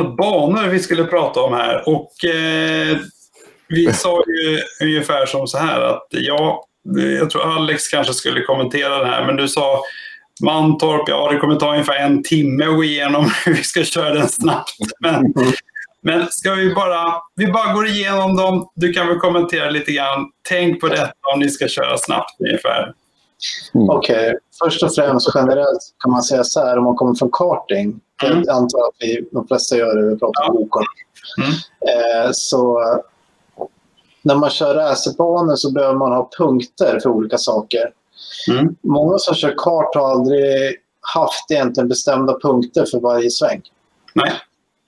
ett 0.00 0.06
antal 0.06 0.16
banor 0.16 0.68
vi 0.68 0.78
skulle 0.78 1.04
prata 1.04 1.40
om 1.40 1.52
här. 1.52 1.88
Och 1.88 2.24
eh, 2.24 2.98
vi 3.68 3.92
sa 3.92 4.22
ju 4.26 4.60
ungefär 4.86 5.26
som 5.26 5.46
så 5.46 5.58
här 5.58 5.80
att 5.80 6.06
ja, 6.10 6.64
jag 7.18 7.30
tror 7.30 7.56
Alex 7.56 7.88
kanske 7.88 8.14
skulle 8.14 8.42
kommentera 8.42 8.98
det 8.98 9.06
här, 9.06 9.26
men 9.26 9.36
du 9.36 9.48
sa 9.48 9.82
Mantorp, 10.44 11.08
ja 11.08 11.30
det 11.32 11.38
kommer 11.38 11.56
ta 11.56 11.72
ungefär 11.72 11.96
en 11.96 12.22
timme 12.22 12.64
att 12.64 12.76
gå 12.76 12.84
igenom 12.84 13.30
hur 13.44 13.54
vi 13.54 13.62
ska 13.62 13.84
köra 13.84 14.14
den 14.14 14.28
snabbt. 14.28 14.70
Men, 15.00 15.34
men 16.02 16.26
ska 16.30 16.54
vi 16.54 16.74
bara, 16.74 17.14
vi 17.36 17.46
bara 17.46 17.72
går 17.72 17.86
igenom 17.86 18.36
dem. 18.36 18.68
Du 18.74 18.92
kan 18.92 19.08
väl 19.08 19.18
kommentera 19.18 19.70
lite 19.70 19.92
grann. 19.92 20.26
Tänk 20.48 20.80
på 20.80 20.88
detta 20.88 21.12
om 21.34 21.40
ni 21.40 21.50
ska 21.50 21.68
köra 21.68 21.98
snabbt 21.98 22.40
ungefär. 22.40 22.92
Mm. 23.74 23.90
Okej, 23.90 24.26
okay. 24.26 24.38
först 24.62 24.82
och 24.82 24.94
främst 24.94 25.28
generellt 25.34 25.94
kan 25.98 26.12
man 26.12 26.22
säga 26.22 26.44
så 26.44 26.60
här 26.60 26.78
om 26.78 26.84
man 26.84 26.96
kommer 26.96 27.14
från 27.14 27.30
karting. 27.32 28.00
Mm. 28.24 28.42
Jag 28.46 28.56
antar 28.56 28.78
att 28.78 28.94
vi, 28.98 29.28
de 29.32 29.46
flesta 29.46 29.76
gör 29.76 29.96
det, 29.96 30.08
vi 30.08 30.18
pratar 30.18 30.50
om 30.50 30.56
OK. 30.56 30.76
Mm. 31.38 31.50
Eh, 31.52 32.30
så 32.32 32.82
när 34.22 34.34
man 34.34 34.50
kör 34.50 34.74
racerbanor 34.74 35.56
så 35.56 35.72
behöver 35.72 35.94
man 35.94 36.12
ha 36.12 36.30
punkter 36.38 37.00
för 37.02 37.10
olika 37.10 37.38
saker. 37.38 37.92
Mm. 38.50 38.76
Många 38.82 39.18
som 39.18 39.34
kör 39.34 39.54
kart 39.58 39.94
har 39.94 40.10
aldrig 40.10 40.76
haft 41.14 41.50
egentligen 41.50 41.88
bestämda 41.88 42.38
punkter 42.42 42.84
för 42.84 43.00
varje 43.00 43.30
sväng. 43.30 43.62
Nej. 44.14 44.32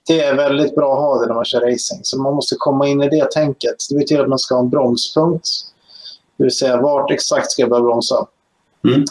Det 0.06 0.20
är 0.20 0.34
väldigt 0.34 0.74
bra 0.74 0.92
att 0.92 0.98
ha 0.98 1.20
det 1.20 1.26
när 1.26 1.34
man 1.34 1.44
kör 1.44 1.60
racing. 1.60 2.00
Så 2.02 2.22
man 2.22 2.34
måste 2.34 2.54
komma 2.58 2.88
in 2.88 3.02
i 3.02 3.08
det 3.08 3.30
tänket. 3.30 3.76
Det 3.90 3.96
betyder 3.96 4.22
att 4.22 4.28
man 4.28 4.38
ska 4.38 4.54
ha 4.54 4.62
en 4.62 4.70
bromspunkt. 4.70 5.48
Det 6.36 6.44
vill 6.44 6.56
säga 6.56 6.80
vart 6.80 7.10
exakt 7.10 7.50
ska 7.50 7.62
jag 7.62 7.70
börja 7.70 7.82
bromsa. 7.82 8.26
Mm. 8.84 9.04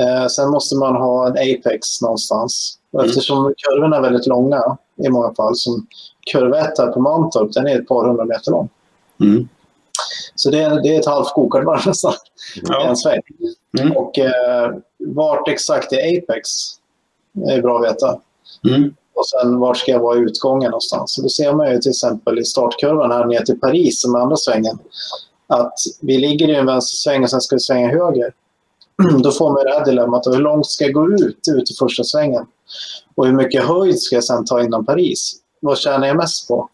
Eh, 0.00 0.26
sen 0.26 0.50
måste 0.50 0.76
man 0.76 0.96
ha 0.96 1.26
en 1.26 1.32
apex 1.32 2.02
någonstans. 2.02 2.78
Och 2.92 3.04
eftersom 3.04 3.38
mm. 3.38 3.54
kurvorna 3.56 3.96
är 3.96 4.00
väldigt 4.00 4.26
långa 4.26 4.76
i 4.96 5.08
många 5.08 5.34
fall, 5.34 5.56
som 5.56 5.86
kurva 6.32 6.60
1 6.60 6.76
på 6.94 7.00
Mantorp, 7.00 7.52
den 7.52 7.66
är 7.66 7.80
ett 7.80 7.88
par 7.88 8.06
hundra 8.06 8.24
meter 8.24 8.50
lång. 8.50 8.68
Mm. 9.20 9.48
Så 10.34 10.50
det 10.50 10.62
är, 10.62 10.82
det 10.82 10.96
är 10.96 11.00
ett 11.00 11.06
halvt 11.06 11.34
gokartvarv 11.34 11.80
nästan. 11.86 12.12
Ja. 12.62 12.88
En 12.88 12.96
sväng. 12.96 13.20
Mm. 13.80 13.96
Och 13.96 14.18
eh, 14.18 14.74
vart 14.98 15.48
exakt 15.48 15.92
är 15.92 16.18
Apex 16.18 16.48
är 17.48 17.62
bra 17.62 17.78
att 17.78 17.84
veta. 17.84 18.20
Mm. 18.68 18.94
Och 19.14 19.26
sen 19.28 19.58
vart 19.58 19.76
ska 19.76 19.92
jag 19.92 20.00
vara 20.00 20.18
i 20.18 20.20
utgången 20.20 20.70
någonstans. 20.70 21.14
Så 21.14 21.22
då 21.22 21.28
ser 21.28 21.52
man 21.52 21.70
ju 21.70 21.78
till 21.78 21.90
exempel 21.90 22.38
i 22.38 22.44
startkurvan 22.44 23.10
här 23.10 23.26
ner 23.26 23.40
till 23.40 23.60
Paris 23.60 24.02
som 24.02 24.14
är 24.14 24.18
andra 24.18 24.36
svängen. 24.36 24.78
Att 25.46 25.74
vi 26.00 26.18
ligger 26.18 26.48
i 26.48 26.54
en 26.54 26.66
vänstersväng 26.66 27.22
och 27.22 27.30
sen 27.30 27.40
ska 27.40 27.56
vi 27.56 27.60
svänga 27.60 27.88
höger. 27.88 28.32
Då 29.22 29.30
får 29.30 29.52
man 29.52 29.64
det 29.64 29.72
här 29.72 29.84
dilemmat. 29.84 30.26
Hur 30.26 30.38
långt 30.38 30.66
ska 30.66 30.84
jag 30.84 30.92
gå 30.94 31.12
ut, 31.12 31.38
ut 31.48 31.70
i 31.70 31.74
första 31.78 32.04
svängen? 32.04 32.46
Och 33.14 33.26
hur 33.26 33.32
mycket 33.32 33.64
höjd 33.64 34.00
ska 34.00 34.14
jag 34.14 34.24
sen 34.24 34.44
ta 34.44 34.62
inom 34.62 34.86
Paris? 34.86 35.34
Vad 35.60 35.78
tjänar 35.78 36.06
jag 36.06 36.16
mest 36.16 36.48
på? 36.48 36.68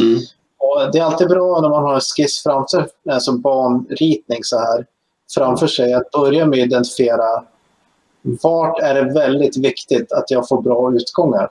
Mm. 0.00 0.20
Och 0.58 0.92
det 0.92 0.98
är 0.98 1.02
alltid 1.02 1.28
bra 1.28 1.60
när 1.60 1.68
man 1.68 1.82
har 1.82 1.94
en 1.94 2.00
skiss 2.00 2.42
framför 2.42 2.88
alltså 3.10 3.32
banritning 3.32 4.44
så 4.44 4.58
här 4.58 4.86
framför 5.34 5.66
sig 5.66 5.94
att 5.94 6.10
börja 6.10 6.46
med 6.46 6.60
att 6.60 6.66
identifiera 6.66 7.44
vart 8.22 8.80
är 8.82 8.94
det 8.94 9.12
väldigt 9.12 9.56
viktigt 9.56 10.12
att 10.12 10.30
jag 10.30 10.48
får 10.48 10.62
bra 10.62 10.94
utgångar. 10.94 11.50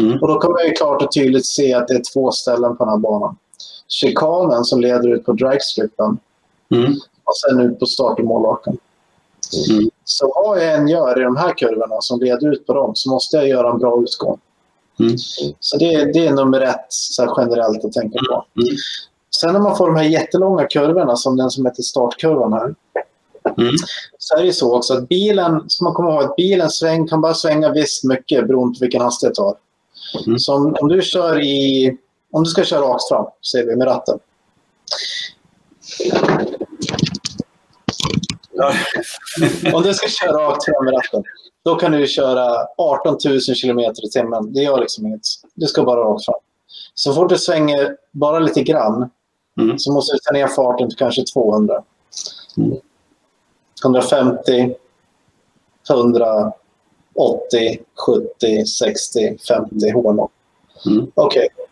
Mm. 0.00 0.18
Och 0.22 0.28
då 0.28 0.38
kan 0.38 0.52
man 0.52 0.64
ju 0.64 0.72
klart 0.72 1.02
och 1.02 1.12
tydligt 1.12 1.46
se 1.46 1.74
att 1.74 1.88
det 1.88 1.94
är 1.94 2.12
två 2.12 2.30
ställen 2.30 2.76
på 2.76 2.84
den 2.84 2.92
här 2.92 2.98
banan. 2.98 3.36
Chikanen 3.88 4.64
som 4.64 4.80
leder 4.80 5.08
ut 5.08 5.24
på 5.24 5.32
dragstrippen 5.32 6.18
mm. 6.74 6.92
och 7.24 7.36
sen 7.36 7.60
ut 7.60 7.78
på 7.78 7.86
start 7.86 8.18
och 8.18 8.24
målvaken. 8.24 8.78
Mm. 9.70 9.90
Så 10.04 10.32
vad 10.34 10.58
jag 10.58 10.74
än 10.74 10.88
gör 10.88 11.20
i 11.20 11.24
de 11.24 11.36
här 11.36 11.58
kurvorna 11.58 12.00
som 12.00 12.20
leder 12.20 12.52
ut 12.52 12.66
på 12.66 12.74
dem 12.74 12.92
så 12.94 13.10
måste 13.10 13.36
jag 13.36 13.48
göra 13.48 13.70
en 13.70 13.78
bra 13.78 14.02
utgång. 14.02 14.38
Mm. 15.00 15.14
Så 15.60 15.76
det, 15.78 16.12
det, 16.12 16.26
är 16.26 16.32
nummer 16.32 16.60
ett 16.60 16.86
så 16.88 17.34
generellt 17.38 17.84
att 17.84 17.92
tänka 17.92 18.18
på. 18.28 18.44
Mm. 18.60 18.76
Sen 19.40 19.52
när 19.52 19.60
man 19.60 19.76
får 19.76 19.86
de 19.86 19.96
här 19.96 20.04
jättelånga 20.04 20.66
kurvorna 20.66 21.16
som 21.16 21.36
den 21.36 21.50
som 21.50 21.66
heter 21.66 21.82
startkurvan 21.82 22.52
här. 22.52 22.74
Mm. 23.58 23.74
Så 24.18 24.36
är 24.36 24.42
det 24.42 24.52
så 24.52 24.76
också 24.76 24.94
att 24.94 25.08
bilen, 25.08 25.64
ska 25.68 25.84
man 25.84 25.94
komma 25.94 26.12
ihåg 26.12 26.22
att 26.22 26.36
bilen 26.36 26.70
sväng, 26.70 27.08
kan 27.08 27.20
bara 27.20 27.34
svänga 27.34 27.72
visst 27.72 28.04
mycket 28.04 28.46
beroende 28.46 28.78
på 28.78 28.84
vilken 28.84 29.02
hastighet 29.02 29.34
du 29.34 29.42
har. 29.42 29.56
Mm. 30.26 30.38
Så 30.38 30.54
om, 30.54 30.76
om, 30.80 30.88
du 30.88 31.02
kör 31.02 31.40
i, 31.40 31.90
om 32.32 32.44
du 32.44 32.50
ska 32.50 32.64
köra 32.64 32.80
rakt 32.80 33.08
fram, 33.08 33.26
säger 33.52 33.66
vi, 33.66 33.76
med 33.76 33.86
ratten. 33.86 34.18
om 39.74 39.82
du 39.82 39.94
ska 39.94 40.08
köra 40.08 40.48
rakt 40.48 40.64
fram 40.64 40.84
med 40.84 40.94
ratten. 40.94 41.22
Då 41.64 41.74
kan 41.74 41.92
du 41.92 42.06
köra 42.06 42.66
18 42.78 43.18
000 43.24 43.40
kilometer 43.40 44.06
i 44.06 44.10
timmen. 44.10 44.52
Det 44.52 44.62
gör 44.62 44.80
liksom 44.80 45.06
inget. 45.06 45.20
Du 45.54 45.66
ska 45.66 45.82
bara 45.82 46.00
rakt 46.00 46.24
fram. 46.24 46.40
Så 46.94 47.14
fort 47.14 47.28
du 47.28 47.38
svänger 47.38 47.96
bara 48.10 48.38
lite 48.38 48.62
grann 48.62 49.10
mm. 49.60 49.78
så 49.78 49.92
måste 49.92 50.14
du 50.16 50.18
ta 50.18 50.32
ner 50.32 50.46
farten 50.46 50.88
till 50.88 50.98
kanske 50.98 51.24
200. 51.24 51.82
Mm. 52.56 52.76
150, 53.84 54.74
100, 55.90 56.52
80, 57.14 57.78
70, 58.06 58.66
60, 58.66 59.38
50 59.48 59.90
hål. 59.90 60.28
Mm. 60.86 61.10
Okej. 61.14 61.48
Okay. 61.54 61.66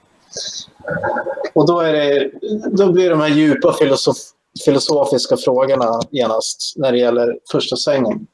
Och 1.53 1.67
då, 1.67 1.81
är 1.81 1.93
det, 1.93 2.31
då 2.71 2.93
blir 2.93 3.11
de 3.11 3.21
här 3.21 3.28
djupa 3.28 3.72
filosof 3.72 4.17
filosofiska 4.65 5.37
frågorna 5.37 6.00
genast 6.11 6.72
när 6.77 6.93
det 6.93 6.99
gäller 6.99 7.38
första 7.53 7.77
svängen. 7.77 8.27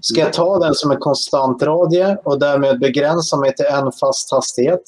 Ska 0.00 0.20
jag 0.20 0.32
ta 0.32 0.58
den 0.58 0.74
som 0.74 0.90
en 0.90 0.98
konstant 0.98 1.62
radie 1.62 2.18
och 2.24 2.38
därmed 2.38 2.80
begränsa 2.80 3.36
mig 3.36 3.54
till 3.54 3.66
en 3.66 3.92
fast 3.92 4.32
hastighet? 4.32 4.82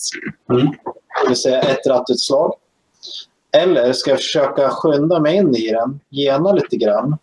Mm. 0.50 0.66
Det 1.22 1.28
vill 1.28 1.36
säga 1.36 1.60
ett 1.60 1.86
rattutslag. 1.86 2.54
Eller 3.56 3.92
ska 3.92 4.10
jag 4.10 4.18
försöka 4.18 4.70
skynda 4.70 5.20
mig 5.20 5.36
in 5.36 5.56
i 5.56 5.70
den, 5.70 6.00
gena 6.10 6.52
lite 6.52 6.76
grann, 6.76 7.18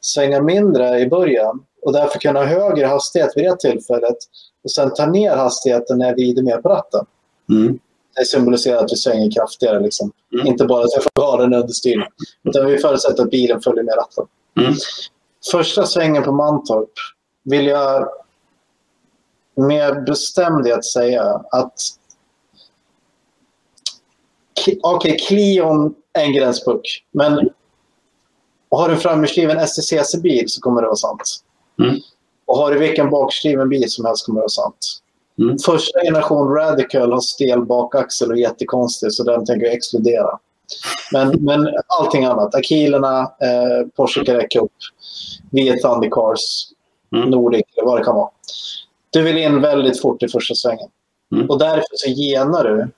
svänga 0.00 0.42
mindre 0.42 1.00
i 1.00 1.06
början 1.06 1.64
och 1.82 1.92
därför 1.92 2.18
kunna 2.18 2.40
ha 2.40 2.46
högre 2.46 2.86
hastighet 2.86 3.32
vid 3.36 3.44
det 3.44 3.56
tillfället 3.56 4.16
och 4.64 4.70
sen 4.70 4.94
ta 4.94 5.06
ner 5.06 5.36
hastigheten 5.36 5.98
när 5.98 6.06
jag 6.06 6.14
vrider 6.14 6.42
mer 6.42 6.56
på 6.56 6.68
ratten. 6.68 7.06
Mm 7.50 7.78
det 8.16 8.24
symboliserar 8.24 8.84
att 8.84 8.92
vi 8.92 8.96
svänger 8.96 9.30
kraftigare. 9.30 9.80
Liksom. 9.80 10.12
Mm. 10.32 10.46
Inte 10.46 10.64
bara 10.64 10.84
att 10.84 10.92
jag 10.94 11.02
får 11.02 11.22
ha 11.22 11.36
den 11.36 11.54
understyrd. 11.54 12.06
Utan 12.44 12.66
vi 12.66 12.78
förutsätter 12.78 13.22
att 13.22 13.30
bilen 13.30 13.60
följer 13.60 13.82
med 13.84 13.94
ratten. 13.96 14.26
Mm. 14.60 14.74
Första 15.50 15.86
svängen 15.86 16.22
på 16.22 16.32
Mantorp 16.32 16.90
vill 17.44 17.66
jag 17.66 18.08
med 19.54 20.04
bestämdhet 20.04 20.84
säga 20.84 21.42
att 21.50 21.74
Okej, 24.58 24.80
okay, 24.82 25.18
Clion 25.18 25.94
är 26.12 26.24
en 26.24 26.32
gränspuck. 26.32 27.04
Men 27.12 27.50
har 28.70 28.88
du 28.88 28.94
en 28.94 29.00
framhjulsdriven 29.00 29.66
STCC-bil 29.66 30.44
så 30.48 30.60
kommer 30.60 30.82
det 30.82 30.86
vara 30.86 30.96
sant. 30.96 31.44
Mm. 31.82 31.96
Och 32.44 32.56
har 32.56 32.72
du 32.72 32.78
vilken 32.78 33.10
bakhjulsdriven 33.10 33.68
bil 33.68 33.90
som 33.90 34.04
helst 34.04 34.26
kommer 34.26 34.40
det 34.40 34.42
vara 34.42 34.48
sant. 34.48 35.02
Mm. 35.38 35.58
Första 35.58 36.00
generation 36.00 36.48
Radical 36.48 37.12
har 37.12 37.20
stel 37.20 37.64
bakaxel 37.64 38.30
och 38.30 38.36
är 38.36 38.40
jättekonstig 38.40 39.12
så 39.12 39.24
den 39.24 39.46
tänker 39.46 39.66
jag 39.66 39.74
exkludera. 39.74 40.38
Men, 41.12 41.28
men 41.28 41.68
allting 41.86 42.24
annat, 42.24 42.54
Akilerna, 42.54 43.20
eh, 43.20 43.88
Porsche 43.96 44.24
Carrera 44.24 44.48
Cup, 44.48 44.72
Viet 45.50 45.82
Thundercars, 45.82 46.40
mm. 47.16 47.30
Nordic 47.30 47.62
eller 47.76 47.86
vad 47.86 48.00
det 48.00 48.04
kan 48.04 48.14
vara. 48.14 48.30
Du 49.10 49.22
vill 49.22 49.38
in 49.38 49.60
väldigt 49.60 50.00
fort 50.00 50.22
i 50.22 50.28
första 50.28 50.54
svängen. 50.54 50.88
Mm. 51.32 51.50
Och 51.50 51.58
därför 51.58 51.86
så 51.92 52.10
genar 52.10 52.64
du 52.64 52.88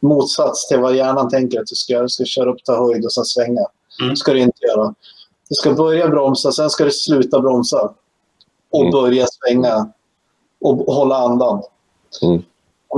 motsats 0.00 0.68
till 0.68 0.78
vad 0.78 0.96
hjärnan 0.96 1.28
tänker 1.28 1.60
att 1.60 1.66
du 1.66 1.74
ska 1.74 1.92
göra. 1.92 2.02
Du 2.02 2.08
ska 2.08 2.24
köra 2.24 2.50
upp, 2.50 2.64
ta 2.64 2.86
höjd 2.86 3.04
och 3.04 3.12
sen 3.12 3.24
svänga. 3.24 3.66
Mm. 4.02 4.16
ska 4.16 4.32
du 4.32 4.40
inte 4.40 4.66
göra. 4.66 4.94
Du 5.48 5.54
ska 5.54 5.72
börja 5.72 6.08
bromsa, 6.08 6.52
sen 6.52 6.70
ska 6.70 6.84
du 6.84 6.90
sluta 6.90 7.40
bromsa. 7.40 7.92
Och 8.70 8.80
mm. 8.80 8.92
börja 8.92 9.26
svänga 9.26 9.92
och 10.60 10.94
hålla 10.94 11.16
andan. 11.16 11.62
Mm. 12.22 12.42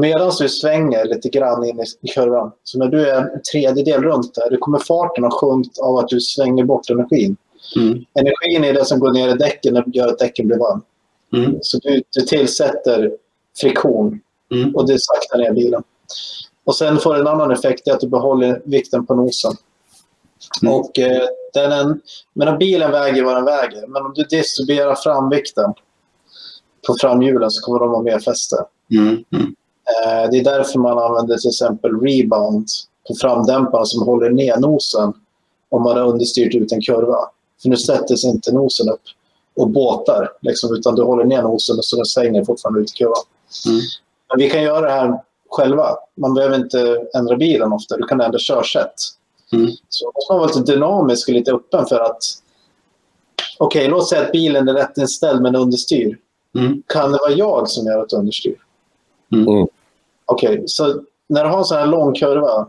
Medan 0.01 0.33
du 0.39 0.49
svänger 0.49 1.05
lite 1.05 1.29
grann 1.29 1.65
in 1.65 1.85
i 2.01 2.09
kurvan, 2.09 2.53
så 2.65 2.79
när 2.79 2.87
du 2.87 3.09
är 3.09 3.21
en 3.21 3.43
tredjedel 3.53 4.03
runt 4.03 4.35
där, 4.35 4.51
då 4.51 4.57
kommer 4.57 4.79
farten 4.79 5.25
att 5.25 5.33
sjunkit 5.33 5.79
av 5.79 5.97
att 5.97 6.09
du 6.09 6.21
svänger 6.21 6.65
bort 6.65 6.91
energin. 6.91 7.37
Mm. 7.77 8.05
Energin 8.15 8.65
är 8.65 8.73
det 8.73 8.85
som 8.85 9.01
går 9.01 9.13
ner 9.13 9.29
i 9.29 9.35
däcken 9.35 9.77
och 9.77 9.85
gör 9.87 10.09
att 10.09 10.19
däcken 10.19 10.47
blir 10.47 10.59
varm. 10.59 10.83
Mm. 11.37 11.59
Så 11.63 11.79
du, 11.79 12.03
du 12.11 12.21
tillsätter 12.21 13.13
friktion 13.61 14.21
mm. 14.55 14.75
och 14.75 14.87
det 14.87 14.97
saktar 14.99 15.39
ner 15.39 15.53
bilen. 15.53 15.83
Och 16.65 16.77
sen 16.77 16.99
får 16.99 17.21
en 17.21 17.27
annan 17.27 17.51
effekt, 17.51 17.89
är 17.89 17.93
att 17.93 18.01
du 18.01 18.09
behåller 18.09 18.63
vikten 18.65 19.07
på 19.07 19.15
nosen. 19.15 19.53
Mm. 20.63 20.75
Och, 20.75 20.99
eh, 20.99 21.29
den 21.55 21.73
en, 21.73 22.01
men 22.33 22.59
bilen 22.59 22.91
väger 22.91 23.25
vad 23.25 23.37
den 23.37 23.45
väger, 23.45 23.87
men 23.87 24.03
om 24.03 24.13
du 24.15 24.23
distribuerar 24.23 24.95
fram 24.95 25.31
vikten 25.31 25.75
på 26.87 26.97
framhjulen 27.01 27.51
så 27.51 27.63
kommer 27.63 27.81
de 27.81 27.91
ha 27.91 28.03
mer 28.03 28.19
fäste. 28.19 28.57
Mm. 28.91 29.25
Mm. 29.33 29.55
Eh, 29.87 30.31
det 30.31 30.39
är 30.39 30.45
därför 30.45 30.79
man 30.79 30.99
använder 30.99 31.37
till 31.37 31.51
exempel 31.51 32.01
rebound 32.01 32.67
på 33.09 33.15
framdämparna 33.15 33.85
som 33.85 34.07
håller 34.07 34.31
ner 34.31 34.57
nosen 34.57 35.13
om 35.69 35.83
man 35.83 35.97
har 35.97 36.07
understyrt 36.07 36.55
ut 36.55 36.73
en 36.73 36.81
kurva. 36.81 37.19
För 37.63 37.69
nu 37.69 37.77
sätter 37.77 38.17
sig 38.17 38.31
inte 38.31 38.53
nosen 38.53 38.89
upp 38.89 39.03
och 39.57 39.69
båtar, 39.69 40.29
liksom, 40.41 40.75
utan 40.75 40.95
du 40.95 41.03
håller 41.03 41.25
ner 41.25 41.43
nosen 41.43 41.77
så 41.83 41.97
den 41.97 42.07
svänger 42.07 42.45
fortfarande 42.45 42.81
ut 42.81 42.91
i 42.91 42.95
kurvan. 42.95 43.23
Mm. 43.67 43.81
Men 44.29 44.39
vi 44.39 44.51
kan 44.51 44.63
göra 44.63 44.81
det 44.81 44.93
här 44.93 45.21
själva. 45.51 45.97
Man 46.15 46.35
behöver 46.35 46.57
inte 46.57 47.07
ändra 47.15 47.37
bilen 47.37 47.73
ofta. 47.73 47.97
Du 47.97 48.07
kan 48.07 48.21
ändra 48.21 48.39
körsätt. 48.39 48.95
Mm. 49.53 49.71
Så 49.89 50.13
måste 50.15 50.33
man 50.33 50.39
vara 50.41 50.49
lite 50.49 50.73
dynamisk 50.73 51.29
och 51.29 51.35
lite 51.35 51.53
öppen 51.53 51.87
för 51.87 52.01
att 52.01 52.23
okej, 53.59 53.81
okay, 53.81 53.91
låt 53.91 54.09
säga 54.09 54.23
att 54.23 54.33
bilen 54.33 54.69
är 54.69 54.75
rätt 54.75 54.99
inställd 54.99 55.43
men 55.43 55.57
understyr. 55.57 56.19
Mm. 56.59 56.83
Kan 56.87 57.13
det 57.13 57.19
vara 57.19 57.33
jag 57.33 57.69
som 57.69 57.87
gör 57.87 58.05
ett 58.05 58.13
understyr? 58.13 58.57
Mm. 59.33 59.67
Okej, 60.25 60.51
okay, 60.55 60.63
så 60.67 61.03
när 61.27 61.45
du 61.45 61.51
har 61.51 61.59
en 61.59 61.65
sån 61.65 61.79
här 61.79 61.87
lång 61.87 62.15
kurva 62.15 62.69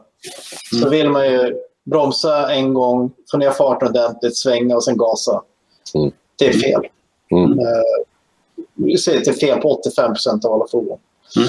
så 0.71 0.77
Mm. 0.77 0.89
vill 0.89 1.09
man 1.09 1.25
ju 1.31 1.55
bromsa 1.83 2.51
en 2.53 2.73
gång, 2.73 3.11
få 3.31 3.37
ner 3.37 3.51
farten 3.51 3.87
ordentligt, 3.87 4.37
svänga 4.37 4.75
och 4.75 4.83
sen 4.83 4.97
gasa. 4.97 5.41
Mm. 5.95 6.11
Det 6.35 6.47
är 6.47 6.53
fel. 6.53 6.81
Mm. 7.31 7.59
Vi 8.73 8.97
säger 8.97 9.17
att 9.17 9.25
det 9.25 9.31
är 9.31 9.35
fel 9.35 9.61
på 9.61 9.71
85 9.79 10.13
procent 10.13 10.45
av 10.45 10.53
alla 10.53 10.67
fordon. 10.71 10.99
Mm. 11.37 11.47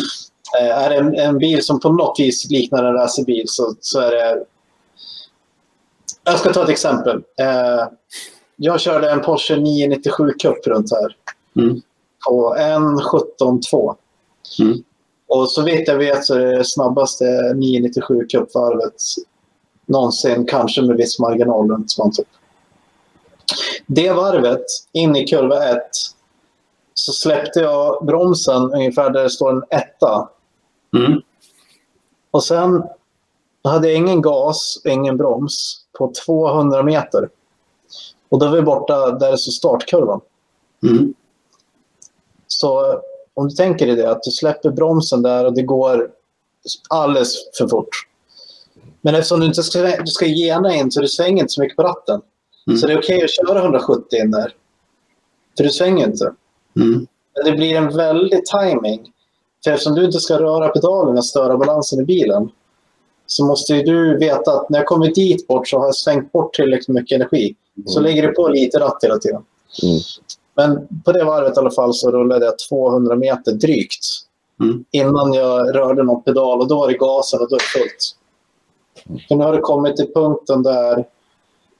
Eh, 0.61 0.79
Är 0.85 0.91
det 0.91 0.97
en, 0.97 1.15
en 1.15 1.39
bil 1.39 1.65
som 1.65 1.81
på 1.81 1.89
något 1.93 2.21
vis 2.21 2.51
liknar 2.51 2.85
en 2.85 2.93
racerbil 2.95 3.45
så, 3.47 3.75
så 3.81 4.01
är 4.01 4.11
det... 4.11 4.45
Jag 6.25 6.39
ska 6.39 6.53
ta 6.53 6.63
ett 6.63 6.69
exempel. 6.69 7.17
Eh, 7.41 7.87
Jag 8.57 8.81
körde 8.81 9.11
en 9.11 9.21
Porsche 9.21 9.57
997 9.57 10.33
Cup 10.43 10.67
runt 10.67 10.91
här 10.93 11.17
Mm. 11.57 11.81
På 12.27 12.57
en 12.57 12.83
17.2. 12.83 13.95
Mm. 14.61 14.83
Och 15.27 15.51
så 15.51 15.63
vitt 15.63 15.89
jag 15.89 15.99
vet 15.99 16.25
så 16.25 16.35
är 16.35 16.39
det 16.39 16.65
snabbaste 16.65 17.25
997 17.55 18.27
Cup-varvet 18.29 19.03
någonsin, 19.87 20.47
kanske 20.47 20.83
med 20.83 20.97
viss 20.97 21.19
marginal 21.19 21.71
runt 21.71 21.91
Svantorp. 21.91 22.27
Det 23.87 24.13
varvet, 24.13 24.65
in 24.93 25.17
i 25.17 25.27
kurva 25.27 25.65
1, 25.65 25.83
så 26.95 27.13
släppte 27.13 27.61
jag 27.61 28.07
bromsen 28.07 28.63
ungefär 28.63 29.11
där 29.11 29.23
det 29.23 29.31
står 29.31 29.53
en 29.53 29.63
etta. 29.71 30.29
Mm. 30.97 31.21
Och 32.31 32.45
sen 32.45 32.83
hade 33.65 33.89
jag 33.89 33.97
ingen 33.97 34.23
gas, 34.23 34.83
ingen 34.85 35.17
broms 35.17 35.85
på 35.99 36.13
200 36.27 36.83
meter. 36.83 37.29
Och 38.29 38.39
då 38.39 38.47
var 38.47 38.57
vi 38.57 38.63
borta 38.63 39.11
där 39.11 39.31
det 39.31 39.39
står 39.39 39.53
startkurvan. 39.53 40.21
Mm. 40.83 41.15
Så 42.47 43.01
om 43.35 43.49
du 43.49 43.55
tänker 43.55 43.87
dig 43.87 43.97
det, 43.97 44.11
att 44.11 44.23
du 44.23 44.31
släpper 44.31 44.71
bromsen 44.71 45.23
där 45.23 45.45
och 45.45 45.55
det 45.55 45.63
går 45.63 46.11
alldeles 46.89 47.35
för 47.59 47.69
fort. 47.69 47.89
Men 49.01 49.15
eftersom 49.15 49.41
du 49.41 49.47
inte 49.47 49.63
ska, 49.63 49.83
du 49.83 50.07
ska 50.07 50.27
gena 50.27 50.75
in 50.75 50.91
så 50.91 51.01
du 51.01 51.09
svänger 51.09 51.43
inte 51.43 51.53
så 51.53 51.61
mycket 51.61 51.77
på 51.77 51.83
ratten. 51.83 52.21
Mm. 52.67 52.79
Så 52.79 52.87
det 52.87 52.93
är 52.93 52.99
okej 52.99 53.25
att 53.25 53.31
köra 53.31 53.59
170 53.59 54.19
in 54.19 54.31
där. 54.31 54.55
För 55.57 55.65
du 55.65 55.71
svänger 55.71 56.07
inte. 56.07 56.33
Mm. 56.77 57.07
Men 57.35 57.45
det 57.45 57.53
blir 57.53 57.75
en 57.75 57.97
väldig 57.97 58.45
timing. 58.47 59.13
För 59.65 59.71
eftersom 59.71 59.95
du 59.95 60.05
inte 60.05 60.21
ska 60.21 60.39
röra 60.39 60.69
pedalen 60.69 61.17
och 61.19 61.25
störa 61.25 61.57
balansen 61.57 62.01
i 62.01 62.05
bilen 62.05 62.51
så 63.27 63.45
måste 63.45 63.83
du 63.83 64.19
veta 64.19 64.53
att 64.53 64.71
när 64.71 64.79
jag 64.79 64.87
kommer 64.87 65.15
dit 65.15 65.47
bort 65.47 65.69
så 65.69 65.79
har 65.79 65.85
jag 65.85 65.95
svängt 65.95 66.33
bort 66.33 66.55
tillräckligt 66.55 66.89
mycket 66.89 67.17
energi. 67.17 67.55
Så 67.87 67.99
Mm. 67.99 68.11
lägger 68.11 68.29
du 68.29 68.35
på 68.35 68.49
lite 68.49 68.79
ratt 68.81 68.99
hela 69.03 69.19
tiden. 69.19 69.43
Mm. 69.83 69.99
Men 70.57 70.89
på 71.05 71.13
det 71.13 71.25
varvet 71.25 71.57
i 71.57 71.61
alla 71.61 71.71
fall 71.71 71.95
så 71.95 72.11
rullade 72.11 72.45
jag 72.45 72.55
200 72.59 73.17
meter 73.17 73.53
drygt 73.53 74.05
Mm. 74.61 74.85
innan 74.91 75.33
jag 75.33 75.77
rörde 75.77 76.03
någon 76.03 76.23
pedal 76.23 76.61
och 76.61 76.69
då 76.69 76.77
var 76.79 76.89
det 76.89 76.99
gasen 76.99 77.41
och 77.41 77.49
då 77.49 77.57
är 77.57 77.59
det 77.59 77.65
fullt. 77.65 78.17
För 79.29 79.37
nu 79.37 79.45
har 79.45 79.53
du 79.53 79.61
kommit 79.61 79.97
till 79.97 80.13
punkten 80.15 80.63
där 80.63 81.05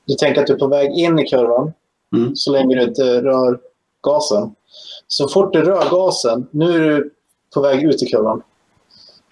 du 0.07 0.15
tänker 0.15 0.41
att 0.41 0.47
du 0.47 0.53
är 0.53 0.59
på 0.59 0.67
väg 0.67 0.93
in 0.93 1.19
i 1.19 1.27
kurvan 1.27 1.73
Mm. 2.17 2.37
så 2.37 2.53
länge 2.53 2.77
du 2.77 2.83
inte 2.83 3.23
rör 3.23 3.59
gasen. 4.03 4.55
Så 5.07 5.29
fort 5.29 5.53
du 5.53 5.63
rör 5.63 5.91
gasen, 5.91 6.47
nu 6.51 6.75
är 6.77 6.81
du 6.91 7.11
på 7.55 7.61
väg 7.61 7.83
ut 7.85 8.03
i 8.03 8.07
kurvan. 8.07 8.43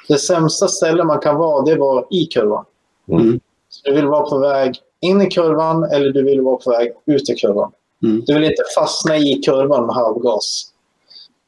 Det 0.08 0.18
sämsta 0.18 0.68
stället 0.68 1.06
man 1.06 1.18
kan 1.18 1.36
vara, 1.36 1.64
det 1.64 1.76
var 1.76 2.06
i 2.10 2.24
kurvan. 2.26 2.64
Mm. 3.08 3.40
Så 3.68 3.88
du 3.88 3.94
vill 3.94 4.06
vara 4.06 4.30
på 4.30 4.38
väg 4.38 4.74
in 5.00 5.22
i 5.22 5.30
kurvan 5.30 5.84
eller 5.84 6.10
du 6.10 6.22
vill 6.24 6.40
vara 6.40 6.56
på 6.56 6.70
väg 6.70 6.92
ut 7.06 7.30
i 7.30 7.34
kurvan. 7.34 7.72
Mm. 8.02 8.22
Du 8.26 8.34
vill 8.34 8.44
inte 8.44 8.62
fastna 8.76 9.16
i 9.16 9.34
kurvan 9.34 9.86
med 9.86 9.94
halvgas. 9.94 10.64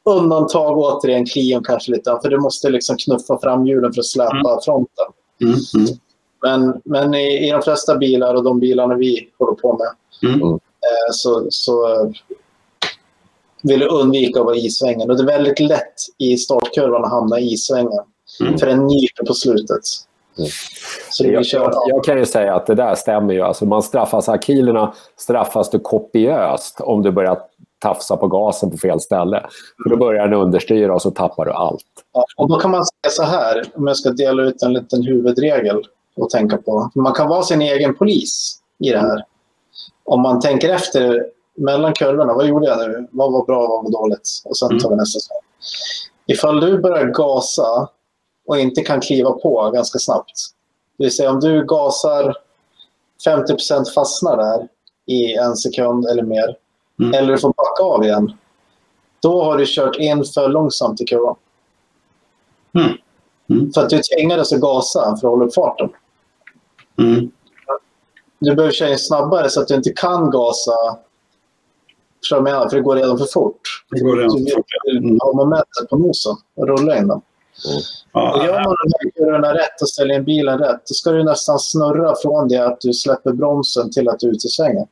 Undantag 0.03 0.77
återigen 0.77 1.25
Clion 1.25 1.63
kanske 1.63 1.91
lite, 1.91 2.19
för 2.23 2.29
du 2.29 2.37
måste 2.39 2.69
liksom 2.69 2.97
knuffa 2.97 3.39
fram 3.39 3.67
hjulen 3.67 3.93
för 3.93 3.99
att 3.99 4.05
släpa 4.05 4.61
fronten. 4.65 5.05
Mm. 5.41 5.53
Mm. 5.53 5.97
Men, 6.41 6.81
men 6.85 7.13
i, 7.13 7.47
i 7.47 7.51
de 7.51 7.61
flesta 7.61 7.97
bilar 7.97 8.35
och 8.35 8.43
de 8.43 8.59
bilarna 8.59 8.95
vi 8.95 9.29
håller 9.39 9.53
på 9.53 9.77
med 9.77 9.87
Mm. 10.23 10.41
eh, 10.41 11.11
så, 11.11 11.47
så 11.49 12.11
vill 13.63 13.79
du 13.79 13.87
undvika 13.87 14.39
att 14.39 14.45
vara 14.45 14.55
i 14.55 14.69
svängen. 14.69 15.09
Och 15.09 15.17
det 15.17 15.23
är 15.23 15.27
väldigt 15.27 15.59
lätt 15.59 15.93
i 16.17 16.37
startkurvan 16.37 17.05
att 17.05 17.11
hamna 17.11 17.39
i 17.39 17.57
svängen. 17.57 18.03
Mm. 18.39 18.57
För 18.57 18.67
den 18.67 18.87
nyper 18.87 19.25
på 19.25 19.33
slutet. 19.33 19.81
Mm. 20.37 20.49
Jag, 21.19 21.43
jag, 21.45 21.73
jag 21.87 22.03
kan 22.03 22.17
ju 22.17 22.25
säga 22.25 22.55
att 22.55 22.65
det 22.65 22.75
där 22.75 22.95
stämmer 22.95 23.33
ju. 23.33 23.41
Alltså 23.41 23.65
man 23.65 23.83
straffas, 23.83 24.29
akilerna 24.29 24.93
straffas 25.17 25.69
du 25.69 25.79
kopiöst 25.79 26.81
om 26.81 27.03
du 27.03 27.11
börjar 27.11 27.39
tafsa 27.79 28.17
på 28.17 28.27
gasen 28.27 28.71
på 28.71 28.77
fel 28.77 28.99
ställe. 28.99 29.45
För 29.83 29.89
då 29.89 29.97
börjar 29.97 30.27
den 30.27 30.39
understyra 30.39 30.93
och 30.93 31.01
så 31.01 31.11
tappar 31.11 31.45
du 31.45 31.51
allt. 31.51 31.83
Ja, 32.13 32.25
och 32.37 32.49
då 32.49 32.59
kan 32.59 32.71
man 32.71 32.85
säga 32.85 33.11
så 33.11 33.23
här, 33.23 33.63
om 33.75 33.87
jag 33.87 33.97
ska 33.97 34.09
dela 34.09 34.43
ut 34.43 34.63
en 34.63 34.73
liten 34.73 35.03
huvudregel 35.03 35.83
att 36.21 36.29
tänka 36.29 36.57
på. 36.57 36.91
Man 36.95 37.13
kan 37.13 37.27
vara 37.27 37.43
sin 37.43 37.61
egen 37.61 37.95
polis 37.95 38.59
i 38.79 38.89
det 38.89 38.99
här. 38.99 39.23
Om 40.03 40.21
man 40.21 40.39
tänker 40.39 40.69
efter 40.69 41.25
mellan 41.57 41.93
kurvorna, 41.93 42.33
vad 42.33 42.47
gjorde 42.47 42.67
jag 42.67 42.77
nu? 42.77 43.07
Vad 43.11 43.31
var 43.31 43.45
bra, 43.45 43.67
vad 43.67 43.83
var 43.83 43.91
dåligt? 43.91 44.29
Och 44.45 44.57
sen 44.57 44.79
tar 44.79 44.89
vi 44.89 44.95
nästa 44.95 45.19
sväng. 45.19 45.37
Ifall 46.27 46.59
du 46.59 46.81
börjar 46.81 47.05
gasa 47.05 47.89
och 48.47 48.57
inte 48.57 48.81
kan 48.81 49.01
kliva 49.01 49.31
på 49.31 49.71
ganska 49.73 49.99
snabbt. 49.99 50.33
Det 50.97 51.03
vill 51.03 51.15
säga 51.15 51.31
om 51.31 51.39
du 51.39 51.65
gasar 51.65 52.37
50 53.25 53.55
fastnar 53.95 54.37
där 54.37 54.67
i 55.05 55.33
en 55.35 55.55
sekund 55.55 56.05
eller 56.05 56.23
mer. 56.23 56.57
Mm. 56.99 57.13
Eller 57.13 57.31
du 57.33 57.37
får 57.39 57.53
backa 57.57 57.83
av 57.83 58.03
igen. 58.03 58.33
Då 59.21 59.43
har 59.43 59.57
du 59.57 59.65
kört 59.67 59.95
in 59.95 60.23
för 60.25 60.49
långsamt 60.49 61.01
i 61.01 61.05
kurvan. 61.05 61.35
Mm. 62.73 62.91
Mm. 63.49 63.71
För 63.73 63.81
att 63.81 63.89
du 63.89 63.99
tvingades 64.01 64.53
att 64.53 64.61
gasa 64.61 64.99
för 65.01 65.27
att 65.27 65.31
hålla 65.33 65.45
upp 65.45 65.53
farten. 65.53 65.89
Mm. 66.97 67.31
Du 68.39 68.55
behöver 68.55 68.73
köra 68.73 68.89
in 68.89 68.99
snabbare 68.99 69.49
så 69.49 69.61
att 69.61 69.67
du 69.67 69.75
inte 69.75 69.93
kan 69.93 70.29
gasa. 70.31 70.71
Förstår 72.19 72.37
du 72.37 72.41
vad 72.43 72.51
jag 72.51 72.57
menar? 72.57 72.69
För 72.69 72.77
det 72.77 72.83
går 72.83 72.95
redan 72.95 73.17
för 73.17 73.25
fort. 73.25 73.61
Det 73.91 73.99
går 73.99 74.17
redan 74.17 74.31
för 74.31 74.39
du 74.39 74.51
fort, 74.55 74.65
vill 74.85 74.97
Mm. 74.97 75.17
ha 75.21 75.33
momentet 75.33 75.89
på 75.89 75.97
nosen 75.97 76.35
och 76.55 76.67
rulla 76.67 76.97
in 76.97 77.07
den. 77.07 77.21
Och 78.11 78.43
gör 78.43 78.55
Ja, 78.55 78.63
man 78.63 78.75
de 78.83 78.91
här 78.99 79.11
kurvorna 79.11 79.53
rätt 79.53 79.81
och 79.81 79.89
ställer 79.89 80.15
in 80.15 80.23
bilen 80.23 80.59
rätt, 80.59 80.81
då 80.87 80.93
ska 80.93 81.11
du 81.11 81.23
nästan 81.23 81.59
snurra 81.59 82.15
från 82.21 82.47
det 82.47 82.57
att 82.57 82.81
du 82.81 82.93
släpper 82.93 83.33
bromsen 83.33 83.91
till 83.91 84.09
att 84.09 84.19
du 84.19 84.27
är 84.27 84.31
ute 84.31 84.47
i 84.47 84.49
svängen. 84.49 84.87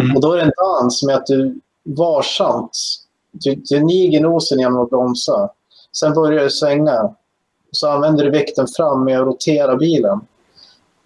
Mm. 0.00 0.16
Och 0.16 0.22
då 0.22 0.32
är 0.32 0.36
det 0.36 0.42
en 0.42 0.52
dans 0.56 1.02
med 1.02 1.16
att 1.16 1.26
du 1.26 1.60
varsamt, 1.84 2.70
du, 3.32 3.54
du 3.54 3.84
niger 3.84 4.20
nosen 4.20 4.58
genom 4.58 4.82
att 4.82 4.90
bromsa. 4.90 5.50
Sen 5.92 6.14
börjar 6.14 6.44
du 6.44 6.50
svänga. 6.50 7.14
Så 7.70 7.88
använder 7.88 8.24
du 8.24 8.30
vikten 8.30 8.66
fram 8.76 9.04
med 9.04 9.20
att 9.20 9.26
rotera 9.26 9.76
bilen. 9.76 10.20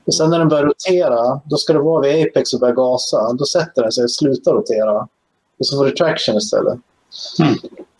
Och 0.06 0.14
sen 0.14 0.30
när 0.30 0.38
den 0.38 0.48
börjar 0.48 0.64
rotera, 0.64 1.40
då 1.44 1.56
ska 1.56 1.72
du 1.72 1.78
vara 1.82 2.02
vid 2.02 2.26
apex 2.26 2.54
och 2.54 2.60
börja 2.60 2.74
gasa. 2.74 3.32
Då 3.32 3.44
sätter 3.44 3.82
den 3.82 3.92
sig 3.92 4.04
och 4.04 4.10
slutar 4.10 4.52
rotera. 4.52 5.08
Och 5.58 5.66
så 5.66 5.76
får 5.76 5.84
du 5.84 5.90
traction 5.90 6.36
istället. 6.36 6.78
Mm. 7.40 7.54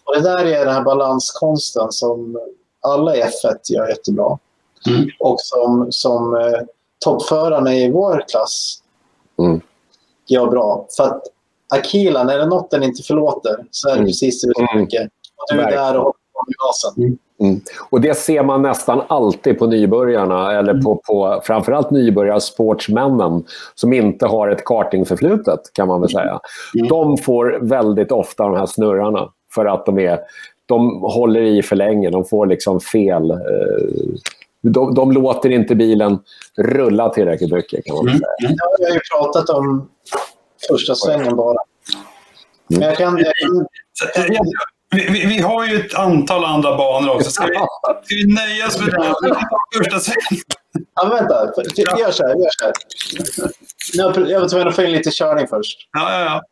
Och 0.05 0.15
det 0.15 0.21
där 0.21 0.45
är 0.45 0.65
den 0.65 0.75
här 0.75 0.83
balanskonsten 0.83 1.93
som 1.93 2.39
alla 2.83 3.17
i 3.17 3.23
F1 3.23 3.57
gör 3.73 3.89
jättebra. 3.89 4.39
Mm. 4.89 5.09
Och 5.21 5.41
som, 5.41 5.87
som 5.91 6.35
eh, 6.37 6.61
toppförarna 7.05 7.75
i 7.75 7.91
vår 7.91 8.25
klass 8.31 8.79
Mm. 9.39 9.61
gör 10.29 10.47
bra. 10.47 10.87
För 10.97 11.05
att 11.05 11.23
Akilan, 11.75 12.29
är 12.29 12.39
det 12.39 12.47
något 12.47 12.71
den 12.71 12.83
inte 12.83 13.03
förlåter 13.03 13.65
så 13.71 13.89
är 13.89 13.93
det 13.93 13.99
Mm. 13.99 14.07
precis 14.09 14.43
det 14.43 14.53
du 14.55 14.61
Mm. 14.63 14.69
tänker. 14.77 15.05
Och 15.37 15.57
du 15.57 15.61
är 15.61 15.71
där 15.71 15.97
och 15.97 16.03
håller 16.03 16.13
på 16.33 16.45
med 16.47 16.55
gasen. 16.59 17.19
Och 17.91 18.01
det 18.01 18.15
ser 18.15 18.43
man 18.43 18.63
nästan 18.63 19.03
alltid 19.09 19.59
på 19.59 19.67
nybörjarna, 19.67 20.53
eller 20.59 20.75
på, 20.83 20.97
på 21.07 21.41
framförallt 21.45 21.91
nybörjarsportsmännen 21.91 23.45
som 23.75 23.93
inte 23.93 24.27
har 24.27 24.49
ett 24.49 24.65
kartingförflutet, 24.65 25.61
kan 25.73 25.89
man 25.89 26.01
väl 26.01 26.11
säga. 26.11 26.41
Mm. 26.75 26.89
De 26.89 27.17
får 27.19 27.59
väldigt 27.63 28.13
ofta 28.13 28.43
de 28.45 28.57
här 28.57 28.67
snurrarna 28.67 29.29
för 29.55 29.67
att 29.67 29.87
de, 29.87 29.99
är, 29.99 30.21
de 30.67 31.01
håller 31.03 31.41
i 31.41 31.63
för 31.63 31.77
länge. 31.77 32.11
De 32.11 32.25
får 32.25 32.47
liksom 32.47 32.81
fel... 32.81 33.31
Eh, 33.31 33.37
de, 34.63 34.95
de 34.95 35.13
låter 35.13 35.51
inte 35.51 35.75
bilen 35.75 36.19
rulla 36.57 37.09
tillräckligt 37.09 37.53
mycket, 37.53 37.85
kan 37.85 37.97
man 37.97 38.09
Mm. 38.09 38.19
säga. 38.19 38.49
Mm. 38.49 38.57
Det 38.57 38.63
har 38.63 38.89
jag 38.89 38.95
ju 38.95 39.01
pratat 39.15 39.51
om 39.51 39.89
första 40.69 40.95
svängen 40.95 41.37
bara. 41.37 41.59
Men 42.69 42.81
jag 42.81 42.97
kan... 42.97 43.17
Vi, 44.95 45.09
vi, 45.11 45.27
vi 45.27 45.39
har 45.39 45.67
ju 45.67 45.77
ett 45.77 45.95
antal 45.95 46.45
andra 46.45 46.77
banor 46.77 47.15
också. 47.15 47.31
Ska 47.31 47.47
vi, 47.47 47.55
ska 47.55 47.97
vi 48.09 48.35
nöja 48.35 48.67
oss 48.67 48.81
med? 48.81 49.15
Vi 49.23 49.29
ta 49.31 49.59
första 49.79 49.99
svängen. 49.99 50.43
Ja, 50.95 51.09
men 51.09 51.11
vänta. 51.11 51.53
Gör 51.99 52.11
så 52.11 52.23
här. 52.23 52.35
Gör 52.35 52.51
så 52.59 52.65
här. 52.65 52.73
Jag 54.31 54.41
var 54.41 54.49
tvungen 54.49 54.69
att 54.69 54.77
få 54.77 54.83
in 54.83 54.93
lite 54.93 55.11
körning 55.11 55.47
först. 55.49 55.89
Ja, 55.93 56.13
ja, 56.13 56.25
ja. 56.25 56.43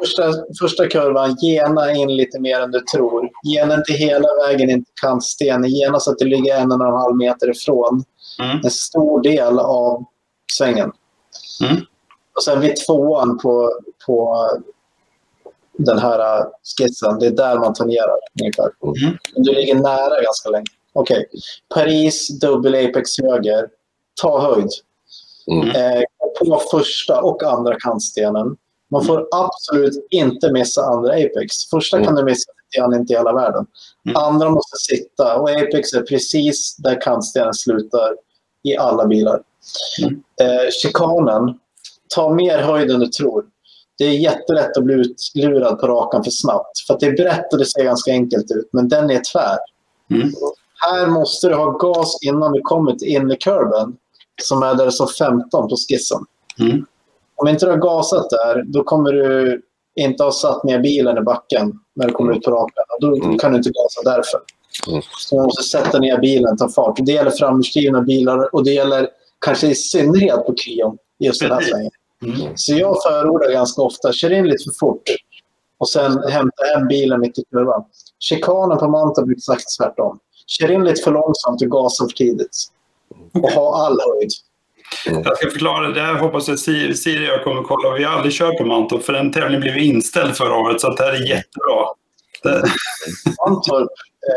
Första, 0.00 0.32
första 0.60 0.88
kurvan, 0.88 1.36
gena 1.36 1.92
in 1.92 2.16
lite 2.16 2.40
mer 2.40 2.60
än 2.60 2.70
du 2.70 2.80
tror. 2.80 3.28
Gena 3.54 3.74
inte 3.74 3.92
hela 3.92 4.28
vägen 4.46 4.70
in 4.70 4.84
till 4.84 4.94
kantstenen. 5.02 5.70
Gena 5.70 6.00
så 6.00 6.10
att 6.10 6.18
du 6.18 6.24
ligger 6.24 6.56
en 6.56 6.72
och 6.72 6.86
en 6.86 6.92
halv 6.92 7.16
meter 7.16 7.50
ifrån 7.50 8.04
Mm. 8.42 8.60
en 8.64 8.70
stor 8.70 9.22
del 9.22 9.58
av 9.58 10.04
svängen. 10.58 10.92
Mm. 11.64 11.76
Och 12.36 12.42
sen 12.42 12.60
vid 12.60 12.76
tvåan 12.86 13.38
på, 13.38 13.72
på 14.06 14.46
den 15.78 15.98
här 15.98 16.44
skissen, 16.78 17.18
det 17.18 17.26
är 17.26 17.30
där 17.30 17.58
man 17.58 17.74
tangerar 17.74 18.16
ungefär. 18.40 18.70
Mm. 19.02 19.18
Du 19.34 19.52
ligger 19.52 19.74
nära 19.74 20.22
ganska 20.22 20.48
länge. 20.50 20.66
Okej. 20.92 21.26
Paris, 21.74 22.28
dubbel 22.40 22.74
apex 22.74 23.18
höger. 23.20 23.68
Ta 24.22 24.40
höjd. 24.40 24.70
Mm. 25.50 25.68
Eh, 25.70 26.02
på 26.38 26.62
första 26.70 27.22
och 27.22 27.42
andra 27.42 27.76
kantstenen. 27.80 28.56
Man 28.90 29.04
får 29.04 29.28
absolut 29.30 30.06
inte 30.10 30.52
missa 30.52 30.82
andra 30.82 31.12
apex. 31.12 31.70
Första 31.70 31.96
Mm. 31.96 32.06
kan 32.06 32.16
du 32.16 32.24
missa 32.24 32.52
lite 32.76 32.96
inte 32.96 33.12
i 33.12 33.16
hela 33.16 33.32
världen. 33.32 33.66
Mm. 34.06 34.16
Andra 34.16 34.50
måste 34.50 34.76
sitta 34.76 35.36
och 35.36 35.50
apex 35.50 35.92
är 35.92 36.02
precis 36.02 36.76
där 36.76 37.00
kantstenen 37.00 37.54
slutar 37.54 38.16
i 38.62 38.76
alla 38.76 39.06
bilar. 39.06 39.42
Mm. 40.02 40.22
Eh, 40.40 40.70
chikanen, 40.82 41.58
ta 42.14 42.34
mer 42.34 42.58
höjd 42.58 42.90
än 42.90 43.00
du 43.00 43.06
tror. 43.06 43.44
Det 43.98 44.04
är 44.04 44.12
jättelätt 44.12 44.76
att 44.76 44.84
bli 44.84 44.94
utlurad 44.94 45.80
på 45.80 45.86
rakan 45.86 46.24
för 46.24 46.30
snabbt. 46.30 46.78
För 46.86 46.94
att 46.94 47.00
det 47.00 47.06
är 47.06 47.12
brett 47.12 47.52
och 47.52 47.58
det 47.58 47.66
ser 47.66 47.84
ganska 47.84 48.10
enkelt 48.10 48.50
ut, 48.50 48.68
men 48.72 48.88
den 48.88 49.10
är 49.10 49.20
tvär. 49.32 49.58
Mm. 50.10 50.32
Här 50.80 51.06
måste 51.06 51.48
du 51.48 51.54
ha 51.54 51.70
gas 51.70 52.18
innan 52.22 52.52
du 52.52 52.60
kommer 52.60 52.92
till 52.92 53.08
innerkurben 53.08 53.96
som 54.42 54.62
är 54.62 54.74
där 54.74 54.90
står 54.90 55.06
15 55.06 55.68
på 55.68 55.76
skissen. 55.88 56.18
Mm. 56.60 56.86
Om 57.36 57.48
inte 57.48 57.66
du 57.66 57.70
har 57.70 57.78
gasat 57.78 58.30
där, 58.30 58.62
då 58.66 58.84
kommer 58.84 59.12
du 59.12 59.62
inte 59.96 60.24
ha 60.24 60.32
satt 60.32 60.64
ner 60.64 60.78
bilen 60.78 61.18
i 61.18 61.20
backen 61.20 61.72
när 61.94 62.06
du 62.06 62.12
kommer 62.12 62.32
ut 62.36 62.42
på 62.42 62.50
rakan. 62.50 62.84
Då 63.00 63.16
Mm. 63.16 63.38
kan 63.38 63.50
du 63.52 63.56
inte 63.56 63.70
gasa 63.70 64.10
därför. 64.16 64.40
Mm. 64.88 65.02
Så 65.18 65.36
man 65.36 65.44
måste 65.44 65.62
sätta 65.62 65.98
ner 65.98 66.18
bilen, 66.18 66.56
ta 66.56 66.68
fart. 66.68 66.98
Det 67.02 67.12
gäller 67.12 67.30
framhjulsdrivna 67.30 68.02
bilar 68.02 68.54
och 68.54 68.64
det 68.64 68.70
gäller 68.72 69.08
kanske 69.44 69.66
i 69.66 69.74
synnerhet 69.74 70.46
på 70.46 70.54
Kion, 70.56 70.98
just 71.18 71.40
den 71.40 71.50
här 71.52 71.60
svängen. 71.60 71.90
Mm. 72.24 72.52
Så 72.56 72.74
jag 72.74 72.96
förordar 73.02 73.50
ganska 73.52 73.82
ofta, 73.82 74.12
kör 74.12 74.32
in 74.32 74.44
lite 74.48 74.64
för 74.64 74.78
fort 74.80 75.02
och 75.78 75.88
sen 75.88 76.22
hämta 76.28 76.64
hem 76.74 76.88
bilen 76.88 77.20
mitt 77.20 77.38
i 77.38 77.44
kurvan. 77.52 77.84
Chikanen 78.18 78.78
på 78.78 78.88
Mantorp 78.88 79.26
blir 79.26 79.36
exakt 79.36 79.64
tvärtom. 79.80 80.18
Kör 80.58 80.70
in 80.70 80.84
lite 80.84 81.02
för 81.02 81.10
långsamt 81.12 81.62
och 81.62 81.68
gasa 81.70 82.04
för 82.04 82.12
tidigt. 82.16 82.56
Och 83.42 83.50
ha 83.50 83.86
all 83.86 83.98
höjd. 84.00 84.30
Jag 85.24 85.36
ska 85.38 85.50
förklara. 85.50 85.88
Det 85.88 86.00
här 86.00 86.14
hoppas 86.14 86.48
jag 86.48 86.58
Siri 86.58 86.94
Siri 86.94 87.26
jag 87.26 87.44
kommer 87.44 87.62
kolla. 87.62 87.94
Vi 87.94 88.04
har 88.04 88.12
aldrig 88.16 88.32
kört 88.32 88.58
på 88.58 88.64
Mantorp 88.64 89.02
för 89.02 89.12
den 89.12 89.32
tävlingen 89.32 89.60
blev 89.60 89.76
inställd 89.78 90.36
förra 90.36 90.56
året. 90.56 90.80
Så 90.80 90.88
det 90.94 91.02
här 91.02 91.12
är 91.12 91.28
jättebra. 91.28 91.80
Det, 92.42 92.62
Mantorp, 93.46 93.88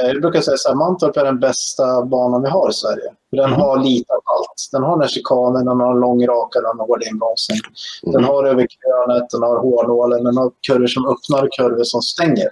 eh, 0.01 0.08
jag 0.08 0.22
brukar 0.22 0.41
säga 0.41 0.58
så 0.58 0.70
här, 0.70 0.75
Mantorp 0.75 1.17
är 1.17 1.24
den 1.25 1.39
bästa 1.39 2.05
banan 2.05 2.41
vi 2.43 2.50
har 2.50 2.70
i 2.70 2.74
Sverige. 2.74 3.10
Den 3.32 3.46
Mm. 3.46 3.60
har 3.62 3.77
lite 3.84 4.13
av 4.13 4.22
allt. 4.25 4.70
Den 4.72 4.84
har 4.84 4.91
den 4.91 5.01
här 5.01 5.08
chikanen, 5.08 5.65
den 5.65 5.79
har 5.79 6.00
lång 6.00 6.27
raka, 6.27 6.62
den 6.62 6.79
har 6.79 6.88
hård 6.88 7.03
inbromsning. 7.12 7.60
Den 8.01 8.15
Mm. 8.15 8.25
har 8.29 8.43
över 8.43 8.67
krönet, 8.75 9.29
den 9.29 9.41
har 9.41 9.58
hårnålen, 9.58 10.24
den 10.24 10.38
har 10.38 10.51
kurvor 10.67 10.88
som 10.88 11.05
öppnar 11.05 11.43
och 11.43 11.51
kurvor 11.53 11.84
som 11.84 12.01
stänger. 12.01 12.50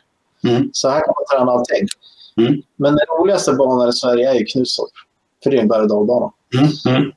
Mm. 0.48 0.70
Så 0.74 0.90
här 0.90 1.00
kan 1.06 1.14
man 1.18 1.26
träna 1.40 1.52
allting. 1.52 1.88
Mm. 2.38 2.62
Men 2.76 2.96
den 2.96 3.06
roligaste 3.20 3.54
banan 3.54 3.90
i 3.90 3.94
Sverige 3.94 4.30
är 4.30 4.34
ju 4.34 4.46
Knutstorp. 4.46 4.90
För 5.44 5.52
det 5.52 5.58
är 5.58 5.62
en 5.62 5.68
berg 5.68 5.82
och 5.82 5.88
dalbana. 5.88 6.32
mm. 6.60 6.98
Mm. 6.98 7.12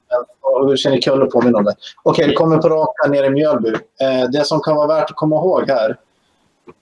Hur 0.69 0.77
känner 0.77 1.01
Kulle 1.01 1.27
påminna 1.27 1.59
om 1.59 1.65
det? 1.65 1.75
Okej, 2.03 2.27
det 2.29 2.35
kommer 2.35 2.59
på 2.59 2.69
raka 2.69 3.09
ner 3.09 3.25
i 3.25 3.31
Mjölby. 3.31 3.69
Eh, 4.01 4.31
det 4.33 4.45
som 4.45 4.61
kan 4.61 4.77
vara 4.77 4.87
värt 4.87 5.11
att 5.11 5.17
komma 5.17 5.37
ihåg 5.37 5.69
här 5.69 5.99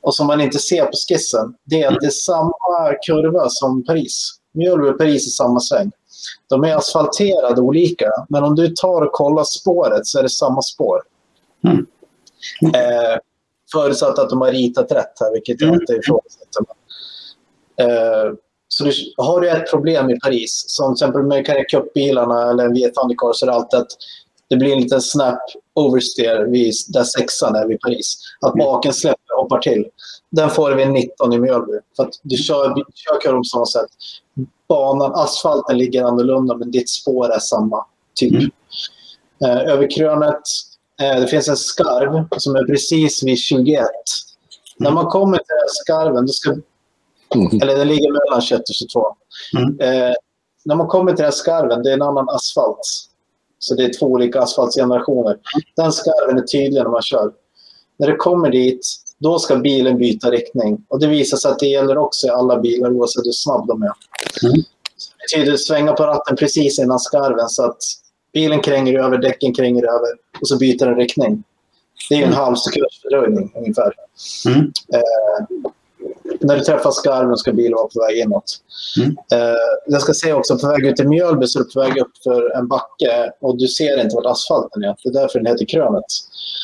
och 0.01 0.15
som 0.15 0.27
man 0.27 0.41
inte 0.41 0.59
ser 0.59 0.85
på 0.85 0.93
skissen, 1.09 1.55
det 1.65 1.83
är 1.83 1.89
att 1.93 2.01
det 2.01 2.07
är 2.07 2.11
samma 2.11 2.95
kurva 3.07 3.49
som 3.49 3.85
Paris. 3.85 4.31
Mjölby 4.53 4.89
och 4.89 4.99
Paris 4.99 5.27
är 5.27 5.31
samma 5.31 5.61
sväng. 5.61 5.91
De 6.49 6.65
är 6.65 6.77
asfalterade 6.77 7.61
olika, 7.61 8.11
men 8.29 8.45
om 8.45 8.55
du 8.55 8.69
tar 8.69 9.03
och 9.03 9.13
kollar 9.13 9.45
spåret 9.45 10.07
så 10.07 10.19
är 10.19 10.23
det 10.23 10.29
samma 10.29 10.63
spår. 10.63 11.03
Mm. 11.65 11.87
Eh, 12.75 13.19
förutsatt 13.73 14.19
att 14.19 14.31
de 14.31 14.41
har 14.41 14.51
ritat 14.53 14.93
rätt 14.93 15.13
här, 15.21 15.33
vilket 15.33 15.61
jag 15.61 15.69
Mm. 15.69 15.81
inte 15.81 15.93
ifrågasätter. 15.93 16.63
Eh, 17.81 18.33
så 18.69 18.85
du, 18.85 18.93
har 19.17 19.41
du 19.41 19.51
ett 19.51 19.71
problem 19.71 20.11
i 20.11 20.21
Paris, 20.21 20.65
som 20.67 20.95
till 20.95 21.05
exempel 21.05 21.23
med 21.23 21.47
Carrera 21.47 21.65
Cup-bilarna 21.65 22.51
eller 22.51 22.65
en 22.65 22.75
Viet 22.75 22.95
Thundercar, 22.95 23.33
så 23.33 23.47
är 23.47 23.51
det 23.51 23.57
alltid 23.57 23.81
att 23.81 23.93
det 24.49 24.57
blir 24.57 24.73
en 24.73 24.81
liten 24.83 25.01
snap 25.01 25.39
oversteer 25.75 26.45
vid, 26.45 26.75
där 26.89 27.05
sexan 27.05 27.57
är 27.57 27.67
vid 27.67 27.81
Paris. 27.81 28.19
Att 28.41 28.55
Mm. 28.55 28.67
baken 28.67 28.93
släpper 28.93 29.35
och 29.37 29.43
hoppar 29.43 29.59
till. 29.59 29.87
Den 30.31 30.51
får 30.51 30.71
du 30.71 30.77
vid 30.77 30.91
19 30.91 31.33
i 31.33 31.39
Mjölby. 31.39 31.73
För 31.97 32.03
att 32.03 32.21
du 32.23 32.37
kör, 32.37 32.75
du 32.75 32.85
kör 32.95 33.21
kurvan 33.21 33.41
på 33.41 33.45
samma 33.45 33.67
sätt. 33.67 33.91
Banan, 34.69 35.13
asfalten 35.15 35.79
ligger 35.79 36.05
annorlunda 36.05 36.57
men 36.57 36.71
ditt 36.71 36.91
spår 36.91 37.33
är 37.33 37.39
samma. 37.39 37.87
Typ. 38.15 38.33
Mm. 38.33 38.51
Eh, 39.45 39.73
över 39.73 39.91
krönet, 39.91 40.43
eh, 41.03 41.21
det 41.21 41.27
finns 41.27 41.49
en 41.49 41.57
skarv 41.57 42.27
som 42.37 42.57
är 42.57 42.65
precis 42.65 43.23
vid 43.23 43.39
21. 43.39 43.87
När 44.77 44.91
man 44.91 45.07
kommer 45.07 45.37
till 45.37 45.47
den 45.49 45.69
skarven, 45.69 46.27
då 46.27 46.33
ska 46.33 46.57
Mm. 47.35 47.63
eller 47.63 47.77
den 47.77 47.89
ligger 47.89 48.13
mellan 48.13 48.41
21 48.41 48.61
och 48.61 48.75
22. 48.75 49.17
Mm. 49.57 49.81
Eh, 49.81 50.15
när 50.65 50.77
man 50.77 50.87
kommer 50.87 51.11
till 51.11 51.17
den 51.17 51.25
här 51.25 51.31
skarven, 51.31 51.83
det 51.83 51.91
är 51.91 51.95
en 51.95 52.03
annan 52.03 52.29
asfalt. 52.29 53.09
Så 53.59 53.75
det 53.75 53.85
är 53.85 53.99
två 53.99 54.07
olika 54.07 54.41
asfaltsgenerationer. 54.41 55.39
Den 55.77 55.93
skarven 55.93 56.39
är 56.39 56.43
tydlig 56.43 56.83
när 56.83 56.91
man 56.91 57.03
kör. 57.03 57.33
När 57.99 58.07
det 58.07 58.17
kommer 58.17 58.51
dit, 58.51 58.87
då 59.19 59.39
ska 59.39 59.57
bilen 59.57 59.99
byta 59.99 60.31
riktning. 60.31 60.85
Och 60.89 61.01
det 61.01 61.07
visar 61.07 61.37
sig 61.37 61.51
att 61.51 61.59
det 61.59 61.67
gäller 61.67 61.99
också 61.99 62.27
i 62.27 62.31
alla 62.31 62.61
bilar 62.61 62.91
oavsett 62.91 63.27
hur 63.27 63.33
snabb 63.33 63.67
de 63.67 63.83
är. 63.83 63.93
Mm. 64.43 64.63
Det 65.19 65.37
betyder 65.37 65.53
att 65.53 65.61
svänga 65.61 65.93
på 65.93 66.07
ratten 66.07 66.37
precis 66.37 66.79
innan 66.79 66.99
skarven 66.99 67.49
så 67.49 67.65
att 67.65 67.83
bilen 68.33 68.61
kränger 68.61 68.99
över, 68.99 69.19
däcken 69.19 69.55
kränger 69.55 69.85
över 69.85 70.09
och 70.41 70.49
så 70.49 70.59
byter 70.59 70.87
den 70.87 70.97
riktning. 70.97 71.45
Det 72.09 72.15
är 72.15 72.27
en 72.27 72.33
halv 72.33 72.57
sekunds 72.57 73.03
fördröjning 73.03 73.53
ungefär. 73.57 73.93
Mm. 74.47 74.73
Eh, 74.95 75.71
när 76.43 76.57
du 76.57 76.65
träffar 76.65 76.91
skarven 76.91 77.37
ska 77.37 77.53
bilen 77.53 77.75
vara 77.75 77.89
på 77.89 78.01
väg 78.01 78.19
inåt. 78.19 78.45
Mm. 78.99 79.17
Eh, 79.33 79.57
jag 79.87 80.03
ska 80.03 80.15
säga 80.15 80.37
också, 80.37 80.59
på 80.59 80.69
väg 80.69 80.87
ut 80.87 80.97
till 80.97 81.09
Mjölby 81.09 81.47
så 81.47 81.59
är 81.59 81.65
du 81.65 81.71
på 81.71 81.81
väg 81.81 81.99
upp 81.99 82.13
för 82.25 82.57
en 82.57 82.69
backe 82.69 83.33
och 83.41 83.59
du 83.59 83.69
ser 83.69 84.01
inte 84.01 84.17
vart 84.17 84.27
asfalten 84.27 84.85
är. 84.85 84.97
Det 85.03 85.09
är 85.09 85.13
därför 85.13 85.39
den 85.39 85.47
heter 85.47 85.65
Krönet. 85.65 86.05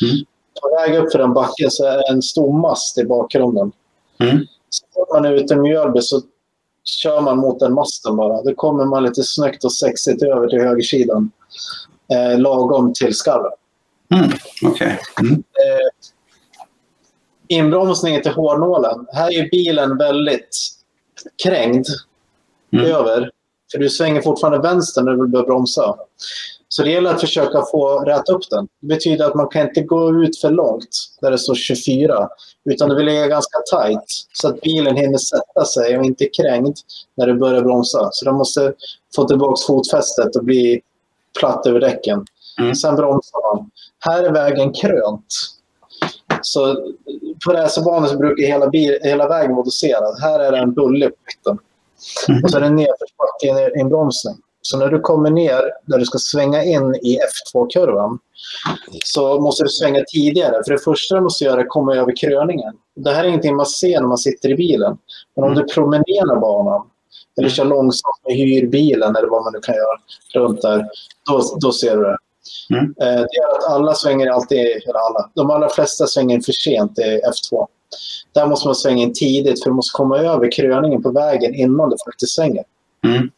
Mm. 0.03 0.25
På 0.61 0.69
väg 0.69 0.99
upp 0.99 1.11
för 1.11 1.19
den 1.19 1.33
backen 1.33 1.71
så 1.71 1.85
är 1.85 1.97
det 1.97 2.09
en 2.09 2.21
stor 2.21 2.61
mast 2.61 2.97
i 2.97 3.05
bakgrunden. 3.05 3.71
Mm. 4.19 4.45
Så 4.69 4.85
när 4.95 5.19
man 5.19 5.31
är 5.31 5.35
ute 5.35 5.53
i 5.53 5.57
Mjölby 5.57 6.01
så 6.01 6.21
kör 6.83 7.21
man 7.21 7.37
mot 7.37 7.59
den 7.59 7.73
masten 7.73 8.15
bara. 8.15 8.41
Då 8.41 8.55
kommer 8.55 8.85
man 8.85 9.03
lite 9.03 9.23
snyggt 9.23 9.63
och 9.63 9.73
sexigt 9.73 10.23
över 10.23 10.47
till 10.47 10.59
högersidan. 10.59 11.31
Eh, 12.13 12.39
lagom 12.39 12.93
till 12.93 13.15
skarven. 13.15 13.51
Mm. 14.13 14.29
Okej. 14.63 14.99
Mm. 15.21 15.33
Eh, 15.33 16.09
inbromsningen 17.49 18.21
till 18.21 18.31
hårnålen. 18.31 19.07
Här 19.13 19.33
är 19.33 19.49
bilen 19.49 19.97
väldigt 19.97 20.57
krängd 21.43 21.85
Mm. 22.73 22.85
över. 22.85 23.31
För 23.71 23.77
du 23.79 23.89
svänger 23.89 24.21
fortfarande 24.21 24.59
vänster 24.69 25.01
när 25.01 25.11
du 25.11 25.27
börjar 25.27 25.45
bromsa. 25.45 25.95
Så 26.67 26.83
det 26.83 26.91
gäller 26.91 27.09
att 27.13 27.21
försöka 27.21 27.61
få 27.71 27.99
rätt 27.99 28.29
upp 28.29 28.49
den. 28.49 28.67
Det 28.81 28.87
betyder 28.87 29.25
att 29.25 29.35
man 29.35 29.47
kan 29.47 29.67
inte 29.67 29.81
gå 29.81 30.23
ut 30.23 30.37
för 30.37 30.49
långt 30.51 30.89
där 31.21 31.31
det 31.31 31.37
står 31.37 31.55
24. 31.55 32.29
Utan 32.69 32.89
du 32.89 32.95
vill 32.95 33.05
ligga 33.05 33.27
ganska 33.27 33.57
tight 33.71 34.03
så 34.33 34.47
att 34.47 34.61
bilen 34.61 34.95
hinner 34.95 35.17
sätta 35.17 35.65
sig 35.65 35.97
och 35.97 36.05
inte 36.05 36.23
är 36.23 36.29
krängd 36.33 36.77
när 37.17 37.27
du 37.27 37.33
börjar 37.33 37.61
bromsa. 37.61 38.09
Så 38.11 38.25
du 38.25 38.31
måste 38.31 38.73
få 39.15 39.27
tillbaka 39.27 39.61
fotfästet 39.67 40.35
och 40.35 40.43
bli 40.43 40.81
platt 41.39 41.65
över 41.67 41.79
däcken. 41.79 42.25
Mm. 42.59 42.75
Sen 42.75 42.95
bromsar 42.95 43.55
man. 43.55 43.69
Här 43.99 44.23
är 44.23 44.31
vägen 44.31 44.73
krönt. 44.73 45.33
Så 46.41 46.93
på 47.45 47.53
racerbanor 47.53 48.07
så 48.07 48.17
brukar 48.17 48.47
hela, 48.47 48.67
bil, 48.67 48.97
hela 49.01 49.27
vägen 49.27 49.55
vara 49.55 49.65
doserad. 49.65 50.21
Här 50.21 50.39
är 50.39 50.51
det 50.51 50.57
en 50.57 50.73
bulle 50.73 51.09
på 51.09 51.15
mitten. 51.25 51.57
Mm. 52.29 52.43
Och 52.43 52.49
så 52.49 52.57
är 52.57 52.61
det 52.61 52.69
nedförsbacke 52.69 53.69
i 53.77 53.81
en 53.81 53.89
bromsning. 53.89 54.35
Så 54.61 54.77
när 54.77 54.87
du 54.87 54.99
kommer 54.99 55.29
ner 55.29 55.61
där 55.85 55.97
du 55.97 56.05
ska 56.05 56.17
svänga 56.17 56.63
in 56.63 56.95
i 56.95 57.19
F2-kurvan 57.19 58.19
så 59.03 59.41
måste 59.41 59.63
du 59.63 59.69
svänga 59.69 60.03
tidigare. 60.07 60.63
För 60.65 60.71
det 60.71 60.79
första 60.79 61.15
du 61.15 61.21
måste 61.21 61.43
göra 61.43 61.59
är 61.59 61.63
att 61.63 61.69
komma 61.69 61.95
över 61.95 62.15
kröningen. 62.15 62.73
Det 62.95 63.11
här 63.11 63.23
är 63.23 63.27
ingenting 63.27 63.55
man 63.55 63.65
ser 63.65 63.99
när 63.99 64.07
man 64.07 64.17
sitter 64.17 64.49
i 64.49 64.55
bilen. 64.55 64.97
Men 65.35 65.45
om 65.45 65.55
du 65.55 65.63
promenerar 65.63 66.39
banan 66.39 66.87
eller 67.37 67.49
kör 67.49 67.65
långsamt 67.65 68.21
med 68.27 68.35
hyrbilen 68.35 69.15
eller 69.15 69.27
vad 69.27 69.43
man 69.43 69.53
nu 69.53 69.59
kan 69.59 69.75
göra 69.75 69.99
runt 70.33 70.61
där, 70.61 70.87
då, 71.25 71.57
då 71.61 71.71
ser 71.71 71.97
du 71.97 72.03
det. 72.03 72.17
Mm. 72.69 72.83
Eh, 73.01 73.21
Det 73.21 73.37
gör 73.37 73.57
att 73.57 73.69
alla 73.69 73.93
svänger 73.93 74.27
alltid, 74.27 74.59
eller 74.59 74.99
alla, 75.09 75.29
de 75.35 75.49
allra 75.49 75.69
flesta 75.69 76.07
svänger 76.07 76.35
in 76.35 76.41
för 76.41 76.51
sent 76.51 76.99
i 76.99 77.21
F2. 77.25 77.67
Där 78.33 78.47
måste 78.47 78.67
man 78.67 78.75
svänga 78.75 79.03
in 79.03 79.13
tidigt 79.13 79.63
för 79.63 79.69
du 79.69 79.75
måste 79.75 79.97
komma 79.97 80.17
över 80.17 80.51
kröningen 80.51 81.03
på 81.03 81.11
vägen 81.11 81.55
innan 81.55 81.89
du 81.89 81.95
faktiskt 82.05 82.35
svänger. 82.35 82.63
Mm. 83.05 83.17
Mm. 83.17 83.31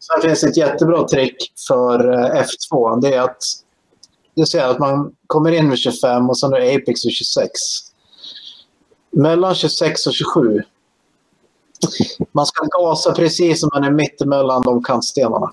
Sen 0.00 0.22
finns 0.22 0.40
det 0.40 0.46
ett 0.48 0.56
jättebra 0.56 1.08
trick 1.08 1.52
för 1.68 2.12
eh, 2.12 2.42
F2. 2.42 3.00
Det 3.00 3.14
är 3.14 3.20
att, 3.20 3.42
det 4.36 4.46
säger 4.46 4.68
att 4.68 4.78
man 4.78 5.12
kommer 5.26 5.52
in 5.52 5.70
vid 5.70 5.78
25 5.78 6.30
och 6.30 6.38
sen 6.38 6.52
är 6.52 6.76
Apex 6.76 7.06
vid 7.06 7.12
26. 7.12 7.50
Mellan 9.10 9.54
26 9.54 10.06
och 10.06 10.12
27. 10.14 10.62
Man 12.32 12.46
ska 12.46 12.66
gasa 12.66 13.12
precis 13.12 13.60
som 13.60 13.70
man 13.74 13.84
är 13.84 13.90
mittemellan 13.90 14.62
de 14.62 14.82
kantstenarna. 14.84 15.52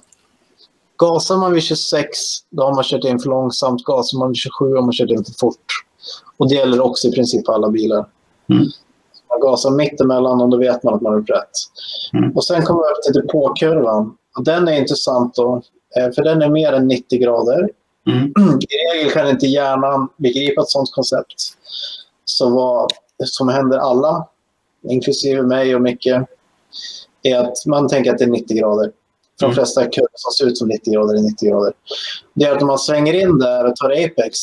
Gasar 0.98 1.38
man 1.38 1.54
vid 1.54 1.64
26, 1.64 2.10
då 2.50 2.64
har 2.64 2.76
man 2.76 2.84
kört 2.84 3.04
in 3.04 3.20
för 3.20 3.30
långsamt. 3.30 3.84
Gasar 3.84 4.18
man 4.18 4.28
vid 4.28 4.38
27 4.38 4.76
har 4.76 4.82
man 4.82 4.92
kört 4.92 5.10
in 5.10 5.26
för 5.26 5.34
fort. 5.34 5.66
Och 6.38 6.50
det 6.50 6.56
gäller 6.56 6.82
också 6.82 7.08
i 7.08 7.12
princip 7.12 7.50
alla 7.50 7.70
bilar. 7.70 8.06
Mm. 8.50 8.64
Man 9.30 9.40
gasar 9.40 9.72
mittemellan 9.72 10.42
och 10.42 10.50
då 10.50 10.58
vet 10.58 10.84
man 10.84 10.94
att 10.94 11.02
man 11.02 11.14
har 11.14 11.20
gjort 11.20 11.30
rätt. 11.30 11.50
Mm. 12.14 12.32
Och 12.32 12.44
sen 12.44 12.66
kommer 12.66 12.80
vi 12.80 12.94
upp 12.94 13.04
till 13.04 13.22
depåkurvan. 13.22 14.18
Och 14.38 14.44
den 14.44 14.68
är 14.68 14.80
intressant 14.80 15.36
då, 15.36 15.62
eh, 15.98 16.12
för 16.12 16.24
den 16.24 16.42
är 16.42 16.50
mer 16.50 16.74
än 16.74 16.88
90 16.88 17.20
grader. 17.20 17.70
Mm. 18.08 18.34
I 18.60 18.96
regel 18.96 19.12
kan 19.12 19.30
inte 19.30 19.48
hjärnan 19.48 20.10
begripa 20.18 20.62
ett 20.62 20.70
sådant 20.70 20.92
koncept. 20.92 21.36
Så 22.26 22.50
vad 22.50 22.92
som 23.26 23.50
händer 23.50 23.78
alla, 23.78 24.28
inklusive 24.90 25.42
mig 25.42 25.76
och 25.76 25.82
Micke, 25.82 26.08
är 27.24 27.38
att 27.38 27.66
man 27.66 27.88
tänker 27.88 28.12
att 28.12 28.18
det 28.18 28.24
är 28.24 28.30
90 28.30 28.58
grader. 28.58 28.92
För 29.40 29.46
de 29.46 29.46
mm. 29.46 29.56
flesta 29.56 29.82
kurvor 29.86 30.10
som 30.14 30.32
ser 30.32 30.46
ut 30.46 30.58
som 30.58 30.68
90 30.68 30.94
grader 30.94 31.16
är 31.16 31.22
90 31.22 31.50
grader. 31.50 31.74
Det 32.34 32.46
är 32.46 32.56
att 32.56 32.62
om 32.62 32.68
man 32.68 32.80
svänger 32.80 33.14
in 33.14 33.40
där 33.40 33.66
och 33.66 33.76
tar 33.76 33.90
apex 33.90 34.38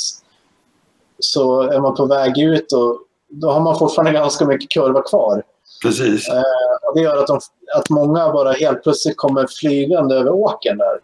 så 1.19 1.63
är 1.63 1.81
man 1.81 1.95
på 1.95 2.07
väg 2.07 2.39
ut 2.39 2.73
och 2.73 2.99
då 3.29 3.51
har 3.51 3.61
man 3.61 3.79
fortfarande 3.79 4.13
ganska 4.13 4.47
mycket 4.47 4.71
kurva 4.71 5.03
kvar. 5.03 5.43
Precis. 5.83 6.29
Eh, 6.29 6.89
och 6.89 6.95
det 6.95 7.01
gör 7.03 7.17
att, 7.17 7.27
de, 7.27 7.41
att 7.77 7.91
många 7.91 8.33
bara 8.33 8.53
helt 8.53 8.83
plötsligt 8.83 9.17
kommer 9.17 9.47
flygande 9.61 10.15
över 10.15 10.31
åkern 10.31 10.79
där. 10.79 10.99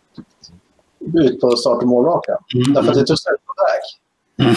Ut 1.25 1.41
på 1.41 1.57
start 1.57 1.83
och 1.83 1.89
målrakan. 1.89 2.39
Mm. 2.55 2.75
Därför 2.75 2.89
att 2.89 2.99
det 2.99 3.07
tog 3.07 3.19
slut 3.19 3.41
på 3.47 3.55
väg. 3.65 3.83
Mm. 4.49 4.57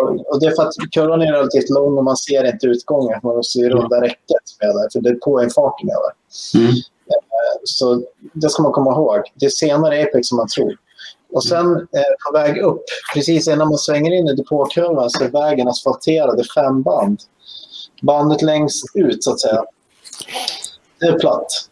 Och, 0.00 0.32
och, 0.32 0.40
det 0.40 0.46
är 0.46 0.50
för 0.50 0.62
att 0.62 0.74
kurvan 0.94 1.22
är 1.22 1.32
relativt 1.32 1.70
lång 1.70 1.98
och 1.98 2.04
man 2.04 2.16
ser 2.16 2.44
inte 2.44 2.66
utgången. 2.66 3.20
Man 3.22 3.36
måste 3.36 3.58
ju 3.58 3.68
runda 3.68 4.00
räcket 4.00 4.44
med 4.60 4.68
det, 4.68 4.88
för 4.92 5.00
det 5.00 5.08
är 5.08 5.14
på 5.14 5.40
en 5.40 5.50
farten 5.50 5.86
med 5.86 5.96
det. 5.96 6.58
Mm. 6.58 6.72
Eh, 7.06 7.60
så 7.64 8.02
det 8.32 8.50
ska 8.50 8.62
man 8.62 8.72
komma 8.72 8.90
ihåg. 8.90 9.20
Det 9.34 9.46
är 9.46 9.50
senare 9.50 10.02
Apex 10.02 10.28
som 10.28 10.36
man 10.36 10.48
tror. 10.48 10.76
Och 11.32 11.44
sen 11.44 11.76
eh, 11.76 12.12
på 12.26 12.32
väg 12.32 12.58
upp, 12.58 12.84
precis 13.14 13.48
innan 13.48 13.68
man 13.68 13.78
svänger 13.78 14.12
in 14.12 14.28
i 14.28 14.34
depåkurvan 14.34 15.10
så 15.10 15.24
är 15.24 15.28
vägen 15.28 15.68
asfalterad 15.68 16.40
i 16.40 16.44
fem 16.44 16.82
band. 16.82 17.20
Bandet 18.02 18.42
längst 18.42 18.84
ut, 18.94 19.24
så 19.24 19.32
att 19.32 19.40
säga, 19.40 19.64
det 21.00 21.06
är 21.06 21.18
platt. 21.18 21.68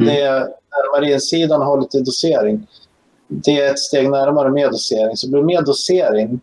Mm. 0.00 0.14
Det 0.14 0.20
är, 0.20 0.48
marinsidan 0.94 1.62
har 1.62 1.80
lite 1.80 2.00
dosering, 2.00 2.66
det 3.28 3.60
är 3.60 3.70
ett 3.70 3.78
steg 3.78 4.10
närmare 4.10 4.50
med 4.50 4.70
dosering. 4.70 5.16
Så 5.16 5.26
det 5.26 5.30
blir 5.32 5.42
mer 5.42 5.62
dosering 5.62 6.40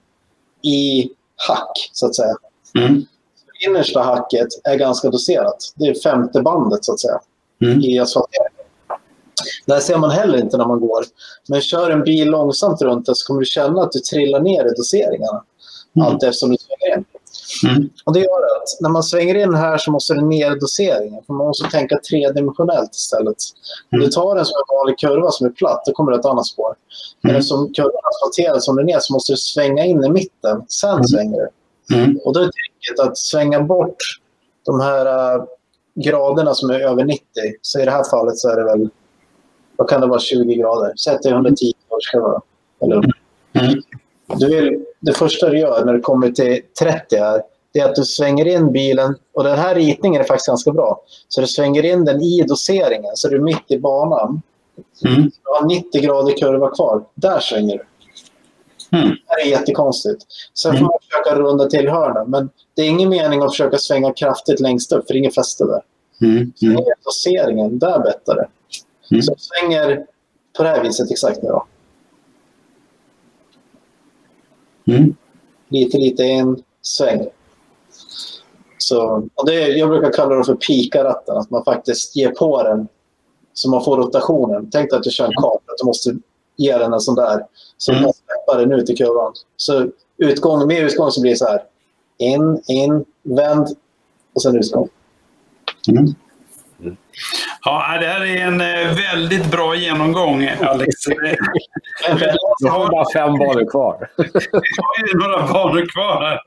i 0.62 1.10
hack, 1.48 1.90
så 1.94 2.06
att 2.06 2.16
säga. 2.16 2.36
Mm. 2.76 3.06
Innersta 3.68 4.02
hacket 4.02 4.48
är 4.64 4.76
ganska 4.76 5.10
doserat. 5.10 5.74
Det 5.76 5.86
är 5.86 6.02
femte 6.02 6.42
bandet, 6.42 6.86
så 6.86 6.94
att 6.94 7.00
säga, 7.00 7.20
mm. 7.62 7.82
i 7.82 8.00
asfalteringen. 8.00 8.54
Det 9.66 9.74
här 9.74 9.82
ser 9.82 9.98
man 9.98 10.12
heller 10.12 10.38
inte 10.38 10.58
när 10.58 10.68
man 10.68 10.80
går. 10.80 11.06
Men 11.48 11.62
kör 11.62 11.90
en 11.90 12.04
bil 12.04 12.28
långsamt 12.28 12.82
runt 12.82 13.06
det 13.06 13.16
så 13.16 13.28
kommer 13.28 13.40
du 13.40 13.46
känna 13.46 13.82
att 13.82 13.92
du 13.92 14.00
trillar 14.00 14.40
ner 14.40 14.66
i 14.66 14.74
doseringarna. 14.78 15.44
Mm. 15.96 16.08
Allt 16.08 16.24
eftersom 16.24 16.50
du 16.50 16.58
svänger 16.58 16.98
in. 16.98 17.06
Mm. 17.70 17.90
Och 18.06 18.14
det 18.14 18.20
gör 18.20 18.42
att 18.56 18.82
när 18.82 18.90
man 18.90 19.04
svänger 19.04 19.36
in 19.36 19.54
här 19.54 19.78
så 19.78 19.92
måste 19.92 20.14
du 20.14 20.22
ner 20.22 20.56
i 20.56 20.60
doseringen. 20.60 21.24
För 21.26 21.34
man 21.34 21.48
måste 21.48 21.70
tänka 21.70 22.00
tredimensionellt 22.10 22.96
istället. 22.96 23.38
Mm. 23.92 23.92
Om 23.92 24.00
du 24.00 24.12
tar 24.12 24.36
en 24.36 24.46
sån 24.46 24.56
vanlig 24.74 25.00
kurva 25.00 25.32
som 25.32 25.48
är 25.48 25.52
platt, 25.52 25.84
då 25.86 25.92
kommer 25.92 26.12
det 26.12 26.18
ett 26.18 26.26
annat 26.26 26.46
spår. 26.46 26.66
Mm. 26.68 26.76
Men 27.22 27.36
eftersom 27.36 27.74
kurvan 27.74 27.92
är 27.92 28.10
asfalterad 28.10 28.64
som 28.64 28.76
den 28.76 28.90
är 28.90 29.00
så 29.00 29.14
måste 29.14 29.34
du 29.34 29.38
svänga 29.38 29.86
in 29.86 30.04
i 30.04 30.10
mitten. 30.10 30.66
Sen 30.68 30.90
mm. 30.90 31.04
svänger 31.04 31.38
du. 31.38 31.50
Mm. 31.96 32.20
Och 32.26 32.34
då 32.34 32.40
är 32.40 32.44
tricket 32.44 33.00
att 33.00 33.18
svänga 33.18 33.62
bort 33.62 33.98
de 34.66 34.80
här 34.80 35.36
uh, 35.36 35.44
graderna 36.04 36.54
som 36.54 36.70
är 36.70 36.80
över 36.80 37.06
90. 37.06 37.24
Så 37.62 37.80
i 37.80 37.86
det 37.86 37.92
här 37.92 38.04
fallet 38.04 38.38
så 38.38 38.50
är 38.50 38.56
det 38.56 38.64
väl 38.64 38.90
vad 39.80 39.90
kan 39.90 40.02
det 40.02 40.08
vara, 40.08 40.20
20 40.20 40.56
grader? 40.56 40.94
Sätt 40.96 41.24
dig 41.24 41.32
110 41.32 41.66
grader 41.90 42.02
ska 42.02 42.18
det 42.18 42.24
vara. 42.24 42.42
Eller? 42.82 42.96
Mm. 43.54 43.82
Du 44.38 44.48
vill, 44.48 44.86
det 45.00 45.14
första 45.14 45.50
du 45.50 45.60
gör 45.60 45.86
när 45.86 45.94
du 45.94 46.02
kommer 46.02 46.32
till 46.32 46.62
30 46.80 47.18
här, 47.18 47.42
det 47.74 47.80
är 47.80 47.86
att 47.86 47.96
du 47.96 48.04
svänger 48.04 48.48
in 48.48 48.72
bilen. 48.72 49.16
Och 49.34 49.44
den 49.44 49.58
här 49.58 49.76
ritningen 49.76 50.22
är 50.22 50.26
faktiskt 50.26 50.48
ganska 50.48 50.72
bra. 50.72 51.02
Så 51.28 51.42
du 51.42 51.48
svänger 51.48 51.86
in 51.86 52.06
den 52.06 52.22
i 52.22 52.42
doseringen, 52.48 53.12
så 53.16 53.28
du 53.28 53.36
är 53.36 53.42
mitt 53.42 53.72
i 53.72 53.80
banan. 53.80 54.42
Mm. 55.06 55.24
Du 55.24 55.32
har 55.44 55.66
90 55.66 56.02
grader 56.02 56.38
kurva 56.38 56.70
kvar. 56.70 57.04
Där 57.16 57.40
svänger 57.40 57.78
du. 57.78 57.86
Mm. 58.98 59.10
Det 59.10 59.42
är 59.42 59.48
jättekonstigt. 59.48 60.26
Sen 60.54 60.78
får 60.78 60.86
man 60.86 60.98
försöka 61.02 61.40
runda 61.42 61.66
till 61.66 61.90
hörnen. 61.90 62.30
Men 62.30 62.50
det 62.76 62.82
är 62.82 62.90
ingen 62.90 63.10
mening 63.10 63.42
att 63.42 63.52
försöka 63.52 63.78
svänga 63.78 64.14
kraftigt 64.14 64.60
längst 64.60 64.92
upp, 64.92 65.08
för 65.08 65.14
det 65.14 65.18
är 65.18 65.20
inget 65.20 65.36
fäste 65.36 65.66
där. 65.66 65.82
Mm. 66.22 66.54
Mm. 66.62 66.84
doseringen, 67.04 67.80
där 67.80 68.00
bettar 68.00 68.36
det. 68.36 68.48
Mm. 69.12 69.22
Så 69.22 69.36
svänger 69.38 70.06
på 70.58 70.64
det 70.64 70.70
här 70.70 70.84
viset 70.84 71.12
exakt 71.12 71.44
nu 71.44 71.50
då. 71.50 71.66
Mm. 74.88 75.16
Lite, 75.70 75.98
lite 75.98 76.24
en 76.24 76.64
sväng. 76.82 77.28
Så, 78.78 79.28
och 79.36 79.46
det, 79.46 79.68
jag 79.68 79.90
brukar 79.90 80.12
kalla 80.12 80.36
det 80.36 80.44
för 80.44 80.56
pika-ratten, 80.56 81.38
att 81.38 81.50
man 81.50 81.64
faktiskt 81.64 82.16
ger 82.16 82.32
på 82.32 82.64
den 82.64 82.88
så 83.54 83.70
man 83.70 83.84
får 83.84 83.98
rotationen. 83.98 84.70
Tänk 84.72 84.90
dig 84.90 84.98
att 84.98 85.04
du 85.04 85.10
kör 85.12 85.26
en 85.26 85.34
kart, 85.42 85.62
att 85.66 85.78
du 85.78 85.86
måste 85.86 86.16
ge 86.56 86.78
den 86.78 86.94
en 86.94 87.00
sån 87.00 87.16
där. 87.16 87.46
Så 87.78 87.92
mm. 87.92 88.04
måste 88.04 88.24
släppa 88.24 88.60
den 88.60 88.72
ut 88.72 88.90
i 88.90 88.96
kurvan. 88.96 89.34
Så 89.58 89.90
utgång, 90.18 90.68
med 90.68 90.84
utgång 90.84 91.12
så 91.12 91.22
blir 91.22 91.32
det 91.32 91.38
så 91.38 91.46
här. 91.46 91.64
In, 92.18 92.62
in, 92.68 93.06
vänd 93.24 93.68
och 94.34 94.42
sen 94.42 94.58
utgång. 94.58 94.90
Mm. 95.88 96.16
Ja, 97.64 97.98
det 98.00 98.08
här 98.08 98.22
är 98.22 98.46
en 98.46 98.62
eh, 98.62 98.96
väldigt 98.96 99.52
bra 99.52 99.76
genomgång, 99.76 100.48
Alex. 100.62 100.90
Du 102.60 102.70
har 102.70 102.92
bara 102.92 103.14
fem 103.14 103.38
banor 103.38 103.72
kvar. 103.72 104.10
Vi 104.18 104.70
har 104.78 105.08
ju 105.08 105.18
några 105.18 105.54
banor 105.54 105.86
kvar 105.94 106.22
här. 106.22 106.40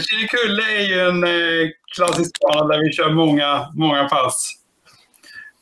Kinnekulle 0.00 0.62
är 0.62 0.86
ju 0.88 1.00
en 1.00 1.24
eh, 1.24 1.70
klassisk 1.94 2.40
bana 2.40 2.66
där 2.66 2.78
vi 2.78 2.92
kör 2.92 3.10
många, 3.10 3.68
många 3.74 4.08
pass. 4.08 4.52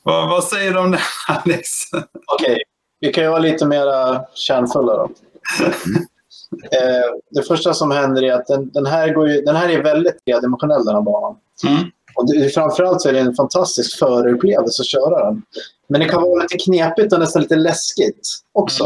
Vad, 0.02 0.28
vad 0.28 0.44
säger 0.44 0.72
du 0.72 0.78
om 0.78 0.90
det, 0.90 1.00
Alex? 1.28 1.68
Okej, 1.92 2.52
okay. 2.52 2.58
vi 3.00 3.12
kan 3.12 3.24
ju 3.24 3.30
vara 3.30 3.40
lite 3.40 3.66
mer 3.66 3.86
kärnfulla 4.34 4.96
då. 4.96 5.10
Eh, 6.62 7.10
det 7.30 7.42
första 7.42 7.74
som 7.74 7.90
händer 7.90 8.22
är 8.22 8.32
att 8.32 8.46
den, 8.46 8.70
den, 8.70 8.86
här, 8.86 9.14
går 9.14 9.28
ju, 9.28 9.40
den 9.40 9.56
här 9.56 9.68
är 9.68 9.82
väldigt 9.82 10.24
tredimensionell, 10.24 10.84
den 10.84 10.94
här 10.94 11.02
banan. 11.02 11.36
Mm. 11.66 11.90
Och 12.16 12.26
det, 12.26 12.48
framförallt 12.48 13.02
så 13.02 13.08
är 13.08 13.12
det 13.12 13.20
en 13.20 13.34
fantastisk 13.34 13.98
förupplevelse 13.98 14.82
att 14.82 14.86
köra 14.86 15.24
den. 15.24 15.42
Men 15.88 16.00
det 16.00 16.08
kan 16.08 16.22
vara 16.22 16.42
lite 16.42 16.56
knepigt 16.56 17.12
och 17.12 17.18
nästan 17.18 17.42
lite 17.42 17.56
läskigt 17.56 18.28
också. 18.52 18.84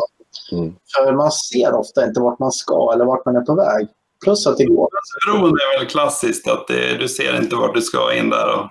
Mm. 0.52 0.64
mm. 0.64 0.74
För 0.96 1.12
man 1.12 1.30
ser 1.30 1.74
ofta 1.74 2.04
inte 2.04 2.20
vart 2.20 2.38
man 2.38 2.52
ska 2.52 2.92
eller 2.94 3.04
vart 3.04 3.24
man 3.24 3.36
är 3.36 3.40
på 3.40 3.54
väg. 3.54 3.88
Plus 4.24 4.46
att 4.46 4.56
det 4.56 4.64
går. 4.64 4.88
Bron 5.26 5.50
är 5.50 5.78
väl 5.78 5.88
klassiskt, 5.88 6.48
att 6.48 6.66
det, 6.68 6.96
du 6.96 7.08
ser 7.08 7.42
inte 7.42 7.56
vart 7.56 7.74
du 7.74 7.82
ska 7.82 8.14
in 8.14 8.30
där. 8.30 8.54
Och... 8.54 8.70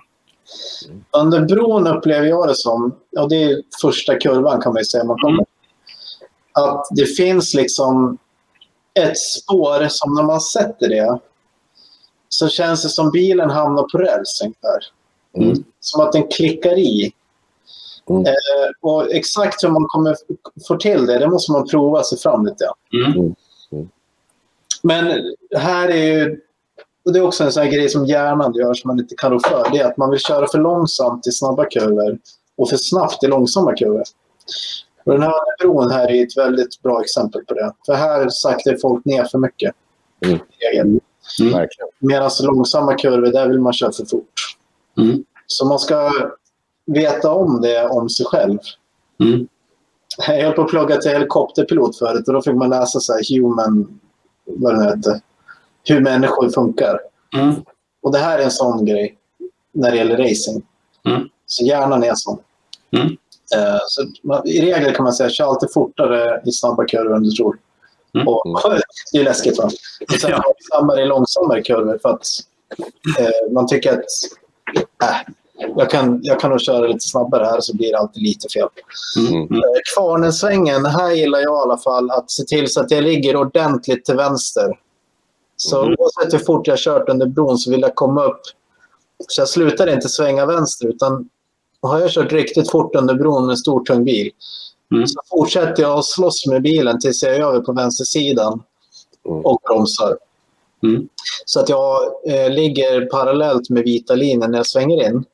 Under 1.10 1.40
bron 1.40 1.86
upplever 1.86 2.26
jag 2.26 2.48
det 2.48 2.54
som, 2.54 2.94
och 3.18 3.28
det 3.28 3.42
är 3.42 3.62
första 3.80 4.18
kurvan 4.18 4.60
kan 4.60 4.72
man 4.72 4.80
ju 4.80 4.84
säga, 4.84 5.04
man 5.04 5.18
kommer, 5.18 5.34
mm. 5.34 5.44
att 6.52 6.86
det 6.90 7.06
finns 7.06 7.54
liksom 7.54 8.18
ett 8.98 9.18
spår 9.18 9.88
som 9.88 10.14
när 10.14 10.22
man 10.22 10.40
sätter 10.40 10.88
det 10.88 11.18
så 12.28 12.48
känns 12.48 12.82
det 12.82 12.88
som 12.88 13.10
bilen 13.10 13.50
hamnar 13.50 13.82
på 13.82 13.98
räls 13.98 14.40
ungefär. 14.42 14.78
Mm. 15.36 15.64
Som 15.80 16.00
att 16.00 16.12
den 16.12 16.28
klickar 16.28 16.78
i. 16.78 17.12
Mm. 18.10 18.26
Eh, 18.26 18.70
och 18.80 19.12
exakt 19.12 19.64
hur 19.64 19.68
man 19.68 19.84
kommer 19.84 20.16
få 20.68 20.76
till 20.76 21.06
det, 21.06 21.18
det 21.18 21.28
måste 21.28 21.52
man 21.52 21.68
prova 21.68 22.02
sig 22.02 22.18
fram 22.18 22.46
lite. 22.46 22.64
Mm. 22.92 23.12
mm. 23.12 23.34
mm. 23.72 23.88
Men 24.82 25.22
här 25.56 25.88
är 25.88 26.04
ju, 26.04 26.40
och 27.04 27.12
det 27.12 27.18
är 27.18 27.22
också 27.22 27.44
en 27.44 27.52
sån 27.52 27.70
grej 27.70 27.88
som 27.88 28.06
hjärnan 28.06 28.54
gör 28.54 28.74
som 28.74 28.88
man 28.88 29.00
inte 29.00 29.14
kan 29.14 29.32
rå 29.32 29.40
för. 29.40 29.70
Det 29.72 29.78
är 29.78 29.86
att 29.86 29.96
man 29.96 30.10
vill 30.10 30.20
köra 30.20 30.46
för 30.46 30.58
långsamt 30.58 31.26
i 31.26 31.32
snabba 31.32 31.64
kurvor 31.64 32.18
och 32.56 32.68
för 32.68 32.76
snabbt 32.76 33.24
i 33.24 33.26
långsamma 33.26 33.76
kurvor. 33.76 34.02
Och 35.08 35.14
den 35.14 35.22
här 35.22 35.58
bron 35.58 35.90
här 35.90 36.10
är 36.10 36.22
ett 36.22 36.36
väldigt 36.36 36.82
bra 36.82 37.00
exempel 37.02 37.44
på 37.44 37.54
det. 37.54 37.72
För 37.86 37.94
här 37.94 38.28
saktar 38.30 38.76
folk 38.82 39.04
ner 39.04 39.24
för 39.24 39.38
mycket. 39.38 39.74
Mm. 40.24 40.38
Mm. 41.40 41.68
Medan 41.98 42.30
långsamma 42.42 42.94
kurvor, 42.94 43.32
där 43.32 43.48
vill 43.48 43.60
man 43.60 43.72
köra 43.72 43.92
för 43.92 44.04
fort. 44.04 44.56
Mm. 44.98 45.24
Så 45.46 45.66
man 45.66 45.78
ska 45.78 46.12
veta 46.86 47.30
om 47.30 47.60
det 47.60 47.88
om 47.88 48.08
sig 48.08 48.26
själv. 48.26 48.58
Mm. 49.20 49.48
Jag 50.28 50.44
höll 50.44 50.52
på 50.52 50.62
att 50.62 50.70
plugga 50.70 50.96
till 50.96 51.10
helikopterpilot 51.10 51.98
förut 51.98 52.28
och 52.28 52.34
då 52.34 52.42
fick 52.42 52.54
man 52.54 52.70
läsa 52.70 53.00
så 53.00 53.20
human, 53.34 54.00
vad 54.44 54.78
det 54.78 54.84
heter, 54.84 55.20
hur 55.84 56.00
människor 56.00 56.50
funkar. 56.50 57.00
Mm. 57.36 57.54
Och 58.02 58.12
det 58.12 58.18
här 58.18 58.38
är 58.38 58.44
en 58.44 58.50
sån 58.50 58.84
grej 58.84 59.18
när 59.72 59.90
det 59.90 59.96
gäller 59.96 60.16
racing. 60.16 60.62
Mm. 61.06 61.28
Så 61.46 61.64
gärna 61.64 61.96
näsan. 61.96 62.38
Mm. 62.90 63.16
Eh, 63.56 63.78
så 63.86 64.02
I 64.44 64.60
regel 64.60 64.94
kan 64.94 65.04
man 65.04 65.12
säga 65.12 65.30
kör 65.30 65.44
alltid 65.44 65.72
fortare 65.72 66.42
i 66.46 66.52
snabba 66.52 66.84
kurvor 66.84 67.16
än 67.16 67.22
du 67.22 67.30
tror. 67.30 67.58
Mm. 68.14 68.28
Och, 68.28 68.42
det 69.12 69.18
är 69.18 69.24
läskigt. 69.24 69.58
Va? 69.58 69.70
Och 70.12 70.20
sen 70.20 70.30
ja. 70.30 70.42
långsammare 70.44 71.02
i 71.02 71.06
långsammare 71.06 71.62
kurvor 71.62 71.98
för 72.02 72.08
att 72.08 72.26
eh, 73.18 73.52
man 73.52 73.66
tycker 73.66 73.92
att 73.92 74.04
äh, 75.02 75.32
jag 75.76 75.90
kan, 75.90 76.20
jag 76.22 76.40
kan 76.40 76.50
nog 76.50 76.60
köra 76.60 76.86
lite 76.86 77.08
snabbare 77.08 77.44
här 77.44 77.60
så 77.60 77.76
blir 77.76 77.92
det 77.92 77.98
alltid 77.98 78.22
lite 78.22 78.48
fel. 78.48 78.68
Mm. 79.18 79.42
mm. 79.42 79.52
Eh, 79.52 79.60
Kvarnensvängen, 79.94 80.84
här 80.84 81.12
gillar 81.12 81.38
jag 81.38 81.58
i 81.58 81.62
alla 81.62 81.78
fall 81.78 82.10
att 82.10 82.30
se 82.30 82.44
till 82.44 82.72
så 82.72 82.80
att 82.80 82.90
jag 82.90 83.04
ligger 83.04 83.36
ordentligt 83.36 84.04
till 84.04 84.16
vänster. 84.16 84.78
Så 85.56 85.82
mm. 85.82 85.96
oavsett 85.98 86.34
hur 86.34 86.44
fort 86.44 86.66
jag 86.66 86.78
kört 86.78 87.08
under 87.08 87.26
bron 87.26 87.58
så 87.58 87.70
vill 87.70 87.80
jag 87.80 87.94
komma 87.94 88.24
upp. 88.24 88.40
Så 89.28 89.40
jag 89.40 89.48
slutar 89.48 89.86
inte 89.86 90.08
svänga 90.08 90.46
vänster 90.46 90.86
utan 90.86 91.28
har 91.82 92.00
jag 92.00 92.10
kört 92.10 92.32
riktigt 92.32 92.70
fort 92.70 92.96
under 92.96 93.14
bron 93.14 93.46
med 93.46 93.52
en 93.52 93.56
stor 93.56 93.84
tung 93.84 94.04
bil 94.04 94.30
mm. 94.92 95.06
så 95.06 95.20
fortsätter 95.30 95.82
jag 95.82 95.98
att 95.98 96.04
slåss 96.04 96.46
med 96.46 96.62
bilen 96.62 97.00
tills 97.00 97.22
jag 97.22 97.34
är 97.34 97.40
över 97.40 97.60
på 97.60 97.72
vänstersidan 97.72 98.62
mm. 99.28 99.40
och 99.44 99.60
bromsar. 99.62 100.16
Mm. 100.82 101.08
Så 101.44 101.60
att 101.60 101.68
jag 101.68 102.00
eh, 102.26 102.50
ligger 102.50 103.06
parallellt 103.06 103.70
med 103.70 103.84
vita 103.84 104.14
linjen 104.14 104.50
när 104.50 104.58
jag 104.58 104.66
svänger 104.66 105.08
in. 105.08 105.24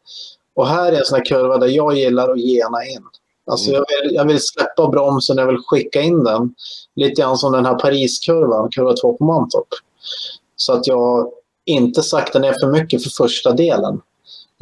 Och 0.55 0.69
här 0.69 0.93
är 0.93 0.99
en 0.99 1.05
sån 1.05 1.17
här 1.17 1.25
kurva 1.25 1.59
där 1.59 1.67
jag 1.67 1.97
gillar 1.97 2.31
att 2.31 2.41
gena 2.41 2.85
in. 2.85 3.03
Alltså 3.47 3.71
mm. 3.71 3.85
jag, 3.89 4.03
vill, 4.03 4.15
jag 4.15 4.25
vill 4.25 4.41
släppa 4.41 4.89
bromsen, 4.89 5.37
jag 5.37 5.47
vill 5.47 5.59
skicka 5.67 6.03
in 6.03 6.25
den. 6.25 6.55
Lite 6.97 7.23
grann 7.23 7.39
som 7.39 7.53
den 7.53 7.67
här 7.67 7.75
Pariskurvan, 7.75 8.71
kurva 8.71 8.93
2 8.93 9.17
på 9.17 9.25
Mantorp. 9.25 9.69
Så 10.57 10.73
att 10.73 10.87
jag 10.87 11.31
inte 11.65 12.03
saktar 12.03 12.41
ner 12.41 12.57
för 12.61 12.67
mycket 12.67 13.03
för 13.03 13.11
första 13.11 13.53
delen. 13.53 14.01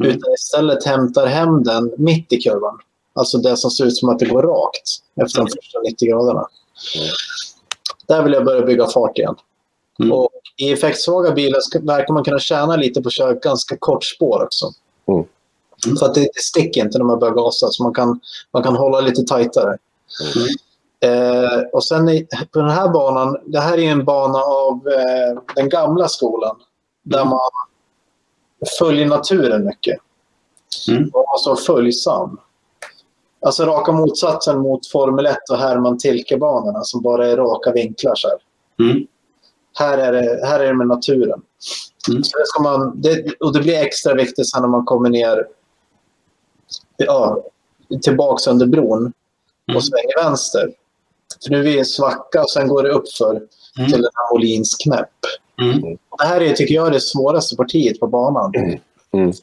Mm. 0.03 0.17
Utan 0.17 0.33
istället 0.33 0.85
hämtar 0.85 1.27
hem 1.27 1.63
den 1.63 1.93
mitt 1.97 2.33
i 2.33 2.37
kurvan. 2.37 2.79
Alltså 3.13 3.37
det 3.37 3.57
som 3.57 3.71
ser 3.71 3.85
ut 3.85 3.97
som 3.97 4.09
att 4.09 4.19
det 4.19 4.25
går 4.25 4.43
rakt 4.43 4.89
efter 5.25 5.39
de 5.39 5.41
mm. 5.41 5.53
första 5.55 5.79
90 5.79 6.09
graderna. 6.09 6.47
Mm. 6.95 7.07
Där 8.07 8.23
vill 8.23 8.33
jag 8.33 8.45
börja 8.45 8.65
bygga 8.65 8.87
fart 8.87 9.17
igen. 9.17 9.35
Mm. 9.99 10.11
Och 10.11 10.29
I 10.57 10.71
effektsvaga 10.71 11.31
bilar 11.31 11.85
verkar 11.85 12.13
man 12.13 12.23
kunna 12.23 12.39
tjäna 12.39 12.75
lite 12.75 13.01
på 13.01 13.07
att 13.07 13.13
köra 13.13 13.33
ganska 13.33 13.77
kort 13.77 14.03
spår 14.03 14.43
också. 14.43 14.65
Mm. 15.07 15.97
Så 15.97 16.05
att 16.05 16.15
det, 16.15 16.21
det 16.21 16.41
sticker 16.41 16.81
inte 16.81 16.97
när 16.97 17.05
man 17.05 17.19
börjar 17.19 17.33
gasa, 17.33 17.67
så 17.71 17.83
man 17.83 17.93
kan, 17.93 18.19
man 18.51 18.63
kan 18.63 18.75
hålla 18.75 19.01
lite 19.01 19.23
tajtare. 19.23 19.77
Mm. 20.35 20.47
Eh, 21.03 21.59
och 21.73 21.83
sen 21.83 22.09
i, 22.09 22.27
på 22.51 22.59
den 22.59 22.69
här 22.69 22.89
banan, 22.89 23.37
det 23.45 23.59
här 23.59 23.77
är 23.77 23.91
en 23.91 24.05
bana 24.05 24.39
av 24.39 24.87
eh, 24.87 25.41
den 25.55 25.69
gamla 25.69 26.07
skolan. 26.07 26.55
Där 27.03 27.21
mm. 27.21 27.29
man 27.29 27.39
följer 28.79 29.05
naturen 29.05 29.65
mycket. 29.65 29.97
Mm. 30.89 31.09
Och 31.13 31.25
måste 31.33 31.49
vara 31.49 31.59
följsam. 31.59 32.39
Alltså 33.45 33.65
raka 33.65 33.91
motsatsen 33.91 34.59
mot 34.59 34.87
Formel 34.87 35.25
1 35.25 35.37
och 35.51 35.57
Herman 35.57 35.97
Tilke-banorna 35.97 36.83
som 36.83 37.01
bara 37.01 37.27
är 37.27 37.37
raka 37.37 37.71
vinklar. 37.71 38.15
Så 38.15 38.27
här. 38.27 38.37
Mm. 38.89 39.07
Här, 39.79 39.97
är 39.97 40.11
det, 40.11 40.47
här 40.47 40.59
är 40.59 40.67
det 40.67 40.73
med 40.73 40.87
naturen. 40.87 41.41
Mm. 42.09 42.23
Så 42.23 42.37
det 42.37 42.45
ska 42.45 42.63
man, 42.63 43.01
det, 43.01 43.33
och 43.39 43.53
det 43.53 43.59
blir 43.59 43.77
extra 43.77 44.13
viktigt 44.13 44.49
sen 44.49 44.61
när 44.61 44.69
man 44.69 44.85
kommer 44.85 45.09
ner 45.09 45.47
ja, 46.97 47.43
tillbaka 48.01 48.51
under 48.51 48.65
bron 48.65 49.13
och 49.67 49.69
mm. 49.69 49.81
svänger 49.81 50.23
vänster. 50.23 50.73
För 51.43 51.51
nu 51.51 51.59
är 51.59 51.63
vi 51.63 51.75
i 51.75 51.79
en 51.79 51.85
svacka 51.85 52.41
och 52.41 52.49
sen 52.49 52.67
går 52.67 52.83
det 52.83 52.89
uppför 52.89 53.41
mm. 53.77 53.91
till 53.91 53.99
en 53.99 54.11
Molins 54.33 54.75
knäpp. 54.75 55.09
Mm. 55.61 55.97
Det 56.17 56.25
här 56.25 56.41
är, 56.41 56.53
tycker 56.53 56.75
jag, 56.75 56.91
det 56.91 57.01
svåraste 57.01 57.55
partiet 57.55 57.99
på 57.99 58.07
banan. 58.07 58.51
Mm. 58.55 58.79
Mm. 59.13 59.33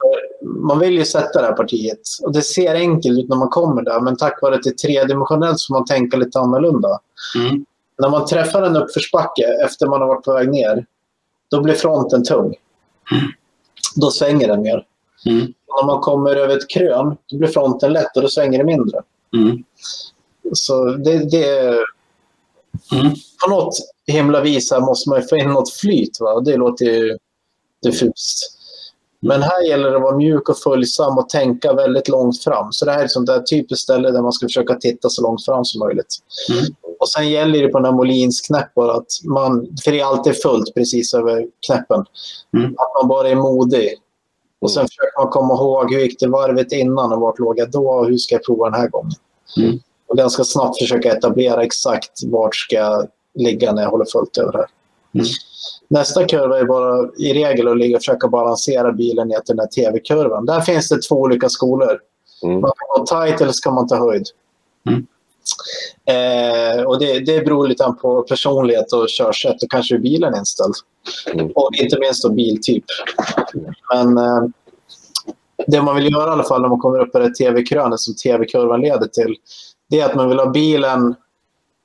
Man 0.43 0.79
vill 0.79 0.93
ju 0.93 1.05
sätta 1.05 1.41
det 1.41 1.47
här 1.47 1.53
partiet 1.53 2.01
och 2.23 2.33
det 2.33 2.43
ser 2.43 2.75
enkelt 2.75 3.19
ut 3.19 3.29
när 3.29 3.37
man 3.37 3.49
kommer 3.49 3.83
där 3.83 4.01
men 4.01 4.17
tack 4.17 4.43
vare 4.43 4.55
att 4.55 4.63
det 4.63 4.71
är 4.71 4.75
tredimensionellt 4.75 5.61
så 5.61 5.67
får 5.67 5.75
man 5.75 5.85
tänka 5.85 6.17
lite 6.17 6.39
annorlunda. 6.39 7.01
Mm. 7.37 7.65
När 7.99 8.09
man 8.09 8.27
träffar 8.27 8.63
en 8.63 8.77
uppförsbacke 8.77 9.45
efter 9.65 9.87
man 9.87 10.01
har 10.01 10.09
varit 10.09 10.25
på 10.25 10.33
väg 10.33 10.51
ner 10.51 10.87
då 11.51 11.61
blir 11.61 11.75
fronten 11.75 12.25
tung. 12.25 12.55
Mm. 13.13 13.25
Då 13.97 14.11
svänger 14.11 14.49
den 14.49 14.63
mer. 14.63 14.87
Mm. 15.27 15.41
När 15.77 15.87
man 15.87 16.01
kommer 16.01 16.37
över 16.37 16.57
ett 16.57 16.71
krön 16.71 17.17
då 17.31 17.39
blir 17.39 17.49
fronten 17.49 17.93
lätt 17.93 18.17
och 18.17 18.23
då 18.23 18.29
svänger 18.29 18.59
det 18.59 18.65
mindre. 18.65 19.03
Så 20.53 20.85
det, 20.85 21.31
det. 21.31 21.59
Mm. 22.93 23.15
På 23.45 23.51
något 23.51 23.75
himla 24.07 24.41
vis 24.41 24.73
måste 24.81 25.11
man 25.11 25.23
få 25.23 25.37
in 25.37 25.49
något 25.49 25.73
flyt. 25.73 26.21
Va? 26.21 26.41
Det 26.41 26.57
låter 26.57 26.85
ju 26.85 27.19
diffust. 27.83 28.57
Men 29.23 29.43
här 29.43 29.63
gäller 29.69 29.91
det 29.91 29.97
att 29.97 30.03
vara 30.03 30.17
mjuk 30.17 30.49
och 30.49 30.59
följsam 30.59 31.19
och 31.19 31.29
tänka 31.29 31.73
väldigt 31.73 32.09
långt 32.09 32.43
fram. 32.43 32.73
Så 32.73 32.85
det 32.85 32.93
här 32.93 33.01
är 33.01 33.05
ett 33.05 33.11
sånt 33.11 33.27
där 33.27 33.41
typiskt 33.41 33.83
ställe 33.83 34.11
där 34.11 34.23
man 34.23 34.33
ska 34.33 34.47
försöka 34.47 34.75
titta 34.75 35.09
så 35.09 35.23
långt 35.23 35.45
fram 35.45 35.65
som 35.65 35.79
möjligt. 35.79 36.19
Mm. 36.51 36.65
Och 37.01 37.09
sen 37.09 37.31
gäller 37.31 37.63
det 37.63 37.69
på 37.69 37.79
den 37.79 37.85
här 37.85 37.93
Molins 37.93 38.41
knäpp 38.41 38.79
att 38.79 39.07
man, 39.25 39.77
för 39.85 39.93
det 39.93 40.01
är 40.01 40.05
alltid 40.05 40.43
fullt 40.43 40.75
precis 40.75 41.15
över 41.15 41.47
knäppen, 41.67 42.05
mm. 42.57 42.71
att 42.71 43.03
man 43.03 43.09
bara 43.09 43.29
är 43.29 43.35
modig. 43.35 43.95
Och 44.61 44.71
sen 44.71 44.81
mm. 44.81 44.89
försöker 44.89 45.23
man 45.23 45.33
komma 45.33 45.55
ihåg 45.55 45.93
hur 45.93 46.01
gick 46.01 46.21
det 46.21 46.29
varvet 46.29 46.73
innan 46.73 47.13
och 47.13 47.21
vart 47.21 47.39
låg 47.39 47.59
jag 47.59 47.71
då 47.71 47.89
och 47.89 48.07
hur 48.07 48.19
ska 48.19 48.35
jag 48.35 48.45
prova 48.45 48.71
den 48.71 48.81
här 48.81 48.89
gången. 48.89 49.13
Mm. 49.57 49.79
Och 50.11 50.17
ganska 50.17 50.45
snabbt 50.45 50.79
försöka 50.79 51.13
etablera 51.13 51.63
exakt 51.63 52.11
vart 52.27 52.57
ska 52.57 52.77
jag 52.77 53.09
ligga 53.35 53.73
när 53.73 53.83
jag 53.83 53.91
håller 53.91 54.05
fullt 54.05 54.39
över 54.39 54.53
här. 54.53 54.67
Mm. 55.15 55.27
Nästa 55.89 56.25
kurva 56.25 56.59
är 56.59 56.65
bara 56.65 57.09
i 57.19 57.35
regel 57.35 57.69
att 57.69 57.79
ligga 57.79 57.97
och 57.97 58.01
försöka 58.01 58.29
balansera 58.29 58.93
bilen 58.93 59.29
ner 59.29 59.39
till 59.39 59.57
den 59.57 59.59
här 59.59 59.67
tv-kurvan. 59.67 60.47
Där 60.47 60.61
finns 60.61 60.89
det 60.89 61.03
två 61.03 61.17
olika 61.17 61.49
skolor. 61.49 62.01
Mm. 62.43 62.61
Man 62.61 62.73
kan 62.77 63.03
gå 63.03 63.07
tight 63.07 63.41
eller 63.41 63.53
ska 63.53 63.71
man 63.71 63.89
ta 63.89 63.97
höjd. 63.97 64.27
Mm. 64.89 65.07
Eh, 66.05 66.85
och 66.85 66.99
det, 66.99 67.21
det 67.21 67.45
beror 67.45 67.69
lite 67.69 67.95
på 68.03 68.23
personlighet 68.23 68.93
och 68.93 69.09
körsätt 69.09 69.63
och 69.63 69.71
kanske 69.71 69.95
hur 69.95 70.03
bilen 70.03 70.35
är 70.35 70.39
inställd. 70.39 70.75
Mm. 71.33 71.51
Och 71.55 71.71
inte 71.75 71.99
minst 71.99 72.23
då 72.23 72.29
biltyp. 72.29 72.85
Men 73.95 74.19
eh, 74.19 74.43
det 75.67 75.83
man 75.83 75.97
vill 75.97 76.13
göra 76.13 76.31
i 76.31 76.33
alla 76.33 76.45
fall 76.45 76.63
när 76.63 76.69
man 76.69 76.79
kommer 76.79 76.99
upp 76.99 77.13
på 77.13 77.19
det 77.19 77.35
tv-krönet 77.35 78.01
som 78.01 78.15
tv-kurvan 78.15 78.81
leder 78.81 79.07
till, 79.07 79.37
det 79.91 80.01
är 80.01 80.07
att 80.07 80.15
man 80.15 80.29
vill 80.29 80.39
ha 80.39 80.51
bilen 80.51 81.15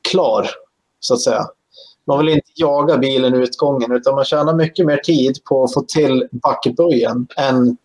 klar, 0.09 0.47
så 0.99 1.13
att 1.13 1.21
säga. 1.21 1.45
Man 2.07 2.19
vill 2.19 2.29
inte 2.29 2.51
jaga 2.55 2.97
bilen 2.97 3.35
i 3.35 3.37
utgången 3.37 3.91
utan 3.91 4.15
man 4.15 4.25
tjänar 4.25 4.53
mycket 4.53 4.85
mer 4.85 4.97
tid 4.97 5.43
på 5.43 5.63
att 5.63 5.73
få 5.73 5.81
till 5.81 6.27
backböjen 6.31 7.27
än 7.37 7.77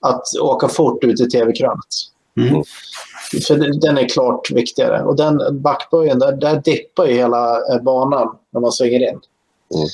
att 0.00 0.22
åka 0.40 0.68
fort 0.68 1.04
ut 1.04 1.20
i 1.20 1.28
tv-krönet. 1.30 1.84
Mm. 2.36 2.62
För 3.46 3.80
den 3.80 3.98
är 3.98 4.08
klart 4.08 4.50
viktigare. 4.50 5.04
Och 5.04 5.16
den 5.16 5.62
backböjen, 5.62 6.18
där, 6.18 6.32
där 6.32 6.62
dippar 6.64 7.06
ju 7.06 7.14
hela 7.14 7.72
eh, 7.72 7.82
banan 7.82 8.36
när 8.50 8.60
man 8.60 8.72
svänger 8.72 9.08
in. 9.10 9.20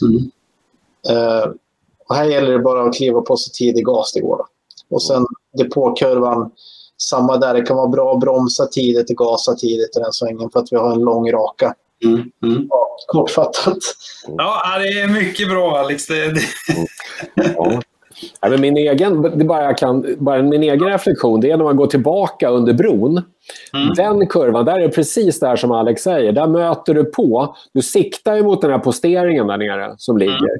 Mm. 0.02 0.30
Uh, 1.10 1.52
och 2.08 2.14
här 2.14 2.24
gäller 2.24 2.52
det 2.52 2.58
bara 2.58 2.88
att 2.88 2.94
kliva 2.94 3.20
på 3.20 3.36
så 3.36 3.50
tidig 3.50 3.84
gas 3.84 4.12
det 4.12 4.20
går. 4.20 4.46
Och 4.90 5.02
sen 5.02 5.26
depåkurvan, 5.52 6.50
samma 7.02 7.36
där. 7.36 7.54
Det 7.54 7.62
kan 7.62 7.76
vara 7.76 7.88
bra 7.88 8.14
att 8.14 8.20
bromsa 8.20 8.66
tidigt 8.66 9.10
och 9.10 9.16
gasa 9.16 9.54
tidigt 9.54 9.96
i 9.96 10.00
den 10.00 10.12
svängen 10.12 10.50
för 10.50 10.60
att 10.60 10.68
vi 10.70 10.76
har 10.76 10.92
en 10.92 11.00
lång 11.00 11.32
raka. 11.32 11.74
Mm, 12.04 12.30
mm. 12.42 12.66
Ja, 12.70 12.96
kortfattat. 13.06 13.78
Ja, 14.26 14.78
det 14.78 15.00
är 15.00 15.08
mycket 15.08 15.48
bra 15.48 15.78
Alex. 15.78 16.06
Det, 16.06 16.32
det... 16.32 16.40
Ja. 17.56 17.80
Men 18.40 18.60
min, 18.60 18.76
egen, 18.76 19.22
det 19.22 19.44
bara 19.44 19.74
kan, 19.74 20.16
bara 20.18 20.42
min 20.42 20.62
egen 20.62 20.88
reflektion 20.88 21.40
det 21.40 21.50
är 21.50 21.56
när 21.56 21.64
man 21.64 21.76
går 21.76 21.86
tillbaka 21.86 22.48
under 22.48 22.72
bron. 22.72 23.22
Mm. 23.74 23.94
Den 23.96 24.26
kurvan, 24.26 24.64
där 24.64 24.80
är 24.80 24.88
precis 24.88 25.40
där 25.40 25.56
som 25.56 25.70
Alex 25.70 26.02
säger. 26.02 26.32
Där 26.32 26.46
möter 26.46 26.94
du 26.94 27.04
på. 27.04 27.56
Du 27.72 27.82
siktar 27.82 28.34
ju 28.34 28.42
mot 28.42 28.60
den 28.60 28.70
här 28.70 28.78
posteringen 28.78 29.46
där 29.46 29.56
nere 29.56 29.94
som 29.98 30.18
ligger. 30.18 30.36
Mm. 30.36 30.58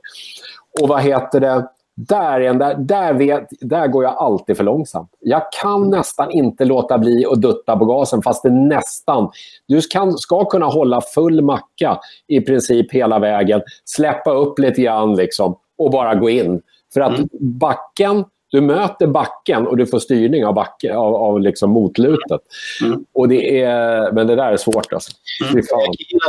Och 0.82 0.88
vad 0.88 1.02
heter 1.02 1.40
det? 1.40 1.68
Där, 1.96 2.54
där, 2.54 2.74
där, 2.74 3.14
vet, 3.14 3.48
där 3.60 3.86
går 3.86 4.04
jag 4.04 4.14
alltid 4.14 4.56
för 4.56 4.64
långsamt. 4.64 5.10
Jag 5.20 5.42
kan 5.62 5.76
mm. 5.76 5.90
nästan 5.90 6.30
inte 6.30 6.64
låta 6.64 6.98
bli 6.98 7.26
att 7.26 7.42
dutta 7.42 7.76
på 7.76 7.84
gasen, 7.84 8.22
fast 8.22 8.42
det 8.42 8.50
nästan... 8.50 9.30
Du 9.68 9.80
kan, 9.80 10.18
ska 10.18 10.44
kunna 10.44 10.66
hålla 10.66 11.00
full 11.00 11.42
macka 11.42 12.00
i 12.26 12.40
princip 12.40 12.92
hela 12.92 13.18
vägen, 13.18 13.62
släppa 13.84 14.30
upp 14.32 14.58
lite 14.58 14.82
grann 14.82 15.14
liksom, 15.14 15.56
och 15.78 15.90
bara 15.90 16.14
gå 16.14 16.30
in. 16.30 16.62
För 16.94 17.00
att 17.00 17.18
mm. 17.18 17.28
backen, 17.40 18.24
du 18.50 18.60
möter 18.60 19.06
backen 19.06 19.66
och 19.66 19.76
du 19.76 19.86
får 19.86 19.98
styrning 19.98 20.46
av, 20.46 20.54
backe, 20.54 20.96
av, 20.96 21.14
av 21.14 21.40
liksom 21.40 21.70
motlutet. 21.70 22.40
Mm. 22.84 23.04
Och 23.14 23.28
det 23.28 23.60
är, 23.60 24.12
men 24.12 24.26
det 24.26 24.36
där 24.36 24.52
är 24.52 24.56
svårt. 24.56 24.92
Alltså. 24.92 25.12
Mm. 25.50 25.58
I 25.58 25.62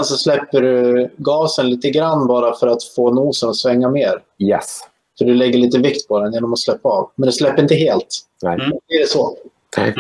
så 0.04 0.18
släpper 0.18 0.62
du 0.62 1.10
gasen 1.18 1.70
lite 1.70 1.90
grann 1.90 2.28
bara 2.28 2.56
för 2.56 2.68
att 2.68 2.84
få 2.84 3.14
nosen 3.14 3.50
att 3.50 3.56
svänga 3.56 3.90
mer. 3.90 4.20
Yes. 4.40 4.80
Så 5.16 5.24
du 5.24 5.34
lägger 5.34 5.60
lite 5.60 5.78
vikt 5.78 6.08
på 6.08 6.20
den 6.20 6.34
genom 6.34 6.54
att 6.54 6.60
släppa 6.60 6.90
av. 6.90 7.12
Men 7.16 7.26
det 7.26 7.34
släpper 7.34 7.62
inte 7.62 7.76
helt. 7.76 8.08
Nej. 8.44 8.54
Mm. 8.56 8.72
Är 8.72 9.02
det 9.02 9.08
så? 9.08 9.38
Nej. 9.78 9.94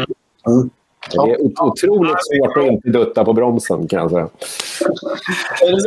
Mm. 0.47 0.69
Det 1.11 1.17
är 1.17 1.61
otroligt 1.61 2.17
svårt 2.19 2.57
att 2.57 2.65
inte 2.65 2.89
dutta 2.89 3.25
på 3.25 3.33
bromsen 3.33 3.87
kan 3.87 3.99
jag 3.99 4.11
säga. 4.11 4.29
Jag 5.61 5.81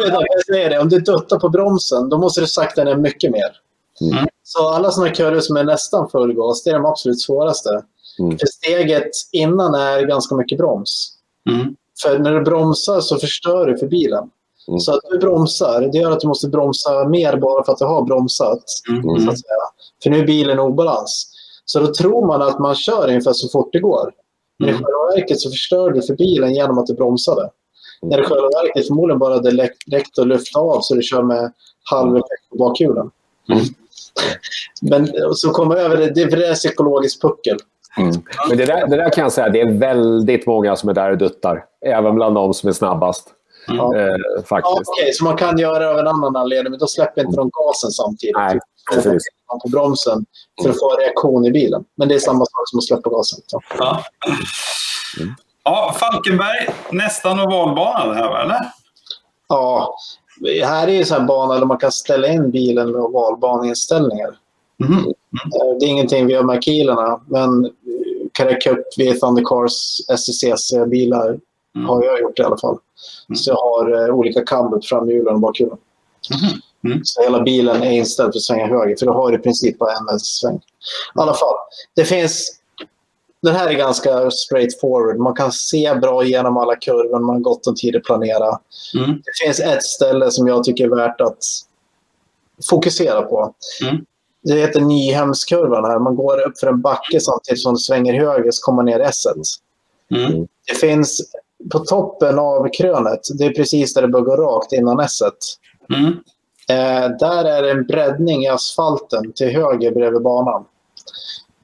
säger 0.46 0.70
det, 0.70 0.78
om 0.78 0.88
du 0.88 0.98
duttar 1.00 1.38
på 1.38 1.48
bromsen 1.48 2.08
då 2.08 2.18
måste 2.18 2.40
du 2.40 2.46
sakta 2.46 2.84
ner 2.84 2.96
mycket 2.96 3.30
mer. 3.30 3.56
Mm. 4.00 4.26
Så 4.42 4.68
alla 4.68 4.90
sådana 4.90 5.14
kurvor 5.14 5.40
som 5.40 5.56
är 5.56 5.64
nästan 5.64 6.08
full 6.10 6.34
gas, 6.34 6.64
det 6.64 6.70
är 6.70 6.74
de 6.74 6.86
absolut 6.86 7.20
svåraste. 7.20 7.82
Mm. 8.18 8.38
För 8.38 8.46
steget 8.46 9.10
innan 9.32 9.74
är 9.74 10.02
ganska 10.02 10.34
mycket 10.34 10.58
broms. 10.58 11.12
Mm. 11.50 11.74
För 12.02 12.18
när 12.18 12.34
du 12.34 12.40
bromsar 12.40 13.00
så 13.00 13.18
förstör 13.18 13.66
du 13.66 13.78
för 13.78 13.86
bilen. 13.86 14.30
Mm. 14.68 14.78
Så 14.80 14.94
att 14.94 15.00
du 15.10 15.18
bromsar, 15.18 15.88
det 15.92 15.98
gör 15.98 16.10
att 16.10 16.20
du 16.20 16.28
måste 16.28 16.48
bromsa 16.48 17.08
mer 17.08 17.36
bara 17.36 17.64
för 17.64 17.72
att 17.72 17.78
du 17.78 17.84
har 17.84 18.02
bromsat. 18.02 18.64
Mm. 18.88 19.02
Så 19.02 19.30
att 19.30 19.40
säga. 19.40 19.58
För 20.02 20.10
nu 20.10 20.18
är 20.18 20.26
bilen 20.26 20.58
obalans. 20.58 21.32
Så 21.64 21.80
då 21.80 21.94
tror 21.94 22.26
man 22.26 22.42
att 22.42 22.58
man 22.58 22.74
kör 22.74 23.08
ungefär 23.08 23.32
så 23.32 23.48
fort 23.48 23.72
det 23.72 23.80
går. 23.80 24.12
Men 24.58 24.68
mm. 24.68 24.80
i 24.80 24.84
själva 24.84 25.16
verket 25.16 25.40
så 25.40 25.50
förstör 25.50 25.90
du 25.90 26.02
för 26.02 26.14
bilen 26.14 26.54
genom 26.54 26.78
att 26.78 26.86
du 26.86 26.94
bromsade. 26.94 27.40
Mm. 27.40 27.50
När 28.02 28.16
det 28.16 28.22
i 28.22 28.26
själva 28.26 28.48
verket 28.48 28.86
förmodligen 28.86 29.18
bara 29.18 29.34
hade 29.34 29.50
räckt 29.90 30.18
att 30.18 30.26
lyfta 30.26 30.60
av 30.60 30.80
så 30.80 30.94
du 30.94 31.02
kör 31.02 31.22
med 31.22 31.52
halv 31.90 32.16
effekt 32.16 32.50
på 32.50 32.56
bakhjulen. 32.56 33.10
Mm. 33.52 33.64
Men 34.82 35.08
så 35.34 35.50
komma 35.50 35.76
över 35.76 35.96
det, 35.96 36.10
det 36.10 36.46
är 36.46 36.54
psykologisk 36.54 37.22
puckel. 37.22 37.56
Mm. 37.98 38.12
Men 38.48 38.58
det 38.58 38.66
där, 38.66 38.86
det 38.86 38.96
där 38.96 39.10
kan 39.10 39.22
jag 39.22 39.32
säga, 39.32 39.48
det 39.48 39.60
är 39.60 39.72
väldigt 39.72 40.46
många 40.46 40.76
som 40.76 40.88
är 40.88 40.94
där 40.94 41.10
och 41.10 41.18
duttar. 41.18 41.64
Även 41.86 42.14
bland 42.14 42.34
de 42.34 42.54
som 42.54 42.68
är 42.68 42.72
snabbast. 42.72 43.34
Mm. 43.68 43.80
Eh, 43.80 44.44
faktiskt. 44.44 44.52
Ja, 44.52 44.80
okay, 44.80 45.12
så 45.12 45.24
man 45.24 45.36
kan 45.36 45.58
göra 45.58 45.78
det 45.78 45.90
av 45.90 45.98
en 45.98 46.06
annan 46.06 46.36
anledning, 46.36 46.70
men 46.70 46.80
då 46.80 46.86
släpper 46.86 47.24
inte 47.24 47.36
de 47.36 47.50
gasen 47.52 47.90
samtidigt. 47.90 48.36
Nej, 48.36 48.58
precis. 48.94 49.22
på 49.62 49.68
bromsen 49.68 50.24
för 50.62 50.70
att 50.70 50.78
få 50.78 50.96
reaktion 50.96 51.44
i 51.46 51.50
bilen. 51.50 51.84
Men 51.96 52.08
det 52.08 52.14
är 52.14 52.18
samma 52.18 52.44
sak 52.44 52.68
som 52.70 52.78
att 52.78 52.84
släppa 52.84 53.10
gasen. 53.10 53.40
Så. 53.46 53.60
Ja. 53.78 54.04
Mm. 55.20 55.34
ja, 55.64 55.96
Falkenberg, 56.00 56.68
nästan 56.90 57.40
ovalbana 57.40 58.06
det 58.06 58.14
här, 58.14 58.44
eller? 58.44 58.58
Ja, 59.48 59.96
här 60.64 60.88
är 60.88 60.92
ju 60.92 61.16
en 61.16 61.26
bana 61.26 61.54
där 61.54 61.66
man 61.66 61.78
kan 61.78 61.92
ställa 61.92 62.28
in 62.28 62.50
bilen 62.50 62.92
med 62.92 63.00
ovalbaneinställningar. 63.00 64.38
Mm. 64.84 64.92
Mm. 64.92 65.78
Det 65.78 65.86
är 65.86 65.88
ingenting 65.88 66.26
vi 66.26 66.32
gör 66.32 66.42
med 66.42 66.64
kilarna, 66.64 67.20
men 67.26 67.70
Carrera 68.32 68.60
Cup, 68.60 68.78
v 68.98 69.12
Thundercars, 69.12 70.00
STCC-bilar 70.08 71.38
mm. 71.76 71.88
har 71.88 72.04
jag 72.04 72.20
gjort 72.20 72.38
i 72.38 72.42
alla 72.42 72.58
fall. 72.58 72.78
Mm. 73.28 73.36
Så 73.36 73.50
jag 73.50 73.56
har 73.56 74.08
uh, 74.08 74.14
olika 74.14 74.44
cambut, 74.44 74.86
framhjulen 74.86 75.34
och 75.34 75.40
bakhjulen. 75.40 75.78
Mm. 76.84 77.00
Så 77.04 77.22
hela 77.22 77.42
bilen 77.42 77.82
är 77.82 77.90
inställd 77.90 78.32
för 78.32 78.38
att 78.38 78.42
svänga 78.42 78.66
höger, 78.66 78.96
för 78.96 79.06
du 79.06 79.12
har 79.12 79.34
i 79.34 79.38
princip 79.38 79.78
bara 79.78 79.92
en 79.92 80.06
vänstersväng. 80.06 80.56
I 80.56 81.20
alla 81.20 81.34
fall, 81.34 81.56
det 81.94 82.04
finns... 82.04 82.54
Den 83.42 83.54
här 83.54 83.68
är 83.68 83.74
ganska 83.74 84.30
straight 84.30 84.80
forward. 84.80 85.18
Man 85.18 85.34
kan 85.34 85.52
se 85.52 85.94
bra 85.94 86.24
igenom 86.24 86.56
alla 86.56 86.76
kurvor, 86.76 87.20
man 87.20 87.34
har 87.34 87.40
gott 87.40 87.66
om 87.66 87.74
tid 87.74 87.96
att 87.96 88.02
planera. 88.02 88.58
Mm. 88.94 89.10
Det 89.10 89.44
finns 89.44 89.60
ett 89.60 89.82
ställe 89.82 90.30
som 90.30 90.46
jag 90.46 90.64
tycker 90.64 90.84
är 90.84 90.96
värt 90.96 91.20
att 91.20 91.38
fokusera 92.70 93.22
på. 93.22 93.54
Mm. 93.82 94.04
Det 94.42 94.54
heter 94.54 94.80
Nyhemskurvan 94.80 95.84
här. 95.84 95.98
Man 95.98 96.16
går 96.16 96.46
upp 96.46 96.58
för 96.58 96.66
en 96.66 96.80
backe 96.80 97.20
samtidigt 97.20 97.62
som 97.62 97.74
du 97.74 97.78
svänger 97.78 98.14
höger 98.14 98.50
så 98.50 98.64
kommer 98.64 98.76
man 98.76 98.84
ner 98.84 99.00
S. 99.00 99.24
Mm. 100.14 100.46
Det 100.66 100.74
finns 100.74 101.32
på 101.72 101.78
toppen 101.78 102.38
av 102.38 102.68
krönet, 102.68 103.20
det 103.38 103.44
är 103.44 103.50
precis 103.50 103.94
där 103.94 104.02
det 104.02 104.08
börjar 104.08 104.24
gå 104.24 104.36
rakt 104.36 104.72
innan 104.72 105.00
S. 105.00 105.20
Mm. 105.94 106.12
Eh, 106.70 107.16
där 107.18 107.44
är 107.44 107.62
det 107.62 107.70
en 107.70 107.86
breddning 107.86 108.42
i 108.42 108.48
asfalten 108.48 109.32
till 109.32 109.48
höger 109.48 109.92
bredvid 109.92 110.22
banan. 110.22 110.64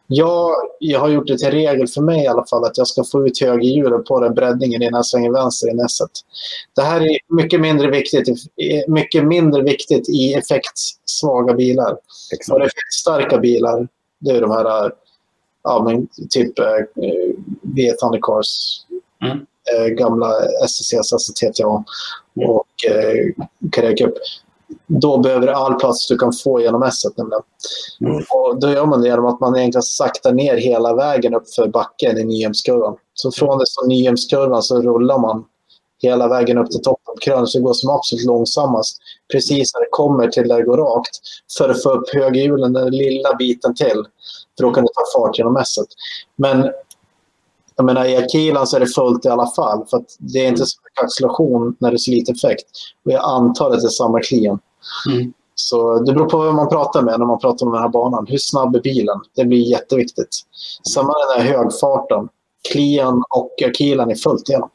Jag, 0.06 0.50
jag 0.78 1.00
har 1.00 1.08
gjort 1.08 1.26
det 1.26 1.38
till 1.38 1.50
regel 1.50 1.88
för 1.88 2.02
mig 2.02 2.24
i 2.24 2.26
alla 2.26 2.46
fall 2.46 2.64
att 2.64 2.78
jag 2.78 2.86
ska 2.86 3.04
få 3.04 3.26
ut 3.26 3.40
högerhjulet 3.40 4.04
på 4.04 4.20
den 4.20 4.34
breddningen 4.34 4.82
innan 4.82 4.98
jag 4.98 5.06
svänger 5.06 5.32
vänster 5.32 5.70
i 5.70 5.74
nässet. 5.74 6.10
Det 6.76 6.82
här 6.82 7.00
är 7.00 7.18
mycket 7.28 7.60
mindre 7.60 7.90
viktigt, 7.90 8.28
mycket 8.88 9.24
mindre 9.24 9.62
viktigt 9.62 10.08
i 10.08 10.34
effektsvaga 10.34 11.54
bilar. 11.54 11.96
Exakt. 12.32 12.56
Och 12.56 12.64
effektstarka 12.64 13.38
bilar, 13.38 13.88
det 14.18 14.30
är 14.30 14.40
de 14.40 14.50
här 14.50 14.92
ja, 15.62 15.82
men, 15.84 16.08
typ 16.30 16.58
eh, 16.58 16.66
V 17.62 17.92
Thundercars, 18.00 18.80
mm. 19.24 19.46
Eh, 19.72 19.86
gamla 19.86 20.32
STCs, 20.68 21.12
alltså 21.12 21.32
TTA 21.32 21.66
och 22.48 22.90
eh, 22.90 23.44
Carrera 23.72 23.96
Cup 23.96 24.14
då 24.86 25.18
behöver 25.18 25.46
du 25.46 25.52
all 25.52 25.74
plats 25.74 26.08
du 26.08 26.18
kan 26.18 26.32
få 26.32 26.60
genom 26.60 26.82
S. 26.82 27.02
Nämligen. 27.16 27.42
Mm. 28.00 28.16
Och 28.16 28.60
då 28.60 28.70
gör 28.70 28.86
man 28.86 29.02
det 29.02 29.08
genom 29.08 29.26
att 29.26 29.40
man 29.40 29.56
egentligen 29.56 29.82
saktar 29.82 30.32
ner 30.32 30.56
hela 30.56 30.94
vägen 30.94 31.34
upp 31.34 31.54
för 31.54 31.68
backen 31.68 32.18
i 32.18 32.24
Nyhemskurvan. 32.24 32.96
Så 33.14 33.32
från 33.32 33.58
det 33.58 33.66
som 33.66 33.88
Nyhemskurvan 33.88 34.62
så 34.62 34.82
rullar 34.82 35.18
man 35.18 35.44
hela 36.02 36.28
vägen 36.28 36.58
upp 36.58 36.70
till 36.70 36.82
toppen. 36.82 37.14
Krönet 37.20 37.48
så 37.48 37.58
det 37.58 37.64
går 37.64 37.72
som 37.72 37.90
absolut 37.90 38.24
långsammast. 38.24 38.96
Precis 39.32 39.74
när 39.74 39.80
det 39.80 39.88
kommer 39.90 40.28
till 40.28 40.48
där 40.48 40.56
det 40.56 40.64
går 40.64 40.76
rakt. 40.76 41.20
För 41.58 41.68
att 41.68 41.82
få 41.82 41.90
upp 41.90 42.14
högerhjulen 42.14 42.72
den 42.72 42.90
lilla 42.90 43.34
biten 43.34 43.74
till. 43.74 44.04
För 44.56 44.66
då 44.66 44.72
kan 44.72 44.84
du 44.84 44.88
ta 44.88 45.20
fart 45.20 45.38
genom 45.38 45.56
S. 45.56 45.74
Men 46.36 46.70
jag 47.76 47.86
menar, 47.86 48.04
i 48.04 48.16
Akilan 48.16 48.66
så 48.66 48.76
är 48.76 48.80
det 48.80 48.86
fullt 48.86 49.26
i 49.26 49.28
alla 49.28 49.46
fall. 49.46 49.86
För 49.90 50.04
det 50.18 50.38
är 50.38 50.48
inte 50.48 50.66
så 50.66 50.78
mycket 50.84 51.04
acceleration 51.04 51.76
när 51.78 51.90
det 51.90 51.96
är 51.96 51.98
så 51.98 52.10
lite 52.10 52.32
effekt. 52.32 52.66
Och 53.04 53.12
jag 53.12 53.24
antar 53.24 53.70
att 53.70 53.80
det 53.80 53.86
är 53.86 53.90
samma 53.90 54.20
klien. 54.20 54.58
Mm. 55.12 55.32
Så 55.54 55.98
det 55.98 56.12
beror 56.12 56.28
på 56.28 56.38
vem 56.38 56.56
man 56.56 56.68
pratar 56.68 57.02
med 57.02 57.18
när 57.18 57.26
man 57.26 57.38
pratar 57.38 57.66
om 57.66 57.72
den 57.72 57.82
här 57.82 57.88
banan. 57.88 58.26
Hur 58.28 58.38
snabb 58.38 58.76
är 58.76 58.80
bilen? 58.80 59.20
Det 59.36 59.44
blir 59.44 59.70
jätteviktigt. 59.70 60.36
Samma 60.94 61.12
den 61.12 61.42
här 61.42 61.52
högfarten. 61.52 62.28
Klian 62.72 63.22
och 63.30 63.62
Akilan 63.66 64.10
är 64.10 64.14
fullt 64.14 64.48
igenom. 64.48 64.70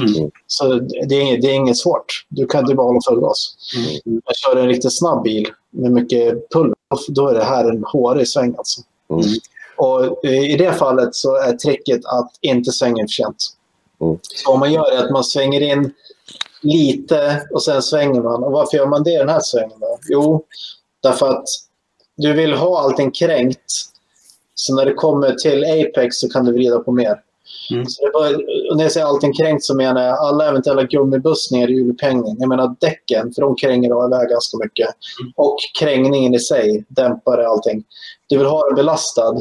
Mm. 0.00 0.30
Så 0.46 0.74
det 1.08 1.14
är, 1.14 1.20
inget, 1.20 1.42
det 1.42 1.50
är 1.50 1.54
inget 1.54 1.76
svårt. 1.76 2.26
Du 2.28 2.46
kan 2.46 2.64
du 2.64 2.74
bara 2.74 2.86
hålla 2.86 3.00
full 3.08 3.20
gas. 3.20 3.56
Mm. 3.76 4.20
Jag 4.24 4.36
kör 4.36 4.56
en 4.56 4.68
riktigt 4.68 4.98
snabb 4.98 5.22
bil 5.22 5.48
med 5.70 5.92
mycket 5.92 6.50
pull. 6.50 6.74
Då 7.08 7.28
är 7.28 7.34
det 7.34 7.44
här 7.44 7.70
en 7.70 7.84
hårig 7.84 8.28
sväng. 8.28 8.54
Alltså. 8.58 8.80
Mm. 9.10 9.24
Och 9.76 10.24
I 10.24 10.56
det 10.56 10.72
fallet 10.72 11.14
så 11.14 11.36
är 11.36 11.52
tricket 11.52 12.00
att 12.04 12.30
inte 12.40 12.72
svänga 12.72 13.02
för 13.02 13.08
sent. 13.08 13.36
Mm. 14.00 14.18
Så 14.22 14.52
om 14.52 14.60
man 14.60 14.72
gör 14.72 14.90
det 14.90 15.04
att 15.04 15.10
man 15.10 15.24
svänger 15.24 15.60
in 15.60 15.92
lite 16.60 17.46
och 17.52 17.62
sen 17.62 17.82
svänger 17.82 18.20
man. 18.20 18.44
Och 18.44 18.52
varför 18.52 18.76
gör 18.76 18.86
man 18.86 19.02
det 19.02 19.12
i 19.12 19.18
den 19.18 19.28
här 19.28 19.40
svängen? 19.40 19.80
Då? 19.80 19.98
Jo, 20.08 20.44
därför 21.02 21.28
att 21.28 21.44
du 22.16 22.32
vill 22.32 22.54
ha 22.54 22.80
allting 22.80 23.10
kränkt. 23.10 23.72
Så 24.54 24.74
när 24.74 24.84
det 24.84 24.94
kommer 24.94 25.32
till 25.32 25.64
Apex 25.64 26.16
så 26.16 26.28
kan 26.28 26.44
du 26.44 26.52
vrida 26.52 26.78
på 26.78 26.92
mer. 26.92 27.20
Mm. 27.70 27.86
Så 27.86 28.10
bara, 28.12 28.30
när 28.76 28.84
jag 28.84 28.92
säger 28.92 29.06
allting 29.06 29.32
kränkt 29.32 29.64
så 29.64 29.74
menar 29.74 30.02
jag 30.02 30.18
alla 30.18 30.48
eventuella 30.48 30.82
gummibussningar 30.82 31.70
i 31.70 31.74
hjulupphängning. 31.74 32.36
Jag 32.38 32.48
menar 32.48 32.76
däcken, 32.80 33.32
för 33.32 33.42
de 33.42 33.56
kränger 33.56 33.90
av 33.90 34.08
iväg 34.08 34.28
ganska 34.28 34.56
mycket. 34.58 34.88
Mm. 35.20 35.32
Och 35.36 35.56
krängningen 35.80 36.34
i 36.34 36.38
sig, 36.38 36.84
dämpare 36.88 37.48
allting. 37.48 37.84
Du 38.26 38.38
vill 38.38 38.46
ha 38.46 38.66
den 38.66 38.74
belastad 38.74 39.40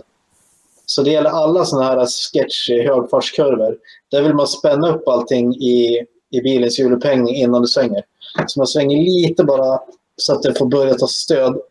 så 0.94 1.04
det 1.04 1.12
gäller 1.12 1.30
alla 1.30 1.66
sådana 1.66 1.88
här 1.88 2.06
sketchy 2.06 2.88
högfartskurvor. 2.88 3.78
Där 4.12 4.22
vill 4.22 4.34
man 4.34 4.48
spänna 4.48 4.96
upp 4.96 5.08
allting 5.08 5.56
i, 5.56 6.06
i 6.32 6.42
bilens 6.42 6.80
hjulupphängning 6.80 7.36
innan 7.36 7.62
du 7.62 7.68
svänger. 7.68 8.04
Så 8.48 8.60
man 8.60 8.68
svänger 8.68 8.98
lite 8.98 9.44
bara 9.44 9.80
så 10.18 10.34
att 10.34 10.44
det 10.44 10.58
får 10.58 10.66
börja 10.66 10.94
ta 10.94 11.08
stöd. 11.08 11.62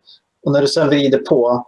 Och 0.45 0.53
när 0.53 0.61
du 0.61 0.67
sen 0.67 0.89
vrider 0.89 1.19
på, 1.19 1.67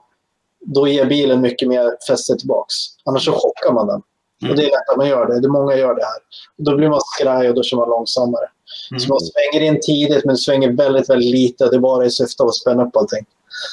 då 0.60 0.88
ger 0.88 1.06
bilen 1.06 1.40
mycket 1.40 1.68
mer 1.68 1.96
fäste 2.08 2.36
tillbaks. 2.36 2.74
Annars 3.04 3.24
så 3.24 3.32
chockar 3.32 3.72
man 3.72 3.86
den. 3.86 4.02
Mm. 4.42 4.50
Och 4.50 4.56
det 4.56 4.62
är 4.62 4.70
lätt 4.70 4.90
att 4.90 4.96
man 4.96 5.08
gör 5.08 5.26
det. 5.26 5.40
det 5.40 5.48
många 5.48 5.76
gör 5.76 5.94
det 5.94 6.04
här. 6.04 6.18
Då 6.56 6.76
blir 6.76 6.88
man 6.88 7.00
skraj 7.04 7.48
och 7.48 7.54
då 7.54 7.62
kör 7.62 7.76
man 7.76 7.88
långsammare. 7.88 8.48
Mm. 8.90 9.00
Så 9.00 9.08
man 9.08 9.20
svänger 9.20 9.66
in 9.66 9.80
tidigt 9.82 10.24
men 10.24 10.36
svänger 10.36 10.72
väldigt, 10.72 11.10
väldigt 11.10 11.30
lite. 11.30 11.68
Det 11.68 11.76
är 11.76 11.80
bara 11.80 12.06
i 12.06 12.10
syfte 12.10 12.44
att 12.44 12.54
spänna 12.54 12.86
upp 12.86 12.96
allting. 12.96 13.26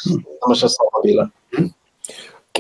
Mm. 0.09 0.23
När 0.41 0.47
man 0.47 0.55
kör 0.55 0.67
snabba 0.67 1.01
bilar. 1.03 1.29
Mm 1.57 1.71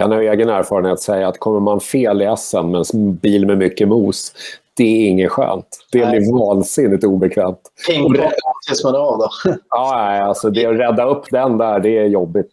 kan 0.01 0.13
av 0.13 0.21
egen 0.21 0.49
erfarenhet 0.49 1.01
säga 1.01 1.27
att 1.27 1.39
kommer 1.39 1.59
man 1.59 1.79
fel 1.79 2.21
i 2.21 2.35
SM 2.37 2.57
med 2.57 2.85
en 2.93 3.15
bil 3.15 3.45
med 3.45 3.57
mycket 3.57 3.87
mos, 3.87 4.33
det 4.77 4.83
är 4.83 5.09
inget 5.09 5.31
skönt. 5.31 5.67
Det 5.91 6.05
blir 6.05 6.39
vansinnigt 6.39 7.03
obekvämt. 7.03 7.61
Pingpong 7.87 8.31
tills 8.67 8.83
man 8.83 8.95
av 8.95 9.17
då. 9.17 9.29
ja, 9.69 10.05
nej, 10.05 10.21
alltså 10.21 10.49
det 10.49 10.65
att 10.65 10.79
rädda 10.79 11.05
upp 11.05 11.25
den 11.31 11.57
där, 11.57 11.79
det 11.79 11.97
är 11.97 12.05
jobbigt. 12.05 12.51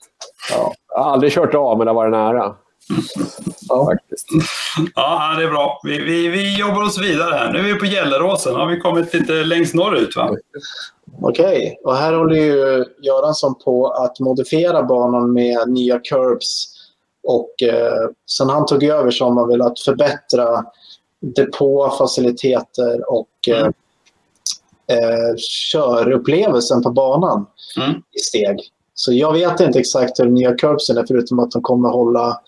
Ja. 0.52 0.72
Jag 0.94 1.02
har 1.02 1.12
aldrig 1.12 1.32
kört 1.32 1.54
av, 1.54 1.78
men 1.78 1.86
det 1.86 1.90
har 1.90 1.94
varit 1.94 2.10
nära. 2.10 2.54
Ja, 3.68 3.84
faktiskt. 3.84 4.26
ja 4.94 5.34
det 5.38 5.44
är 5.44 5.50
bra. 5.50 5.80
Vi, 5.84 5.98
vi, 5.98 6.28
vi 6.28 6.58
jobbar 6.58 6.82
oss 6.82 6.98
vidare 6.98 7.34
här. 7.34 7.52
Nu 7.52 7.58
är 7.58 7.62
vi 7.62 7.74
på 7.74 7.86
Gelleråsen. 7.86 8.54
Har 8.54 8.66
vi 8.66 8.80
kommit 8.80 9.14
lite 9.14 9.32
längst 9.32 9.74
norrut, 9.74 10.16
va? 10.16 10.30
Okej, 11.22 11.80
och 11.84 11.96
här 11.96 12.12
håller 12.12 12.36
ju 12.36 12.84
Göransson 13.02 13.54
på 13.64 13.86
att 13.86 14.20
modifiera 14.20 14.82
banan 14.82 15.32
med 15.32 15.68
nya 15.68 15.98
curbs 15.98 16.77
och 17.22 17.62
eh, 17.62 18.10
sen 18.26 18.48
han 18.48 18.66
tog 18.66 18.84
över 18.84 19.10
så 19.10 19.24
har 19.24 19.32
man 19.32 19.48
velat 19.48 19.80
förbättra 19.80 20.64
depåfaciliteter 21.20 23.10
och 23.12 23.48
eh, 23.48 23.60
mm. 23.60 23.72
eh, 24.86 25.36
körupplevelsen 25.38 26.82
på 26.82 26.90
banan 26.90 27.46
mm. 27.76 28.02
i 28.12 28.18
steg. 28.18 28.70
Så 28.94 29.12
jag 29.12 29.32
vet 29.32 29.60
inte 29.60 29.78
exakt 29.78 30.20
hur 30.20 30.24
de 30.24 30.34
nya 30.34 30.54
curbsen 30.54 30.98
är 30.98 31.04
förutom 31.08 31.38
att 31.38 31.50
de 31.50 31.62
kommer 31.62 31.88
hålla 31.88 32.40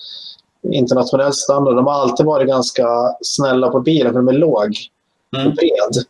internationell 0.63 1.33
standard. 1.33 1.77
De 1.77 1.87
har 1.87 1.95
alltid 1.95 2.27
varit 2.27 2.49
ganska 2.49 2.87
snälla 3.21 3.71
på 3.71 3.81
bilen 3.81 4.13
för 4.13 4.19
de 4.19 4.29
är 4.29 4.33
låg 4.33 4.77
och 5.33 5.39
mm. 5.39 5.55
bred. 5.55 6.05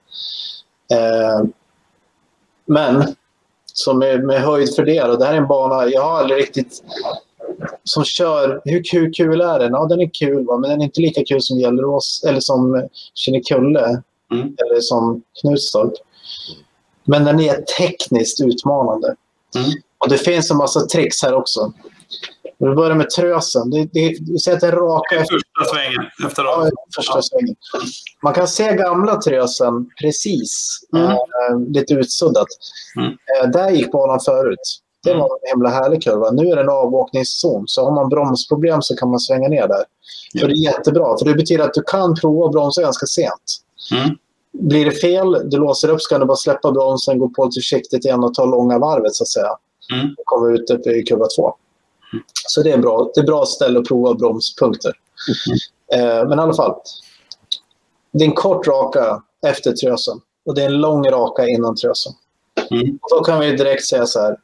Eh, 0.93 1.47
men 2.67 3.15
som 3.73 3.99
med, 3.99 4.25
med 4.25 4.43
höjd 4.43 4.75
för 4.75 4.85
det, 4.85 5.03
och 5.03 5.19
det 5.19 5.25
här 5.25 5.33
är 5.33 5.39
en 5.39 5.47
bana, 5.47 5.87
jag 5.87 6.03
har 6.03 6.19
aldrig 6.19 6.39
riktigt 6.39 6.83
som 7.85 8.05
kör, 8.05 8.61
hur, 8.65 8.83
hur 8.93 9.13
kul 9.13 9.41
är 9.41 9.59
den? 9.59 9.73
Ja, 9.73 9.85
den 9.85 10.01
är 10.01 10.11
kul, 10.13 10.47
va? 10.47 10.59
men 10.59 10.71
den 10.71 10.81
är 10.81 10.85
inte 10.85 11.01
lika 11.01 11.25
kul 11.25 11.43
som 11.43 11.59
Gellerås 11.59 12.25
eller 12.29 12.41
som 12.41 12.89
Kinnekulle 13.15 14.03
mm. 14.33 14.57
eller 14.59 14.81
som 14.81 15.23
Knutstorp. 15.41 15.93
Men 17.05 17.25
den 17.25 17.41
är 17.41 17.65
tekniskt 17.79 18.41
utmanande. 18.41 19.15
Mm. 19.57 19.71
Och 19.99 20.09
det 20.09 20.19
finns 20.19 20.51
en 20.51 20.57
massa 20.57 20.81
tricks 20.81 21.23
här 21.23 21.35
också. 21.35 21.73
Vi 22.59 22.75
börjar 22.75 22.95
med 22.95 23.11
Trösen. 23.11 23.71
Det, 23.71 23.85
det, 23.93 24.17
vi 24.21 24.39
säger 24.39 24.57
att 24.57 24.61
det 24.61 24.67
är 24.67 24.73
raka... 24.73 25.19
Första 25.19 25.75
svängen. 25.75 26.11
Efter 26.27 26.43
ja, 26.43 26.71
första 26.97 27.23
svängen. 27.23 27.57
Man 28.23 28.35
kan 28.35 28.49
se 28.49 28.77
gamla 28.77 29.17
Trösen 29.17 29.91
precis. 30.03 30.81
Mm. 30.97 31.11
Äh, 31.11 31.19
lite 31.69 31.95
utsuddat. 31.95 32.47
Mm. 32.97 33.13
Äh, 33.43 33.51
där 33.51 33.71
gick 33.71 33.93
banan 33.93 34.21
förut. 34.21 34.81
Det 35.03 35.15
var 35.15 35.25
en 35.25 35.51
himla 35.55 35.69
härlig 35.69 36.03
kurva. 36.03 36.31
Nu 36.31 36.51
är 36.51 36.57
det 36.57 36.63
en 36.63 36.69
avåkningszon. 36.69 37.65
Så 37.67 37.85
har 37.85 37.93
man 37.93 38.09
bromsproblem 38.09 38.83
så 38.83 38.97
kan 38.97 39.11
man 39.11 39.21
svänga 39.21 39.49
ner 39.49 39.69
där. 39.69 39.85
Ja. 40.33 40.41
Så 40.41 40.47
det 40.47 40.53
är 40.53 40.65
jättebra. 40.65 41.19
För 41.19 41.25
det 41.25 41.35
betyder 41.35 41.65
att 41.65 41.75
du 41.75 41.83
kan 41.83 42.15
prova 42.15 42.47
att 42.47 42.53
bromsa 42.53 42.83
ganska 42.83 43.07
sent. 43.07 43.63
Mm. 43.93 44.17
Blir 44.53 44.85
det 44.85 44.91
fel, 44.91 45.51
du 45.51 45.57
låser 45.57 45.89
upp, 45.89 46.03
så 46.03 46.09
kan 46.09 46.21
du 46.21 46.27
bara 46.27 46.37
släppa 46.37 46.73
bromsen, 46.73 47.19
gå 47.19 47.29
på 47.29 47.45
lite 47.45 47.55
försiktigt 47.55 48.05
igen 48.05 48.25
och 48.25 48.35
ta 48.35 48.45
långa 48.45 48.79
varvet 48.79 49.15
så 49.15 49.25
att 49.25 49.29
säga. 49.29 49.57
Mm. 49.93 50.15
Och 50.19 50.25
komma 50.25 50.49
ut 50.51 50.71
uppe 50.71 50.91
i 50.91 51.03
kurva 51.03 51.27
två. 51.37 51.55
Mm. 52.13 52.25
Så 52.49 52.63
det 52.63 52.73
är 52.73 52.79
bra. 52.79 53.11
Det 53.15 53.21
är 53.21 53.25
bra 53.25 53.47
ställe 53.47 53.79
att 53.79 53.89
prova 53.89 54.15
bromspunkter. 54.15 54.93
Mm. 55.47 56.07
Eh, 56.07 56.29
men 56.29 56.39
i 56.39 56.43
alla 56.43 56.55
fall. 56.55 56.75
Det 58.13 58.25
är 58.25 58.29
en 58.29 58.35
kort 58.35 58.67
raka 58.67 59.23
efter 59.47 59.73
Trösen 59.73 60.21
och 60.47 60.55
det 60.55 60.63
är 60.63 60.67
en 60.67 60.81
lång 60.81 61.11
raka 61.11 61.47
innan 61.47 61.77
Trösen. 61.77 62.13
Mm. 62.71 62.99
Då 63.11 63.25
kan 63.25 63.41
vi 63.41 63.57
direkt 63.57 63.85
säga 63.85 64.07
så 64.07 64.21
här. 64.21 64.37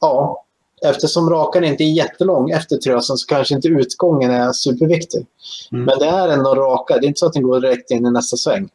Ja, 0.00 0.44
eftersom 0.84 1.30
rakan 1.30 1.64
inte 1.64 1.84
är 1.84 1.92
jättelång 1.92 2.50
efter 2.50 2.76
Trösen 2.76 3.16
så 3.16 3.26
kanske 3.26 3.54
inte 3.54 3.68
utgången 3.68 4.30
är 4.30 4.52
superviktig. 4.52 5.26
Mm. 5.72 5.84
Men 5.84 5.98
det 5.98 6.06
är 6.06 6.28
ändå 6.28 6.54
raka. 6.54 6.98
Det 6.98 7.06
är 7.06 7.08
inte 7.08 7.18
så 7.18 7.26
att 7.26 7.32
den 7.32 7.42
går 7.42 7.60
direkt 7.60 7.90
in 7.90 8.06
i 8.06 8.10
nästa 8.10 8.36
sväng. 8.36 8.68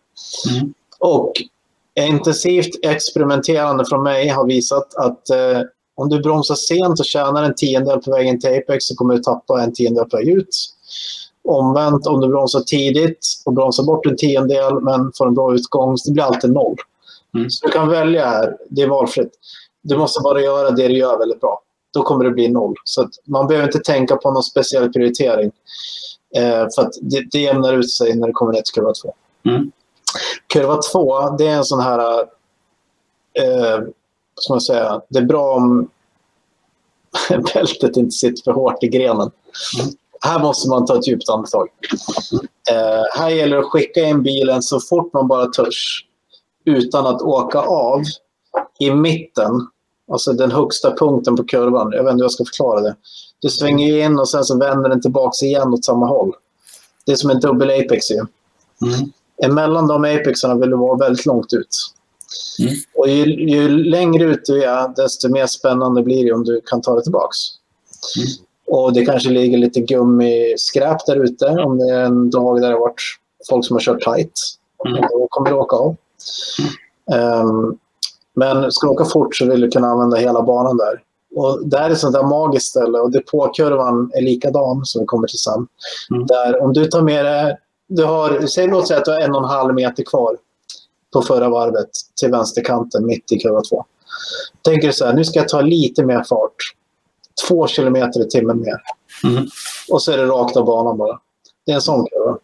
Mm. 0.49 0.73
Och 0.99 1.33
intensivt 1.95 2.85
experimenterande 2.85 3.85
från 3.85 4.03
mig 4.03 4.27
har 4.27 4.45
visat 4.45 4.95
att 4.95 5.29
eh, 5.29 5.61
om 5.95 6.09
du 6.09 6.19
bromsar 6.19 6.55
sent 6.55 6.99
och 6.99 7.05
tjänar 7.05 7.43
en 7.43 7.55
tiondel 7.55 7.99
på 7.99 8.11
vägen 8.11 8.39
till 8.39 8.57
Apex 8.57 8.85
så 8.85 8.95
kommer 8.95 9.13
du 9.13 9.19
tappa 9.19 9.63
en 9.63 9.73
tiondel 9.73 10.05
på 10.05 10.17
väg 10.17 10.27
ut. 10.27 10.57
Omvänt, 11.43 12.07
om 12.07 12.21
du 12.21 12.27
bromsar 12.27 12.59
tidigt 12.59 13.27
och 13.45 13.53
bromsar 13.53 13.83
bort 13.83 14.05
en 14.05 14.17
tiondel 14.17 14.81
men 14.81 15.11
får 15.17 15.27
en 15.27 15.33
bra 15.33 15.55
utgång, 15.55 15.97
så 15.97 16.09
det 16.09 16.13
blir 16.13 16.23
alltid 16.23 16.51
noll. 16.51 16.75
Mm. 17.35 17.49
Så 17.49 17.65
du 17.65 17.71
kan 17.71 17.89
välja 17.89 18.25
här. 18.25 18.57
Det 18.69 18.81
är 18.81 18.87
valfritt. 18.87 19.31
Du 19.81 19.97
måste 19.97 20.21
bara 20.23 20.41
göra 20.41 20.71
det 20.71 20.87
du 20.87 20.97
gör 20.97 21.17
väldigt 21.19 21.41
bra. 21.41 21.61
Då 21.93 22.03
kommer 22.03 22.25
det 22.25 22.31
bli 22.31 22.47
noll. 22.47 22.75
Så 22.83 23.09
man 23.25 23.47
behöver 23.47 23.67
inte 23.67 23.79
tänka 23.79 24.15
på 24.15 24.31
någon 24.31 24.43
speciell 24.43 24.93
prioritering. 24.93 25.51
Eh, 26.35 26.67
för 26.75 26.81
att 26.81 26.93
det, 27.01 27.31
det 27.31 27.39
jämnar 27.39 27.73
ut 27.73 27.91
sig 27.91 28.15
när 28.15 28.27
det 28.27 28.33
kommer 28.33 28.53
ner 28.53 28.61
till 28.61 28.73
kurva 28.73 28.93
två. 28.93 29.13
Mm. 29.49 29.71
Kurva 30.53 30.77
två, 30.77 31.29
det 31.37 31.47
är 31.47 31.55
en 31.55 31.65
sån 31.65 31.79
här... 31.79 32.19
Eh, 33.33 33.79
ska 34.35 34.53
man 34.53 34.61
säga, 34.61 35.01
det 35.09 35.19
är 35.19 35.25
bra 35.25 35.55
om 35.55 35.89
bältet 37.53 37.97
inte 37.97 38.11
sitter 38.11 38.43
för 38.43 38.51
hårt 38.51 38.83
i 38.83 38.87
grenen. 38.87 39.31
Mm. 39.79 39.93
Här 40.21 40.39
måste 40.39 40.69
man 40.69 40.85
ta 40.85 40.97
ett 40.97 41.07
djupt 41.07 41.29
andetag. 41.29 41.67
Eh, 42.71 43.19
här 43.19 43.29
gäller 43.29 43.55
det 43.55 43.61
att 43.61 43.71
skicka 43.71 44.01
in 44.01 44.23
bilen 44.23 44.61
så 44.61 44.79
fort 44.79 45.13
man 45.13 45.27
bara 45.27 45.45
törs 45.45 46.05
utan 46.65 47.05
att 47.07 47.21
åka 47.21 47.59
av 47.59 48.01
i 48.81 48.91
mitten, 48.91 49.67
alltså 50.11 50.33
den 50.33 50.51
högsta 50.51 50.95
punkten 50.95 51.35
på 51.35 51.43
kurvan. 51.43 51.91
Jag 51.91 52.03
vet 52.03 52.11
inte 52.11 52.21
hur 52.21 52.23
jag 52.23 52.31
ska 52.31 52.45
förklara 52.45 52.81
det. 52.81 52.95
Du 53.39 53.49
svänger 53.49 54.05
in 54.05 54.19
och 54.19 54.29
sen 54.29 54.43
så 54.43 54.57
vänder 54.57 54.89
den 54.89 55.01
tillbaka 55.01 55.45
igen 55.45 55.73
åt 55.73 55.85
samma 55.85 56.07
håll. 56.07 56.31
Det 57.05 57.11
är 57.11 57.15
som 57.15 57.29
en 57.29 57.39
dubbel 57.39 57.69
apex 57.69 58.11
ju. 58.11 58.17
Mm. 58.17 59.11
Emellan 59.43 59.87
de 59.87 60.05
apexarna 60.05 60.55
vill 60.55 60.69
du 60.69 60.77
vara 60.77 60.97
väldigt 60.97 61.25
långt 61.25 61.53
ut. 61.53 61.67
Mm. 62.59 62.73
Och 62.95 63.09
ju, 63.09 63.49
ju, 63.49 63.69
längre 63.69 64.23
ut 64.23 64.45
du 64.45 64.63
är, 64.63 64.95
desto 64.95 65.29
mer 65.29 65.47
spännande 65.47 66.03
blir 66.03 66.25
det 66.25 66.31
om 66.31 66.43
du 66.43 66.61
kan 66.65 66.81
ta 66.81 66.95
det 66.95 67.03
tillbaka. 67.03 67.35
Mm. 68.17 68.27
Och 68.67 68.93
det 68.93 69.05
kanske 69.05 69.29
ligger 69.29 69.57
lite 69.57 69.81
gummiskräp 69.81 71.05
där 71.05 71.23
ute 71.23 71.45
om 71.45 71.77
det 71.77 71.89
är 71.89 72.03
en 72.03 72.29
dag 72.29 72.61
där 72.61 72.67
det 72.67 72.73
har 72.73 72.79
varit 72.79 73.01
folk 73.49 73.65
som 73.65 73.75
har 73.75 73.81
kört 73.81 74.01
tight. 74.01 74.31
Mm. 74.85 75.01
då 75.01 75.27
kommer 75.29 75.49
du 75.49 75.55
åka 75.55 75.75
av. 75.75 75.95
Um, 77.11 77.77
men 78.35 78.71
ska 78.71 78.87
du 78.87 78.93
åka 78.93 79.05
fort 79.05 79.35
så 79.35 79.45
vill 79.45 79.61
du 79.61 79.69
kunna 79.69 79.87
använda 79.87 80.17
hela 80.17 80.41
banan 80.41 80.77
där. 80.77 81.03
Och 81.35 81.67
där 81.67 81.81
är 81.81 81.89
ett 81.89 81.99
sånt 81.99 82.13
där 82.13 82.23
magiskt 82.23 82.69
ställe 82.69 82.99
och 82.99 83.11
depåkurvan 83.11 84.11
är 84.13 84.21
likadan 84.21 84.85
som 84.85 85.01
vi 85.01 85.05
kommer 85.05 85.27
till 85.27 85.39
sen. 85.39 85.67
Mm. 86.11 86.27
Där 86.27 86.61
om 86.61 86.73
du 86.73 86.85
tar 86.85 87.01
med 87.01 87.25
dig, 87.25 87.57
du 87.87 88.03
har, 88.03 88.47
säg 88.47 88.67
låt 88.67 88.87
säga 88.87 88.99
att 88.99 89.05
du 89.05 89.11
har 89.11 89.19
en 89.19 89.31
och 89.31 89.43
en 89.43 89.49
halv 89.49 89.73
meter 89.73 90.03
kvar 90.03 90.37
på 91.13 91.21
förra 91.21 91.49
varvet 91.49 91.89
till 92.19 92.31
vänsterkanten 92.31 93.05
mitt 93.05 93.31
i 93.31 93.39
kurva 93.39 93.61
två. 93.61 93.85
Tänker 94.61 94.87
du 94.87 94.93
så 94.93 95.05
här, 95.05 95.13
nu 95.13 95.25
ska 95.25 95.39
jag 95.39 95.49
ta 95.49 95.61
lite 95.61 96.05
mer 96.05 96.23
fart. 96.23 96.55
Två 97.47 97.67
kilometer 97.67 98.25
i 98.25 98.29
timmen 98.29 98.59
mer. 98.59 98.81
Mm. 99.23 99.47
Och 99.89 100.01
så 100.01 100.11
är 100.11 100.17
det 100.17 100.25
rakt 100.25 100.57
av 100.57 100.65
banan 100.65 100.97
bara. 100.97 101.19
Det 101.65 101.71
är 101.71 101.75
en 101.75 101.81
sån 101.81 102.05
kurva. 102.05 102.37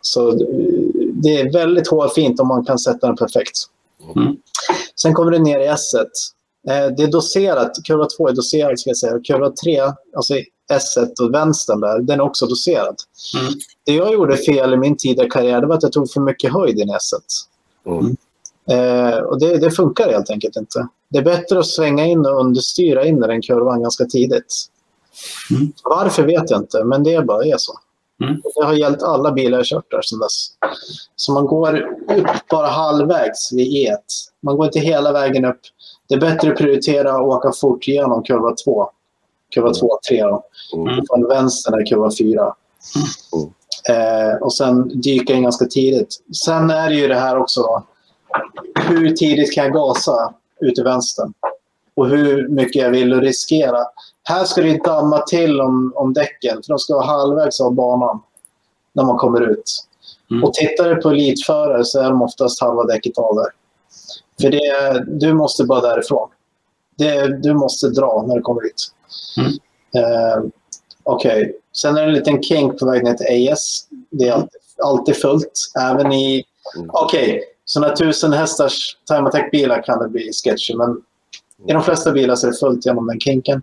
Så 0.00 0.32
det 1.12 1.40
är 1.40 1.52
väldigt 1.52 1.88
hårfint 1.88 2.40
om 2.40 2.48
man 2.48 2.64
kan 2.64 2.78
sätta 2.78 3.06
den 3.06 3.16
perfekt. 3.16 3.56
Mm. 4.16 4.36
Sen 5.02 5.14
kommer 5.14 5.30
du 5.30 5.38
ner 5.38 5.60
i 5.60 5.66
S. 5.66 5.94
Eh, 6.68 6.86
det 6.96 7.02
är 7.02 7.10
doserat. 7.10 7.72
Kurva 7.86 8.06
2 8.16 8.28
är 8.28 8.32
doserad, 8.32 8.80
ska 8.80 8.90
jag 8.90 8.96
säga. 8.96 9.20
Kurva 9.26 9.50
3, 9.50 9.80
alltså 10.16 10.34
S 10.72 10.96
och 11.20 11.34
vänstern 11.34 11.80
där, 11.80 11.98
den 11.98 12.20
är 12.20 12.24
också 12.24 12.46
doserad. 12.46 12.96
Mm. 13.40 13.52
Det 13.86 13.92
jag 13.92 14.12
gjorde 14.12 14.36
fel 14.36 14.74
i 14.74 14.76
min 14.76 14.96
tidigare 14.96 15.28
karriär 15.28 15.60
det 15.60 15.66
var 15.66 15.76
att 15.76 15.82
jag 15.82 15.92
tog 15.92 16.10
för 16.10 16.20
mycket 16.20 16.52
höjd 16.52 16.78
i 16.78 16.82
S. 16.82 17.10
Mm. 17.86 18.16
Eh, 18.70 19.18
och 19.18 19.40
det, 19.40 19.58
det, 19.58 19.70
funkar 19.70 20.10
helt 20.12 20.30
enkelt 20.30 20.56
inte. 20.56 20.88
Det 21.10 21.18
är 21.18 21.22
bättre 21.22 21.58
att 21.58 21.66
svänga 21.66 22.06
in 22.06 22.26
och 22.26 22.40
understyra 22.40 23.06
in 23.06 23.24
i 23.24 23.26
den 23.26 23.42
kurvan 23.42 23.82
ganska 23.82 24.04
tidigt. 24.04 24.66
Mm. 25.50 25.72
Varför 25.84 26.22
vet 26.22 26.50
jag 26.50 26.60
inte, 26.60 26.84
men 26.84 27.02
det 27.02 27.26
bara 27.26 27.44
är 27.44 27.56
så. 27.58 27.72
Mm. 28.20 28.40
Det 28.54 28.64
har 28.64 28.72
gällt 28.72 29.02
alla 29.02 29.32
bilar 29.32 29.58
jag 29.58 29.66
kört 29.66 29.90
där 29.90 30.02
sedan 30.02 30.18
dess. 30.18 30.46
Så 31.16 31.32
man 31.32 31.46
går 31.46 31.78
upp 32.16 32.48
bara 32.50 32.66
halvvägs 32.66 33.52
vid 33.52 33.66
E1. 33.66 33.96
Man 34.42 34.56
går 34.56 34.66
inte 34.66 34.80
hela 34.80 35.12
vägen 35.12 35.44
upp. 35.44 35.60
Det 36.08 36.14
är 36.14 36.20
bättre 36.20 36.50
att 36.50 36.58
prioritera 36.58 37.12
att 37.14 37.20
åka 37.20 37.52
fort 37.52 37.88
genom 37.88 38.22
kurva 38.22 38.54
2. 38.64 38.90
Kurva 39.54 39.74
2 39.74 39.86
och 39.86 40.02
3. 40.02 40.22
Då. 40.22 40.44
Mm. 40.76 41.04
Från 41.10 41.28
vänster 41.28 41.80
är 41.80 41.86
kurva 41.86 42.10
4. 42.18 42.54
Mm. 43.34 43.50
Eh, 43.88 44.36
och 44.36 44.54
sen 44.54 45.00
dyka 45.00 45.32
in 45.32 45.42
ganska 45.42 45.64
tidigt. 45.64 46.16
Sen 46.44 46.70
är 46.70 46.88
det 46.88 46.94
ju 46.94 47.08
det 47.08 47.20
här 47.20 47.38
också. 47.38 47.62
Då. 47.62 47.86
Hur 48.74 49.10
tidigt 49.10 49.54
kan 49.54 49.64
jag 49.64 49.72
gasa 49.72 50.34
ut 50.60 50.74
till 50.74 50.84
vänster? 50.84 51.28
Och 51.96 52.08
hur 52.08 52.48
mycket 52.48 52.82
jag 52.82 52.90
vill 52.90 53.20
riskera. 53.20 53.78
Här 54.30 54.44
ska 54.44 54.62
det 54.62 54.84
damma 54.84 55.18
till 55.18 55.60
om, 55.60 55.92
om 55.96 56.12
däcken, 56.12 56.62
för 56.62 56.68
de 56.68 56.78
ska 56.78 56.94
vara 56.94 57.06
halvvägs 57.06 57.60
av 57.60 57.74
banan 57.74 58.22
när 58.92 59.04
man 59.04 59.16
kommer 59.18 59.40
ut. 59.40 59.86
Mm. 60.30 60.44
Och 60.44 60.54
tittar 60.54 60.88
du 60.88 60.96
på 60.96 61.10
elitförare 61.10 61.84
så 61.84 62.00
är 62.00 62.10
de 62.10 62.22
oftast 62.22 62.60
halva 62.60 62.84
däcket 62.84 63.18
av 63.18 63.34
där. 63.34 63.50
För 64.40 64.50
det, 64.50 65.04
du 65.06 65.34
måste 65.34 65.64
bara 65.64 65.80
därifrån. 65.80 66.28
Det, 66.98 67.42
du 67.42 67.54
måste 67.54 67.88
dra 67.88 68.24
när 68.26 68.34
du 68.34 68.42
kommer 68.42 68.66
ut. 68.66 68.94
Mm. 69.38 69.52
Eh, 69.96 70.42
Okej, 71.02 71.42
okay. 71.42 71.52
sen 71.72 71.96
är 71.96 72.02
det 72.02 72.08
en 72.08 72.14
liten 72.14 72.42
kink 72.42 72.78
på 72.78 72.86
väg 72.86 73.04
ner 73.04 73.14
till 73.14 73.52
AS. 73.52 73.86
Det 74.10 74.28
är 74.28 74.32
alltid, 74.32 74.60
alltid 74.84 75.16
fullt. 75.16 75.52
Även 75.80 76.12
i... 76.12 76.44
Mm. 76.76 76.90
Okej, 76.92 77.28
okay. 77.28 77.40
sådana 77.64 77.96
tusen 77.96 78.32
hästars 78.32 78.96
time 79.06 79.28
attack-bilar 79.28 79.82
kan 79.82 79.98
det 79.98 80.08
bli 80.08 80.30
sketchy, 80.32 80.74
men 80.74 81.02
i 81.66 81.72
de 81.72 81.82
flesta 81.82 82.12
bilar 82.12 82.36
så 82.36 82.46
är 82.46 82.50
det 82.50 82.56
fullt 82.56 82.86
genom 82.86 83.06
den 83.06 83.20
kinken. 83.20 83.62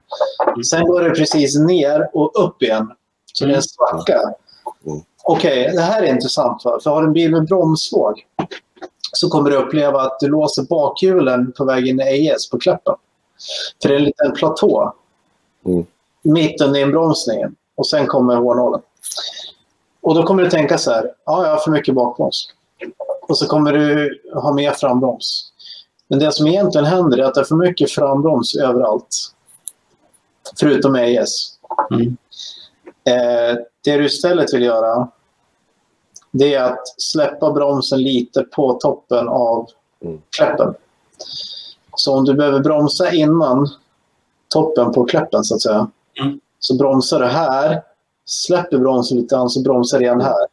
Sen 0.69 0.85
går 0.85 1.01
det 1.01 1.09
precis 1.09 1.59
ner 1.59 2.09
och 2.13 2.45
upp 2.45 2.61
igen. 2.61 2.91
Så 3.33 3.45
det 3.45 3.51
är 3.51 3.55
en 3.55 3.63
svacka. 3.63 4.21
Okej, 5.23 5.61
okay, 5.61 5.75
det 5.75 5.81
här 5.81 6.03
är 6.03 6.07
intressant. 6.07 6.65
Va? 6.65 6.79
För 6.83 6.89
har 6.89 7.01
du 7.01 7.07
en 7.07 7.13
bil 7.13 7.31
med 7.31 7.45
bromsvåg 7.45 8.25
så 9.11 9.29
kommer 9.29 9.49
du 9.49 9.55
uppleva 9.55 10.01
att 10.01 10.19
du 10.19 10.27
låser 10.27 10.63
bakhjulen 10.63 11.51
på 11.51 11.65
väg 11.65 11.87
in 11.87 12.01
i 12.01 12.31
AS 12.31 12.49
på 12.49 12.59
klappen. 12.59 12.95
För 13.81 13.89
det 13.89 13.95
är 13.95 13.99
en 13.99 14.05
liten 14.05 14.31
platå. 14.31 14.93
Mm. 15.65 15.85
Mitt 16.21 16.61
under 16.61 16.79
inbromsningen. 16.79 17.55
Och 17.75 17.87
sen 17.87 18.07
kommer 18.07 18.35
hårnålen. 18.35 18.81
Och 20.01 20.15
då 20.15 20.23
kommer 20.23 20.43
du 20.43 20.49
tänka 20.49 20.77
så 20.77 20.91
här. 20.91 21.11
Ja, 21.25 21.43
jag 21.43 21.51
har 21.51 21.57
för 21.57 21.71
mycket 21.71 21.95
bakbroms. 21.95 22.49
Och 23.27 23.37
så 23.37 23.47
kommer 23.47 23.73
du 23.73 24.19
ha 24.33 24.53
mer 24.53 24.71
frambroms. 24.71 25.51
Men 26.07 26.19
det 26.19 26.31
som 26.31 26.47
egentligen 26.47 26.85
händer 26.85 27.17
är 27.17 27.23
att 27.23 27.33
det 27.33 27.41
är 27.41 27.45
för 27.45 27.55
mycket 27.55 27.91
frambroms 27.91 28.55
överallt. 28.55 29.33
Förutom 30.59 30.95
ES. 30.95 31.31
Mm. 31.91 32.17
Eh, 33.03 33.57
det 33.83 33.97
du 33.97 34.05
istället 34.05 34.53
vill 34.53 34.63
göra 34.63 35.07
det 36.31 36.53
är 36.53 36.63
att 36.63 37.01
släppa 37.01 37.51
bromsen 37.51 38.03
lite 38.03 38.43
på 38.43 38.73
toppen 38.73 39.27
av 39.27 39.67
mm. 40.03 40.21
kläppen. 40.37 40.73
Så 41.95 42.17
om 42.17 42.25
du 42.25 42.33
behöver 42.33 42.59
bromsa 42.59 43.11
innan 43.11 43.69
toppen 44.47 44.91
på 44.91 45.05
kläppen 45.05 45.43
så 45.43 45.55
att 45.55 45.61
säga. 45.61 45.87
Mm. 46.21 46.39
Så 46.59 46.75
bromsar 46.75 47.19
du 47.19 47.25
här, 47.25 47.81
släpper 48.25 48.77
bromsen 48.77 49.17
lite 49.17 49.35
grann 49.35 49.49
så 49.49 49.61
bromsar 49.61 49.99
du 49.99 50.05
igen 50.05 50.21
här. 50.21 50.47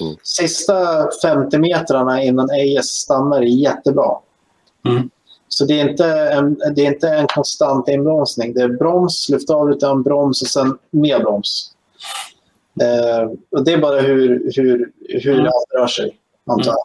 Mm. 0.00 0.16
Sista 0.22 1.08
50 1.22 1.58
metrarna 1.58 2.22
innan 2.22 2.48
AS 2.50 2.86
stannar 2.86 3.36
är 3.36 3.42
jättebra. 3.42 4.18
Mm. 4.84 5.10
Så 5.48 5.64
det 5.64 5.80
är, 5.80 5.88
inte 5.88 6.06
en, 6.06 6.58
det 6.74 6.86
är 6.86 6.92
inte 6.92 7.08
en 7.08 7.26
konstant 7.26 7.88
inbromsning. 7.88 8.54
Det 8.54 8.62
är 8.62 8.68
broms, 8.68 9.28
lyft 9.28 9.50
av 9.50 9.78
en 9.82 10.02
broms 10.02 10.42
och 10.42 10.48
sen 10.48 10.78
mer 10.90 11.20
broms. 11.20 11.72
Eh, 12.80 13.30
och 13.50 13.64
det 13.64 13.72
är 13.72 13.78
bara 13.78 14.00
hur, 14.00 14.52
hur, 14.56 14.92
hur 15.08 15.32
mm. 15.32 15.44
det 15.44 15.78
rör 15.78 15.86
sig, 15.86 16.18
antar 16.46 16.70
jag. 16.70 16.78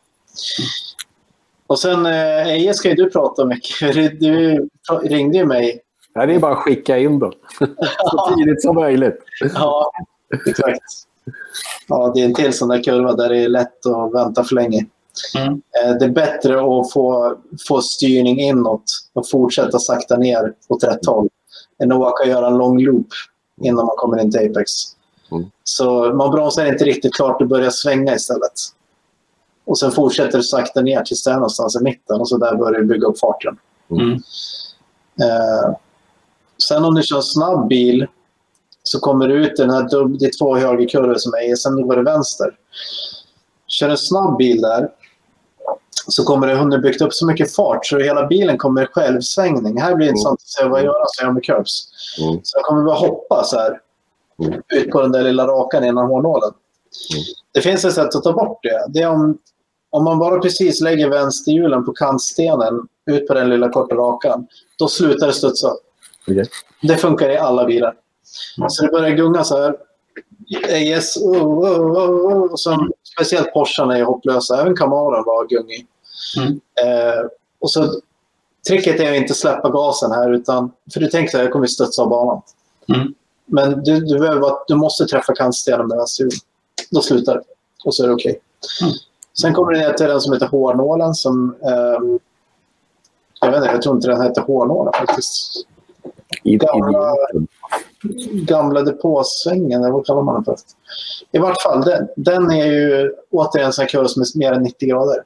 Och 1.68 1.80
sen 1.80 2.06
eh, 2.06 2.48
Eje 2.48 2.74
ska 2.74 2.90
ju 2.90 2.96
du 2.96 3.10
prata 3.10 3.46
mycket. 3.46 3.94
Du 4.20 4.70
ringde 5.04 5.38
ju 5.38 5.46
mig. 5.46 5.80
Det 6.14 6.22
är 6.22 6.40
bara 6.40 6.52
att 6.52 6.64
skicka 6.64 6.98
in 6.98 7.20
då. 7.20 7.34
Så 8.12 8.36
tidigt 8.36 8.62
som 8.62 8.76
möjligt. 8.76 9.20
Ja, 9.54 9.92
exakt. 10.48 10.82
Ja, 11.88 12.12
det 12.16 12.22
är 12.22 12.26
en 12.26 12.34
till 12.34 12.54
sån 12.54 12.70
där 12.70 12.84
kurva 12.84 13.14
där 13.14 13.30
det 13.30 13.38
är 13.38 13.50
lätt 13.50 13.86
att 13.86 14.14
vänta 14.14 14.44
för 14.44 14.56
länge. 14.56 14.86
Mm. 15.36 15.54
Eh, 15.54 15.98
det 16.00 16.06
är 16.06 16.10
bättre 16.10 16.54
att 16.54 16.92
få, 16.92 17.38
få 17.68 17.82
styrning 17.82 18.40
inåt 18.40 18.84
och 19.14 19.30
fortsätta 19.30 19.80
sakta 19.80 20.18
ner 20.18 20.54
åt 20.68 20.84
rätt 20.84 21.06
håll 21.06 21.30
än 21.84 21.92
att 21.92 21.98
åka 21.98 22.24
och 22.24 22.30
göra 22.30 22.48
en 22.48 22.58
lång 22.58 22.80
loop 22.80 23.08
innan 23.62 23.86
man 23.86 23.96
kommer 23.98 24.22
in 24.22 24.32
till 24.32 24.50
Apex. 24.52 24.72
Mm. 25.32 25.46
Så 25.64 26.14
man 26.14 26.32
bromsar 26.32 26.66
inte 26.66 26.86
riktigt 26.86 27.14
klart 27.14 27.42
och 27.42 27.48
börjar 27.48 27.70
svänga 27.70 28.16
istället. 28.16 28.54
Och 29.66 29.80
sen 29.80 29.92
fortsätter 29.92 30.38
du 30.38 30.44
sakta 30.44 30.82
ner 30.82 31.02
tills 31.02 31.24
det 31.24 31.32
är 31.32 31.36
någonstans 31.36 31.76
i 31.76 31.84
mitten 31.84 32.20
och 32.20 32.30
så 32.30 32.38
där 32.38 32.56
börjar 32.56 32.80
du 32.80 32.86
bygga 32.86 33.08
upp 33.08 33.20
farten. 33.20 33.58
Mm. 33.92 34.12
Eh, 35.22 35.76
sen 36.68 36.86
om 36.86 36.96
du 36.96 37.04
kör 37.04 37.16
en 37.16 37.24
snabb 37.24 37.68
bil 37.68 38.08
så 38.84 39.00
kommer 39.00 39.28
du 39.28 39.46
ut 39.46 39.60
i 39.60 39.62
den 39.62 39.70
här 39.70 39.90
dubb, 39.90 40.20
det 40.20 40.26
är 40.26 40.38
två 40.40 40.56
högerkurvor 40.56 41.16
som 41.16 41.34
är 41.34 41.56
sen 41.56 41.88
går 41.88 41.96
det 41.96 42.04
vänster. 42.04 42.58
Kör 43.68 43.90
en 43.90 43.98
snabb 43.98 44.38
bil 44.38 44.62
där 44.62 44.90
så 46.08 46.24
kommer 46.24 46.48
det 46.48 46.56
ha 46.56 46.78
byggt 46.78 47.02
upp 47.02 47.14
så 47.14 47.26
mycket 47.26 47.56
fart 47.56 47.86
så 47.86 48.00
hela 48.00 48.28
bilen 48.28 48.58
kommer 48.58 48.84
i 48.84 48.86
självsvängning. 48.86 49.82
Här 49.82 49.96
blir 49.96 50.06
det 50.06 50.10
intressant 50.10 50.42
att 50.42 50.48
se 50.48 50.68
vad 50.68 50.80
jag 50.80 50.86
gör 50.86 51.06
så 51.08 51.26
jag 51.26 51.34
med 51.34 51.44
curbs. 51.44 51.88
Mm. 52.22 52.40
Så 52.44 52.58
jag 52.58 52.66
kommer 52.66 52.84
bara 52.84 52.96
hoppa 52.96 53.44
så 53.44 53.58
här 53.58 53.80
mm. 54.44 54.62
ut 54.76 54.92
på 54.92 55.02
den 55.02 55.12
där 55.12 55.24
lilla 55.24 55.48
rakan 55.48 55.84
innan 55.84 56.08
hårnålen. 56.08 56.52
Mm. 57.14 57.24
Det 57.54 57.62
finns 57.62 57.86
ett 57.86 57.94
sätt 57.94 58.16
att 58.16 58.24
ta 58.24 58.34
bort 58.34 58.60
det. 58.64 58.86
Det 58.88 59.02
är 59.02 59.10
om, 59.10 59.38
om 59.90 60.04
man 60.04 60.20
bara 60.20 60.40
precis 60.40 60.82
lägger 60.82 61.10
vänsterhjulen 61.10 61.86
på 61.86 61.92
kantstenen 61.94 62.88
ut 63.06 63.28
på 63.28 63.34
den 63.34 63.50
lilla 63.50 63.70
korta 63.70 63.96
rakan. 63.96 64.48
Då 64.78 64.88
slutar 64.88 65.28
det 65.28 65.34
studsa. 65.34 65.72
Okay. 66.28 66.46
Det 66.82 66.98
funkar 66.98 67.30
i 67.30 67.38
alla 67.38 67.66
bilar. 67.66 67.96
Mm. 68.58 68.70
Så 68.70 68.86
det 68.86 68.92
börjar 68.92 69.10
gunga 69.10 69.44
så 69.44 69.62
här. 69.62 69.76
AS, 70.98 71.18
oh, 71.18 71.60
oh, 71.60 71.98
oh, 71.98 72.52
och 72.52 72.60
sen, 72.60 72.92
speciellt 73.14 73.54
Porschen 73.54 73.92
är 73.92 74.04
hopplösa. 74.04 74.62
Även 74.62 74.76
Camaron 74.76 75.24
var 75.26 75.48
gungig. 75.48 75.88
Mm. 76.38 76.52
Eh, 76.52 77.26
och 77.60 77.72
så, 77.72 78.02
tricket 78.68 79.00
är 79.00 79.12
att 79.12 79.18
inte 79.18 79.34
släppa 79.34 79.70
gasen 79.70 80.12
här. 80.12 80.34
Utan, 80.34 80.72
för 80.94 81.00
du 81.00 81.08
tänker 81.08 81.38
att 81.38 81.44
jag 81.44 81.54
kommer 81.54 81.68
studsa 81.68 82.02
av 82.02 82.10
banan. 82.10 82.42
Mm. 82.96 83.14
Men 83.46 83.84
du, 83.84 84.00
du, 84.00 84.20
behöver, 84.20 84.52
du 84.68 84.76
måste 84.76 85.06
träffa 85.06 85.36
kantstenen 85.36 85.88
med 85.88 85.98
vänsterhjulet. 85.98 86.40
Då 86.90 87.02
slutar 87.02 87.34
det. 87.36 87.44
Och 87.86 87.96
så 87.96 88.04
är 88.04 88.08
det 88.08 88.14
okej. 88.14 88.32
Okay. 88.32 88.88
Mm. 88.88 88.96
Sen 89.42 89.54
kommer 89.54 89.72
det 89.72 89.80
ner 89.80 89.94
till 89.94 90.08
den 90.08 90.22
som 90.22 90.34
heter 90.34 90.48
hårnålen. 90.48 91.16
Som, 91.16 91.56
eh, 91.62 92.20
jag, 93.42 93.52
vet 93.52 93.58
inte, 93.58 93.74
jag 93.74 93.82
tror 93.82 93.96
inte 93.96 94.08
den 94.08 94.22
heter 94.22 94.42
hårnålen 94.42 94.94
faktiskt. 94.94 95.66
Gamla, 96.44 97.16
gamla 98.34 98.82
depåsvängen, 98.82 99.82
eller 99.82 99.92
vad 99.92 100.06
kallar 100.06 100.22
man 100.22 100.36
den 100.36 100.44
för? 100.44 100.56
I 101.32 101.38
vart 101.38 101.62
fall, 101.62 101.82
den, 101.82 102.08
den 102.16 102.52
är 102.52 102.66
ju 102.66 103.14
återigen 103.32 103.72
en 103.80 103.88
kurva 103.88 104.08
som 104.08 104.22
är 104.22 104.38
mer 104.38 104.52
än 104.52 104.64
90 104.64 104.90
grader. 104.90 105.24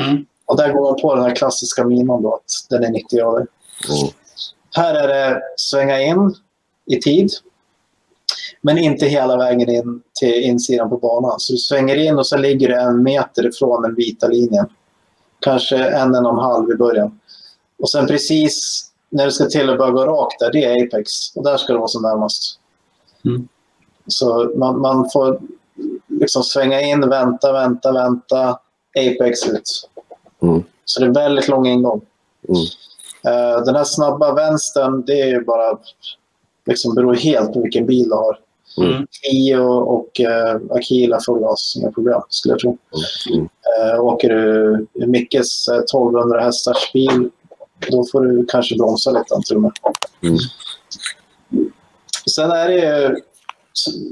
Mm. 0.00 0.26
Och 0.46 0.56
där 0.56 0.72
går 0.72 0.82
man 0.82 1.00
på 1.00 1.14
den 1.14 1.24
här 1.24 1.36
klassiska 1.36 1.84
minan 1.84 2.22
då, 2.22 2.34
att 2.34 2.70
den 2.70 2.84
är 2.84 2.90
90 2.90 3.18
grader. 3.18 3.46
Mm. 3.90 4.12
Här 4.76 4.94
är 4.94 5.08
det 5.08 5.40
svänga 5.56 6.00
in 6.00 6.34
i 6.86 7.00
tid. 7.00 7.30
Men 8.60 8.78
inte 8.78 9.06
hela 9.06 9.36
vägen 9.36 9.70
in 9.70 10.02
till 10.20 10.34
insidan 10.34 10.88
på 10.88 10.96
banan. 10.96 11.40
Så 11.40 11.52
du 11.52 11.58
svänger 11.58 11.96
in 11.96 12.18
och 12.18 12.26
så 12.26 12.36
ligger 12.36 12.68
du 12.68 12.74
en 12.74 13.02
meter 13.02 13.46
ifrån 13.48 13.82
den 13.82 13.94
vita 13.94 14.28
linjen. 14.28 14.66
Kanske 15.40 15.76
en, 15.76 16.14
en 16.14 16.26
och 16.26 16.32
en 16.32 16.38
halv 16.38 16.70
i 16.70 16.74
början. 16.74 17.20
Och 17.78 17.90
sen 17.90 18.06
precis 18.06 18.84
när 19.12 19.24
det 19.24 19.32
ska 19.32 19.44
till 19.44 19.70
att 19.70 19.78
börja 19.78 19.92
gå 19.92 20.06
rakt 20.06 20.40
där, 20.40 20.52
det 20.52 20.64
är 20.64 20.86
Apex. 20.86 21.10
Och 21.36 21.44
där 21.44 21.56
ska 21.56 21.72
det 21.72 21.78
vara 21.78 21.88
som 21.88 22.02
närmast. 22.02 22.58
Mm. 23.24 23.48
Så 24.06 24.52
man, 24.56 24.80
man, 24.80 25.10
får 25.10 25.40
liksom 26.06 26.42
svänga 26.42 26.80
in, 26.80 27.08
vänta, 27.08 27.52
vänta, 27.52 27.92
vänta. 27.92 28.58
Apex 28.98 29.46
ut. 29.48 29.88
Mm. 30.42 30.62
Så 30.84 31.00
det 31.00 31.06
är 31.06 31.14
väldigt 31.14 31.48
lång 31.48 31.66
ingång. 31.66 32.00
Mm. 32.48 32.60
Uh, 33.28 33.64
den 33.64 33.76
här 33.76 33.84
snabba 33.84 34.34
vänstern, 34.34 35.02
det 35.06 35.20
är 35.20 35.26
ju 35.26 35.44
bara 35.44 35.78
liksom 36.66 36.94
beror 36.94 37.14
helt 37.14 37.52
på 37.52 37.62
vilken 37.62 37.86
bil 37.86 38.08
du 38.08 38.14
har. 38.14 38.38
Mm. 38.78 39.06
Och 39.86 40.20
uh, 40.20 40.76
Akila 40.76 41.18
får 41.26 41.38
gas, 41.38 41.76
inga 41.76 41.92
problem 41.92 42.20
skulle 42.28 42.52
jag 42.52 42.60
tro. 42.60 42.78
Mm. 43.32 43.40
Uh, 43.42 44.00
åker 44.00 44.28
du 44.28 45.06
Mickes 45.06 45.68
1200 45.68 46.40
hästars 46.40 46.92
bil 46.92 47.30
då 47.90 48.04
får 48.12 48.20
du 48.20 48.46
kanske 48.46 48.76
bromsa 48.76 49.10
lite 49.10 49.54
och 49.54 49.62
med. 49.62 49.72
Mm. 50.22 50.38
Sen 52.34 52.50
är 52.50 52.68
det 52.68 53.16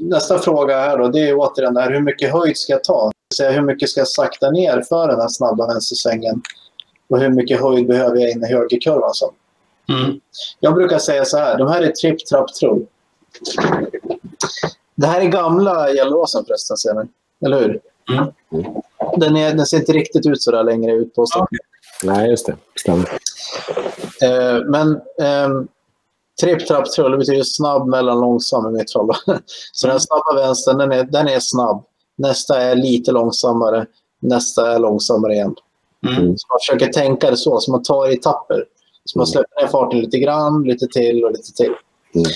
nästa 0.01 0.39
fråga 0.39 0.79
här 0.79 0.99
då, 0.99 1.09
det 1.09 1.29
är 1.29 1.35
återigen 1.39 1.75
där, 1.75 1.91
hur 1.91 2.01
mycket 2.01 2.33
höjd 2.33 2.57
ska 2.57 2.73
jag 2.73 2.85
ta? 2.85 3.13
Hur 3.39 3.63
mycket 3.63 3.91
ska 3.91 4.01
jag 4.01 4.09
sakta 4.09 4.51
ner 4.51 4.83
för 4.89 5.09
den 5.09 5.21
här 5.21 5.29
snabba 5.29 5.67
vänstersvängen? 5.67 6.43
Och 7.09 7.21
hur 7.21 7.29
mycket 7.29 7.61
höjd 7.61 7.87
behöver 7.87 8.17
jag 8.17 8.31
in 8.31 8.45
i 8.45 8.53
högerkurvan? 8.53 9.15
Så? 9.15 9.33
Mm. 9.89 10.21
Jag 10.61 10.75
brukar 10.75 10.99
säga 10.99 11.25
så 11.25 11.39
här, 11.39 11.59
de 11.59 11.69
här 11.69 11.83
är 11.83 11.91
tripp, 11.91 12.27
trapp, 12.27 12.55
trull. 12.55 12.87
Det 14.95 15.07
här 15.07 15.21
är 15.21 15.29
gamla 15.29 15.93
Gelleråsen 15.93 16.45
förresten, 16.45 16.77
ser 16.77 16.95
ni. 16.95 17.09
Eller 17.47 17.61
hur? 17.61 17.81
Mm. 18.11 18.33
Den, 19.17 19.37
är, 19.37 19.55
den 19.55 19.67
ser 19.67 19.77
inte 19.77 19.93
riktigt 19.93 20.27
ut 20.27 20.43
så 20.43 20.51
där 20.51 20.65
längre 20.65 20.93
ut 20.93 21.15
på 21.15 21.23
okay. 21.23 21.59
Nej, 22.03 22.31
just 22.31 22.47
det. 22.47 22.57
Stämmer. 22.81 23.09
Eh, 24.23 24.65
men 24.65 24.93
eh, 24.97 25.49
tripp, 26.41 26.67
trapp, 26.67 26.91
trull 26.91 27.19
betyder 27.19 27.43
snabb, 27.43 27.89
mellan, 27.89 28.21
långsam 28.21 28.75
i 28.75 28.79
mitt 28.79 28.93
fall. 28.93 29.11
Så 29.73 29.87
den 29.87 30.01
snabba 30.01 30.35
vänstern, 30.35 30.79
den 30.79 30.93
är, 30.93 31.05
den 31.05 31.29
är 31.29 31.41
snabb. 31.41 31.85
Nästa 32.17 32.61
är 32.61 32.75
lite 32.75 33.13
långsammare. 33.13 33.87
Nästa 34.23 34.73
är 34.73 34.79
långsammare 34.79 35.33
igen. 35.33 35.55
Mm. 36.07 36.37
Så 36.39 36.47
man 36.49 36.59
försöker 36.61 36.93
tänka 36.93 37.31
det 37.31 37.37
så, 37.37 37.61
så 37.61 37.71
man 37.71 37.83
tar 37.83 38.09
i 38.09 38.15
etapper. 38.15 38.65
Så 39.05 39.19
man 39.19 39.25
mm. 39.25 39.33
släpper 39.33 39.63
ner 39.63 39.69
farten 39.69 40.01
lite 40.01 40.19
grann, 40.19 40.63
lite 40.63 40.87
till 40.87 41.25
och 41.25 41.31
lite 41.31 41.53
till. 41.53 41.75
Mm. 42.15 42.31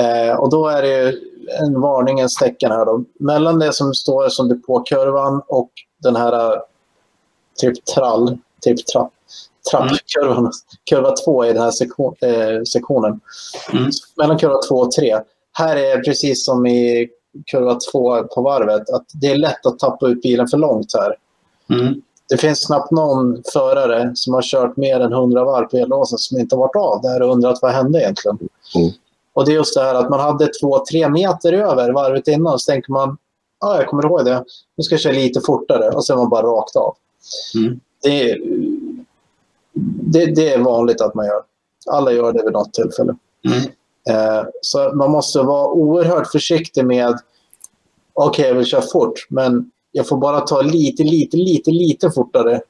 Eh, 0.00 0.36
och 0.36 0.50
då 0.50 0.68
är 0.68 0.82
det 0.82 1.14
en 1.60 1.80
varningens 1.80 2.36
tecken 2.36 2.70
här. 2.70 2.84
Då. 2.84 3.04
Mellan 3.18 3.58
det 3.58 3.72
som 3.72 3.94
står 3.94 4.28
som 4.28 4.48
depåkurvan 4.48 5.42
och 5.48 5.70
den 6.02 6.16
här 6.16 6.60
typ 7.60 7.84
trall, 7.84 8.38
typ 8.60 8.86
trapp, 8.86 9.12
trappkurvan, 9.70 10.38
mm. 10.38 10.50
kurva 10.90 11.10
två 11.10 11.44
i 11.44 11.52
den 11.52 11.62
här 11.62 11.70
sektion, 11.70 12.14
eh, 12.20 12.62
sektionen. 12.72 13.20
Mm. 13.72 13.90
Mellan 14.16 14.38
kurva 14.38 14.62
två 14.68 14.74
och 14.74 14.92
tre. 14.92 15.18
Här 15.52 15.76
är 15.76 15.98
precis 15.98 16.44
som 16.44 16.66
i 16.66 17.08
kurva 17.50 17.78
två 17.92 18.22
på 18.22 18.42
varvet, 18.42 18.90
att 18.90 19.04
det 19.14 19.26
är 19.26 19.36
lätt 19.36 19.66
att 19.66 19.78
tappa 19.78 20.08
ut 20.08 20.22
bilen 20.22 20.48
för 20.48 20.58
långt 20.58 20.94
här. 20.94 21.16
Mm. 21.78 22.02
Det 22.28 22.36
finns 22.36 22.66
knappt 22.66 22.90
någon 22.90 23.42
förare 23.52 24.10
som 24.14 24.34
har 24.34 24.42
kört 24.42 24.76
mer 24.76 25.00
än 25.00 25.12
100 25.12 25.44
varv 25.44 25.66
på 25.66 25.76
elåsen 25.76 26.18
som 26.18 26.38
inte 26.38 26.56
har 26.56 26.60
varit 26.60 26.76
av 26.76 27.02
där 27.02 27.22
och 27.22 27.32
undrat 27.32 27.58
vad 27.62 27.72
hände 27.72 28.00
egentligen. 28.00 28.38
Mm. 28.76 28.90
Och 29.32 29.44
det 29.44 29.52
är 29.52 29.54
just 29.54 29.74
det 29.74 29.80
här 29.80 29.94
att 29.94 30.10
man 30.10 30.20
hade 30.20 30.46
två, 30.46 30.84
tre 30.90 31.08
meter 31.08 31.52
över 31.52 31.92
varvet 31.92 32.28
innan 32.28 32.58
så 32.58 32.72
tänker 32.72 32.92
man, 32.92 33.16
ja, 33.60 33.68
ah, 33.68 33.76
jag 33.76 33.86
kommer 33.86 34.06
ihåg 34.06 34.24
det, 34.24 34.44
nu 34.76 34.84
ska 34.84 34.92
jag 34.92 35.00
köra 35.00 35.12
lite 35.12 35.40
fortare 35.40 35.90
och 35.90 36.06
sen 36.06 36.16
var 36.16 36.24
man 36.24 36.30
bara 36.30 36.46
rakt 36.46 36.76
av. 36.76 36.96
Mm. 37.54 37.80
Det, 38.02 38.38
det, 39.84 40.26
det, 40.26 40.52
är 40.52 40.58
vanligt 40.58 41.00
att 41.00 41.14
man 41.14 41.26
gör. 41.26 41.42
Alla 41.90 42.12
gör 42.12 42.32
det 42.32 42.42
vid 42.44 42.52
något 42.52 42.74
tillfälle. 42.74 43.16
Mm. 43.44 43.62
Eh, 44.10 44.44
så 44.60 44.92
man 44.94 45.10
måste 45.10 45.38
vara 45.38 45.68
oerhört 45.68 46.30
försiktig 46.32 46.84
med, 46.84 47.18
okej 48.14 48.28
okay, 48.28 48.46
jag 48.46 48.54
vill 48.54 48.66
köra 48.66 48.82
fort, 48.82 49.26
men 49.28 49.70
jag 49.92 50.08
får 50.08 50.16
bara 50.16 50.40
ta 50.40 50.62
lite, 50.62 51.02
lite, 51.02 51.36
lite, 51.36 51.70
lite 51.70 52.10
fortare 52.10 52.60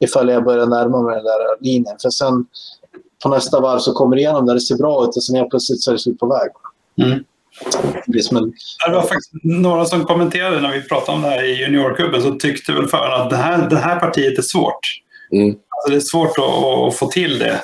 ifall 0.00 0.28
jag 0.28 0.44
börjar 0.44 0.66
närma 0.66 1.02
mig 1.02 1.16
den 1.16 1.24
där 1.24 1.60
linjen. 1.60 1.96
För 2.02 2.10
sen 2.10 2.46
på 3.22 3.28
nästa 3.28 3.60
varv 3.60 3.78
så 3.78 3.92
kommer 3.92 4.16
det 4.16 4.22
igenom 4.22 4.46
där 4.46 4.54
det 4.54 4.60
ser 4.60 4.76
bra 4.76 5.04
ut 5.04 5.16
och 5.16 5.24
sen 5.24 5.36
helt 5.36 5.50
plötsligt 5.50 5.82
så 5.82 5.90
är 5.90 5.92
det 5.92 5.98
slut 5.98 6.18
på 6.18 6.26
väg. 6.26 6.50
Mm. 7.02 7.24
Det, 8.06 8.32
en... 8.32 8.52
det 8.86 8.94
var 8.94 9.02
faktiskt 9.02 9.30
några 9.42 9.84
som 9.84 10.04
kommenterade 10.04 10.60
när 10.60 10.72
vi 10.72 10.82
pratade 10.82 11.16
om 11.16 11.22
det 11.22 11.28
här 11.28 11.44
i 11.44 11.62
juniorklubben 11.62 12.22
så 12.22 12.34
tyckte 12.34 12.72
väl 12.72 12.86
förarna 12.86 13.24
att 13.24 13.30
det 13.30 13.36
här, 13.36 13.70
det 13.70 13.76
här 13.76 14.00
partiet 14.00 14.38
är 14.38 14.42
svårt. 14.42 14.80
Mm. 15.32 15.56
Alltså 15.80 15.90
det 15.90 15.96
är 15.96 16.00
svårt 16.00 16.38
att, 16.38 16.88
att, 16.88 16.98
få 16.98 17.06
till 17.06 17.38
det. 17.38 17.62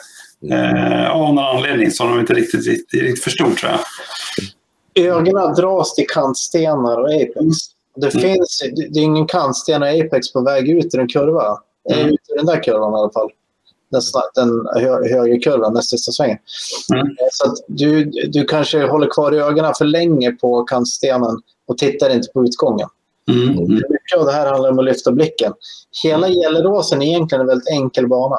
Eh, 0.54 1.10
av 1.10 1.34
någon 1.34 1.38
anledning 1.38 1.90
som 1.90 2.10
de 2.10 2.20
inte 2.20 2.34
riktigt, 2.34 2.66
riktigt, 2.66 3.02
riktigt 3.02 3.24
förstod 3.24 3.56
tror 3.56 3.72
jag. 3.72 3.80
Ögonen 5.04 5.54
dras 5.54 5.94
till 5.94 6.06
kantstenar 6.08 7.00
och 7.00 7.14
apex. 7.14 7.56
Det, 7.96 8.14
mm. 8.14 8.22
finns, 8.22 8.62
det 8.92 9.00
är 9.00 9.02
ingen 9.02 9.26
kantsten 9.26 9.82
och 9.82 9.88
apex 9.88 10.32
på 10.32 10.40
väg 10.40 10.68
ut 10.68 10.94
i 10.94 10.98
en 10.98 11.08
kurva. 11.08 11.58
Mm. 11.90 12.08
Ut 12.08 12.30
i 12.34 12.36
den 12.36 12.46
där 12.46 12.62
kurvan 12.62 12.92
i 12.92 12.96
alla 12.96 13.12
fall. 13.12 13.30
Den, 13.90 14.00
den 14.34 14.66
hö, 14.82 15.08
högerkurvan, 15.08 15.74
näst 15.74 15.90
sista 15.90 16.12
svängen. 16.12 16.38
Mm. 16.94 17.16
Så 17.32 17.54
du, 17.66 18.04
du 18.04 18.44
kanske 18.44 18.86
håller 18.86 19.10
kvar 19.10 19.32
ögonen 19.32 19.74
för 19.78 19.84
länge 19.84 20.32
på 20.32 20.64
kantstenen 20.64 21.40
och 21.66 21.78
tittar 21.78 22.10
inte 22.10 22.28
på 22.34 22.44
utgången. 22.44 22.88
Mm. 23.30 23.74
Mycket 23.74 24.18
av 24.18 24.26
det 24.26 24.32
här 24.32 24.46
handlar 24.46 24.70
om 24.70 24.78
att 24.78 24.84
lyfta 24.84 25.12
blicken. 25.12 25.52
Hela 26.02 26.28
Gelleråsen 26.28 27.02
är 27.02 27.06
egentligen 27.06 27.40
en 27.40 27.46
väldigt 27.46 27.68
enkel 27.68 28.08
bana 28.08 28.36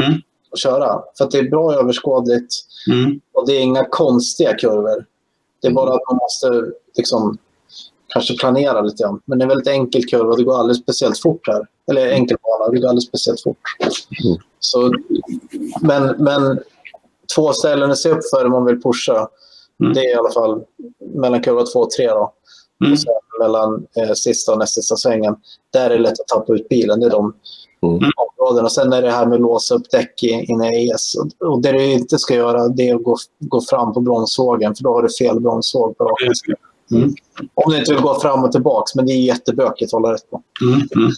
mm. 0.00 0.20
att 0.52 0.58
köra. 0.58 1.02
För 1.18 1.24
att 1.24 1.30
det 1.30 1.38
är 1.38 1.50
bra 1.50 1.74
överskådligt 1.74 2.54
mm. 2.92 3.20
och 3.32 3.46
det 3.46 3.52
är 3.52 3.60
inga 3.60 3.84
konstiga 3.84 4.54
kurvor. 4.54 5.06
Det 5.62 5.68
är 5.68 5.72
bara 5.72 5.94
att 5.94 6.02
man 6.10 6.16
måste 6.16 6.72
liksom, 6.96 7.38
kanske 8.08 8.38
planera 8.38 8.80
lite 8.80 9.02
grann. 9.02 9.20
Men 9.24 9.38
det 9.38 9.42
är 9.42 9.46
en 9.46 9.48
väldigt 9.48 9.68
enkel 9.68 10.04
kurva 10.04 10.30
och 10.30 10.38
det 10.38 10.44
går 10.44 10.58
alldeles 10.58 10.82
speciellt 10.82 11.18
fort 11.18 11.48
här. 11.48 11.66
Eller 11.90 12.08
enkel 12.08 12.36
bana, 12.42 12.70
det 12.70 12.78
går 12.78 12.88
alldeles 12.88 13.08
speciellt 13.08 13.42
fort. 13.42 13.58
Mm. 13.80 14.38
Så, 14.58 14.92
men, 15.80 16.14
men 16.18 16.60
två 17.36 17.52
ställen 17.52 17.90
att 17.90 17.98
se 17.98 18.08
upp 18.08 18.30
för 18.30 18.44
om 18.44 18.52
man 18.52 18.64
vill 18.64 18.82
pusha. 18.82 19.28
Mm. 19.80 19.92
Det 19.92 20.00
är 20.00 20.10
i 20.10 20.14
alla 20.14 20.30
fall 20.30 20.64
mellan 21.14 21.42
kurva 21.42 21.62
2 21.62 21.80
och 21.80 21.90
3. 21.90 22.06
Då. 22.06 22.32
Mm. 22.80 22.92
Och 22.92 22.98
sen 22.98 23.12
mellan 23.44 23.86
eh, 23.96 24.12
sista 24.12 24.52
och 24.52 24.58
näst 24.58 24.74
sista 24.74 24.96
svängen. 24.96 25.36
Där 25.72 25.90
är 25.90 25.94
det 25.94 26.02
lätt 26.02 26.20
att 26.20 26.28
tappa 26.28 26.54
ut 26.54 26.68
bilen. 26.68 27.00
Det 27.00 27.06
är 27.06 27.10
de 27.10 27.34
mm. 27.82 28.10
områdena. 28.38 28.68
Sen 28.68 28.92
är 28.92 29.02
det 29.02 29.10
här 29.10 29.26
med 29.26 29.34
att 29.34 29.40
låsa 29.40 29.74
upp 29.74 29.90
däck 29.90 30.22
inne 30.22 30.76
i 30.76 30.90
ES. 30.90 31.14
Och, 31.14 31.48
och 31.48 31.62
det 31.62 31.72
du 31.72 31.92
inte 31.92 32.18
ska 32.18 32.34
göra 32.34 32.68
det 32.68 32.88
är 32.88 32.94
att 32.94 33.02
gå, 33.02 33.16
gå 33.38 33.60
fram 33.60 33.92
på 33.94 34.00
bromsvågen. 34.00 34.74
För 34.74 34.84
då 34.84 34.92
har 34.92 35.02
du 35.02 35.08
fel 35.18 35.40
bromsvåg 35.40 35.98
på 35.98 36.04
raken. 36.04 36.32
Mm. 36.90 37.14
Om 37.54 37.72
du 37.72 37.78
inte 37.78 37.94
vill 37.94 38.02
gå 38.02 38.20
fram 38.20 38.44
och 38.44 38.52
tillbaka. 38.52 38.90
Men 38.94 39.06
det 39.06 39.12
är 39.12 39.20
jättebökigt 39.20 39.88
att 39.88 40.02
hålla 40.02 40.14
rätt 40.14 40.30
på. 40.30 40.42
Mm. 40.62 41.10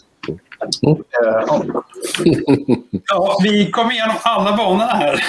Mm. 0.87 1.03
Ja. 1.13 1.65
ja, 3.09 3.39
vi 3.43 3.71
kom 3.71 3.91
igenom 3.91 4.17
alla 4.23 4.57
banorna 4.57 4.85
här. 4.85 5.25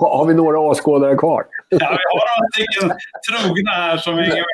har 0.00 0.26
vi 0.26 0.34
några 0.34 0.58
åskådare 0.58 1.16
kvar? 1.16 1.44
ja, 1.68 1.78
vi 1.78 1.84
har 1.84 2.38
några 2.38 2.48
stycken 2.52 2.92
trogna 3.30 3.70
här 3.70 3.96
som 3.96 4.16
med. 4.16 4.44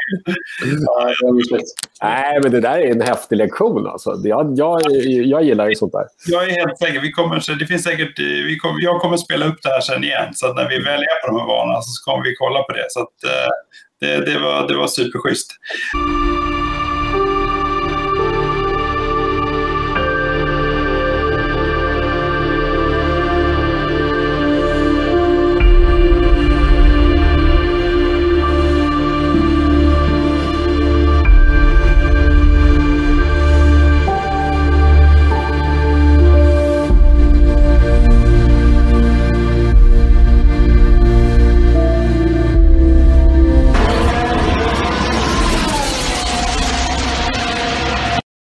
Nej, 2.02 2.40
men 2.42 2.52
det 2.52 2.60
där 2.60 2.78
är 2.78 2.90
en 2.90 3.00
häftig 3.00 3.36
lektion. 3.36 3.86
Alltså. 3.86 4.20
Jag, 4.24 4.54
jag, 4.58 4.80
jag 5.06 5.44
gillar 5.44 5.68
ju 5.68 5.74
sånt 5.74 5.92
där. 5.92 6.04
Jag 6.26 6.44
är 6.44 6.50
helt 6.50 6.78
säker. 6.78 7.00
Vi 7.00 7.12
kommer, 7.12 7.58
det 7.58 7.66
finns 7.66 7.84
säkert, 7.84 8.18
vi 8.18 8.58
kommer, 8.58 8.82
jag 8.82 9.00
kommer 9.00 9.16
spela 9.16 9.46
upp 9.46 9.62
det 9.62 9.68
här 9.68 9.80
sen 9.80 10.04
igen. 10.04 10.34
Så 10.34 10.52
när 10.52 10.68
vi 10.68 10.78
väl 10.78 11.02
är 11.02 11.20
på 11.20 11.26
de 11.26 11.40
här 11.40 11.46
banorna 11.46 11.82
så 11.82 12.10
kommer 12.10 12.24
vi 12.24 12.34
kolla 12.34 12.62
på 12.62 12.72
det. 12.72 12.86
Så 12.88 13.00
att, 13.00 13.24
eh, 13.24 13.50
det, 14.00 14.32
det, 14.32 14.38
var, 14.38 14.68
det 14.68 14.76
var 14.76 14.86
superschysst. 14.86 15.50